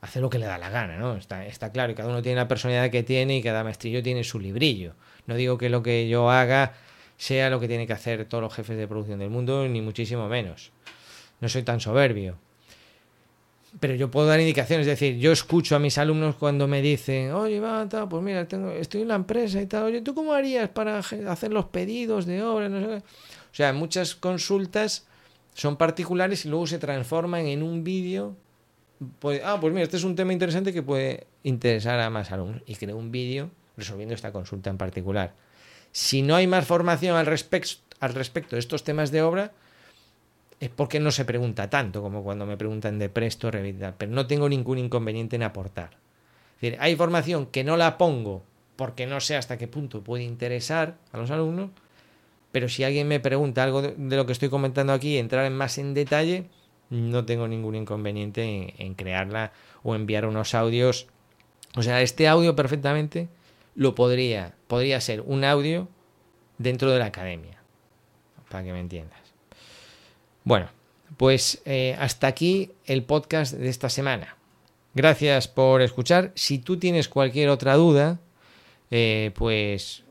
hace 0.00 0.20
lo 0.20 0.28
que 0.28 0.40
le 0.40 0.46
da 0.46 0.58
la 0.58 0.70
gana, 0.70 0.96
¿no? 0.96 1.14
Está, 1.14 1.70
claro, 1.70 1.94
cada 1.94 2.08
uno 2.08 2.20
tiene 2.20 2.34
la 2.34 2.48
personalidad 2.48 2.90
que 2.90 3.04
tiene 3.04 3.36
y 3.36 3.42
cada 3.44 3.62
maestrillo 3.62 4.02
tiene 4.02 4.24
su 4.24 4.40
librillo. 4.40 4.94
No 5.28 5.36
digo 5.36 5.56
que 5.56 5.68
lo 5.68 5.84
que 5.84 6.08
yo 6.08 6.32
haga 6.32 6.72
sea 7.16 7.48
lo 7.48 7.60
que 7.60 7.68
tienen 7.68 7.86
que 7.86 7.92
hacer 7.92 8.24
todos 8.24 8.42
los 8.42 8.54
jefes 8.54 8.76
de 8.76 8.88
producción 8.88 9.20
del 9.20 9.30
mundo, 9.30 9.68
ni 9.68 9.80
muchísimo 9.80 10.28
menos. 10.28 10.72
No 11.40 11.48
soy 11.48 11.62
tan 11.62 11.78
soberbio. 11.78 12.38
Pero 13.78 13.94
yo 13.94 14.10
puedo 14.10 14.26
dar 14.26 14.40
indicaciones, 14.40 14.86
es 14.86 14.98
decir, 14.98 15.18
yo 15.18 15.30
escucho 15.30 15.76
a 15.76 15.78
mis 15.78 15.96
alumnos 15.96 16.34
cuando 16.34 16.66
me 16.66 16.82
dicen, 16.82 17.30
oye, 17.30 17.60
va, 17.60 17.86
pues 17.86 18.22
mira, 18.22 18.48
tengo, 18.48 18.70
estoy 18.70 19.02
en 19.02 19.08
la 19.08 19.14
empresa 19.14 19.62
y 19.62 19.66
tal, 19.66 19.84
oye, 19.84 20.00
¿tú 20.00 20.12
cómo 20.12 20.32
harías 20.32 20.68
para 20.70 20.98
hacer 20.98 21.52
los 21.52 21.66
pedidos 21.66 22.26
de 22.26 22.42
obra? 22.42 22.68
O 22.68 23.54
sea, 23.54 23.72
muchas 23.72 24.16
consultas 24.16 25.06
son 25.54 25.76
particulares 25.76 26.44
y 26.44 26.48
luego 26.48 26.66
se 26.66 26.78
transforman 26.78 27.46
en 27.46 27.62
un 27.62 27.84
vídeo 27.84 28.34
pues, 29.18 29.40
ah, 29.44 29.58
pues 29.58 29.72
mira, 29.72 29.84
este 29.84 29.96
es 29.96 30.04
un 30.04 30.14
tema 30.14 30.32
interesante 30.32 30.72
que 30.72 30.82
puede 30.82 31.26
interesar 31.42 31.98
a 32.00 32.10
más 32.10 32.30
alumnos. 32.32 32.62
Y 32.66 32.74
creo 32.76 32.96
un 32.96 33.10
vídeo 33.10 33.50
resolviendo 33.76 34.14
esta 34.14 34.30
consulta 34.30 34.68
en 34.68 34.76
particular. 34.76 35.32
Si 35.90 36.22
no 36.22 36.36
hay 36.36 36.46
más 36.46 36.66
formación 36.66 37.16
al, 37.16 37.26
al 37.26 38.14
respecto 38.14 38.56
de 38.56 38.60
estos 38.60 38.84
temas 38.84 39.10
de 39.10 39.22
obra, 39.22 39.52
es 40.60 40.68
porque 40.68 41.00
no 41.00 41.10
se 41.10 41.24
pregunta 41.24 41.70
tanto 41.70 42.02
como 42.02 42.22
cuando 42.22 42.44
me 42.44 42.58
preguntan 42.58 42.98
de 42.98 43.08
presto, 43.08 43.50
Revit, 43.50 43.82
pero 43.96 44.12
no 44.12 44.26
tengo 44.26 44.48
ningún 44.48 44.78
inconveniente 44.78 45.36
en 45.36 45.42
aportar. 45.42 45.96
Es 46.56 46.60
decir, 46.60 46.78
hay 46.80 46.94
formación 46.96 47.46
que 47.46 47.64
no 47.64 47.78
la 47.78 47.96
pongo 47.96 48.42
porque 48.76 49.06
no 49.06 49.20
sé 49.20 49.36
hasta 49.36 49.56
qué 49.56 49.66
punto 49.68 50.04
puede 50.04 50.22
interesar 50.22 50.98
a 51.12 51.18
los 51.18 51.30
alumnos, 51.30 51.70
pero 52.52 52.68
si 52.68 52.84
alguien 52.84 53.08
me 53.08 53.20
pregunta 53.20 53.62
algo 53.62 53.80
de, 53.80 54.16
lo 54.16 54.26
que 54.26 54.32
estoy 54.32 54.50
comentando 54.50 54.92
aquí, 54.92 55.16
entrar 55.16 55.46
en 55.46 55.56
más 55.56 55.78
en 55.78 55.94
detalle, 55.94 56.44
no 56.90 57.24
tengo 57.24 57.48
ningún 57.48 57.74
inconveniente 57.74 58.74
en, 58.76 58.94
crearla 58.94 59.52
o 59.82 59.94
enviar 59.94 60.26
unos 60.26 60.54
audios. 60.54 61.06
O 61.76 61.82
sea, 61.82 62.02
este 62.02 62.28
audio 62.28 62.54
perfectamente 62.54 63.28
lo 63.74 63.94
podría, 63.94 64.54
podría 64.66 65.00
ser 65.00 65.22
un 65.22 65.44
audio 65.44 65.88
dentro 66.58 66.90
de 66.90 66.98
la 66.98 67.06
academia, 67.06 67.62
para 68.50 68.64
que 68.64 68.72
me 68.72 68.80
entiendas. 68.80 69.29
Bueno, 70.44 70.68
pues 71.16 71.60
eh, 71.64 71.96
hasta 71.98 72.26
aquí 72.26 72.70
el 72.86 73.04
podcast 73.04 73.54
de 73.54 73.68
esta 73.68 73.88
semana. 73.88 74.36
Gracias 74.94 75.48
por 75.48 75.82
escuchar. 75.82 76.32
Si 76.34 76.58
tú 76.58 76.78
tienes 76.78 77.08
cualquier 77.08 77.48
otra 77.50 77.74
duda, 77.74 78.18
eh, 78.90 79.30
pues 79.34 80.04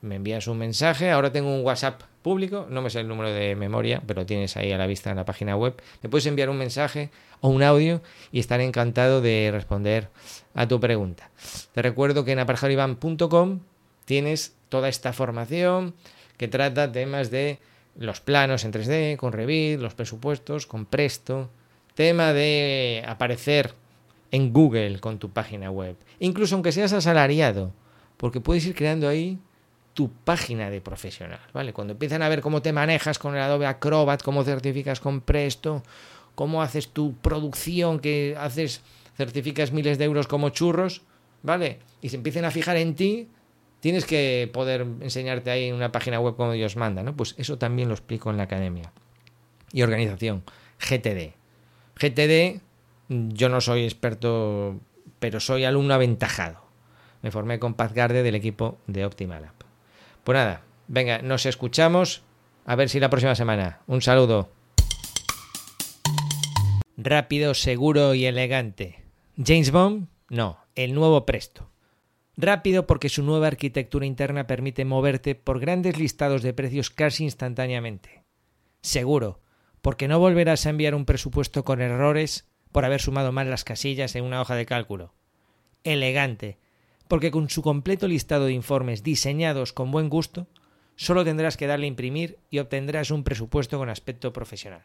me 0.00 0.16
envías 0.16 0.46
un 0.46 0.58
mensaje. 0.58 1.10
Ahora 1.10 1.32
tengo 1.32 1.54
un 1.54 1.64
WhatsApp 1.64 2.02
público, 2.22 2.66
no 2.70 2.80
me 2.80 2.88
sé 2.88 3.00
el 3.00 3.08
número 3.08 3.30
de 3.30 3.54
memoria, 3.56 4.02
pero 4.06 4.24
tienes 4.24 4.56
ahí 4.56 4.72
a 4.72 4.78
la 4.78 4.86
vista 4.86 5.10
en 5.10 5.16
la 5.16 5.24
página 5.24 5.56
web. 5.56 5.74
Me 6.02 6.08
puedes 6.08 6.26
enviar 6.26 6.48
un 6.48 6.56
mensaje 6.56 7.10
o 7.40 7.48
un 7.48 7.62
audio 7.62 8.00
y 8.30 8.38
estaré 8.38 8.64
encantado 8.64 9.20
de 9.20 9.50
responder 9.52 10.08
a 10.54 10.66
tu 10.68 10.80
pregunta. 10.80 11.30
Te 11.72 11.82
recuerdo 11.82 12.24
que 12.24 12.32
en 12.32 12.38
aparjadorivan.com 12.38 13.60
tienes 14.04 14.54
toda 14.68 14.88
esta 14.88 15.12
formación 15.12 15.94
que 16.36 16.48
trata 16.48 16.90
temas 16.90 17.30
de 17.30 17.58
los 17.96 18.20
planos 18.20 18.64
en 18.64 18.72
3D, 18.72 19.16
con 19.16 19.32
Revit, 19.32 19.80
los 19.80 19.94
presupuestos, 19.94 20.66
con 20.66 20.86
Presto, 20.86 21.50
tema 21.94 22.32
de 22.32 23.04
aparecer 23.06 23.74
en 24.30 24.52
Google 24.52 24.98
con 24.98 25.18
tu 25.18 25.30
página 25.30 25.70
web, 25.70 25.96
incluso 26.18 26.54
aunque 26.54 26.72
seas 26.72 26.92
asalariado, 26.92 27.72
porque 28.16 28.40
puedes 28.40 28.64
ir 28.66 28.74
creando 28.74 29.08
ahí 29.08 29.38
tu 29.94 30.10
página 30.10 30.70
de 30.70 30.80
profesional, 30.80 31.40
¿vale? 31.52 31.72
Cuando 31.74 31.92
empiezan 31.92 32.22
a 32.22 32.28
ver 32.28 32.40
cómo 32.40 32.62
te 32.62 32.72
manejas 32.72 33.18
con 33.18 33.34
el 33.34 33.42
Adobe 33.42 33.66
Acrobat, 33.66 34.22
cómo 34.22 34.42
certificas 34.42 35.00
con 35.00 35.20
Presto, 35.20 35.82
cómo 36.34 36.62
haces 36.62 36.88
tu 36.88 37.14
producción, 37.16 38.00
que 38.00 38.34
haces, 38.38 38.80
certificas 39.16 39.72
miles 39.72 39.98
de 39.98 40.04
euros 40.04 40.26
como 40.26 40.48
churros, 40.48 41.02
¿vale? 41.42 41.80
Y 42.00 42.08
se 42.08 42.16
empiecen 42.16 42.46
a 42.46 42.50
fijar 42.50 42.78
en 42.78 42.94
ti, 42.94 43.28
tienes 43.82 44.06
que 44.06 44.48
poder 44.52 44.86
enseñarte 45.00 45.50
ahí 45.50 45.64
en 45.64 45.74
una 45.74 45.90
página 45.90 46.20
web 46.20 46.36
como 46.36 46.52
Dios 46.52 46.76
manda, 46.76 47.02
¿no? 47.02 47.16
Pues 47.16 47.34
eso 47.36 47.58
también 47.58 47.88
lo 47.88 47.94
explico 47.94 48.30
en 48.30 48.36
la 48.36 48.44
academia. 48.44 48.92
Y 49.72 49.82
organización, 49.82 50.44
GTD. 50.78 51.34
GTD, 51.96 52.60
yo 53.08 53.48
no 53.48 53.60
soy 53.60 53.82
experto, 53.82 54.78
pero 55.18 55.40
soy 55.40 55.64
alumno 55.64 55.94
aventajado. 55.94 56.62
Me 57.22 57.32
formé 57.32 57.58
con 57.58 57.74
Paz 57.74 57.92
Garde 57.92 58.22
del 58.22 58.36
equipo 58.36 58.78
de 58.86 59.04
Optimal 59.04 59.46
App. 59.46 59.62
Pues 60.22 60.36
nada, 60.36 60.62
venga, 60.86 61.20
nos 61.20 61.44
escuchamos. 61.44 62.22
A 62.64 62.76
ver 62.76 62.88
si 62.88 63.00
la 63.00 63.10
próxima 63.10 63.34
semana. 63.34 63.80
Un 63.88 64.00
saludo. 64.00 64.48
Rápido, 66.96 67.54
seguro 67.54 68.14
y 68.14 68.26
elegante. 68.26 69.02
James 69.44 69.72
Bond, 69.72 70.06
no, 70.28 70.58
el 70.76 70.94
nuevo 70.94 71.26
Presto. 71.26 71.71
Rápido 72.36 72.86
porque 72.86 73.08
su 73.08 73.22
nueva 73.22 73.48
arquitectura 73.48 74.06
interna 74.06 74.46
permite 74.46 74.84
moverte 74.84 75.34
por 75.34 75.60
grandes 75.60 75.98
listados 75.98 76.42
de 76.42 76.54
precios 76.54 76.90
casi 76.90 77.24
instantáneamente. 77.24 78.24
Seguro, 78.80 79.40
porque 79.82 80.08
no 80.08 80.18
volverás 80.18 80.64
a 80.66 80.70
enviar 80.70 80.94
un 80.94 81.04
presupuesto 81.04 81.64
con 81.64 81.80
errores 81.80 82.48
por 82.72 82.84
haber 82.84 83.00
sumado 83.00 83.32
mal 83.32 83.50
las 83.50 83.64
casillas 83.64 84.16
en 84.16 84.24
una 84.24 84.40
hoja 84.40 84.54
de 84.54 84.64
cálculo. 84.64 85.12
Elegante, 85.84 86.58
porque 87.06 87.30
con 87.30 87.50
su 87.50 87.60
completo 87.62 88.08
listado 88.08 88.46
de 88.46 88.52
informes 88.52 89.02
diseñados 89.02 89.72
con 89.74 89.90
buen 89.90 90.08
gusto, 90.08 90.48
solo 90.96 91.24
tendrás 91.24 91.56
que 91.58 91.66
darle 91.66 91.84
a 91.84 91.88
imprimir 91.88 92.38
y 92.48 92.58
obtendrás 92.58 93.10
un 93.10 93.24
presupuesto 93.24 93.76
con 93.76 93.90
aspecto 93.90 94.32
profesional. 94.32 94.82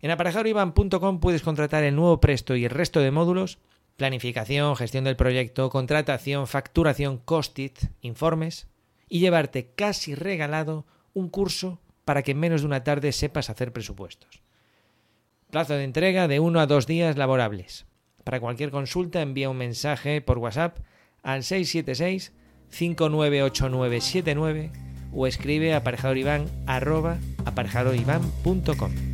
En 0.00 0.10
aparejadorivan.com 0.10 1.18
puedes 1.18 1.42
contratar 1.42 1.82
el 1.82 1.96
nuevo 1.96 2.20
Presto 2.20 2.54
y 2.54 2.64
el 2.64 2.70
resto 2.70 3.00
de 3.00 3.10
módulos, 3.10 3.58
planificación, 3.96 4.76
gestión 4.76 5.04
del 5.04 5.16
proyecto, 5.16 5.70
contratación, 5.70 6.46
facturación, 6.46 7.18
cost-it, 7.18 7.78
informes, 8.00 8.68
y 9.08 9.20
llevarte 9.20 9.70
casi 9.74 10.14
regalado 10.14 10.86
un 11.12 11.28
curso 11.28 11.80
para 12.04 12.22
que 12.22 12.32
en 12.32 12.40
menos 12.40 12.62
de 12.62 12.66
una 12.66 12.84
tarde 12.84 13.12
sepas 13.12 13.50
hacer 13.50 13.72
presupuestos. 13.72 14.42
Plazo 15.50 15.74
de 15.74 15.84
entrega 15.84 16.26
de 16.26 16.40
uno 16.40 16.60
a 16.60 16.66
dos 16.66 16.86
días 16.86 17.16
laborables. 17.16 17.86
Para 18.24 18.40
cualquier 18.40 18.70
consulta 18.70 19.22
envía 19.22 19.50
un 19.50 19.58
mensaje 19.58 20.20
por 20.20 20.38
WhatsApp 20.38 20.78
al 21.22 21.44
676 21.44 22.32
598979 22.70 24.72
o 25.12 25.26
escribe 25.26 25.80
arroba 26.66 27.18
aparejadoriván.com. 27.44 29.13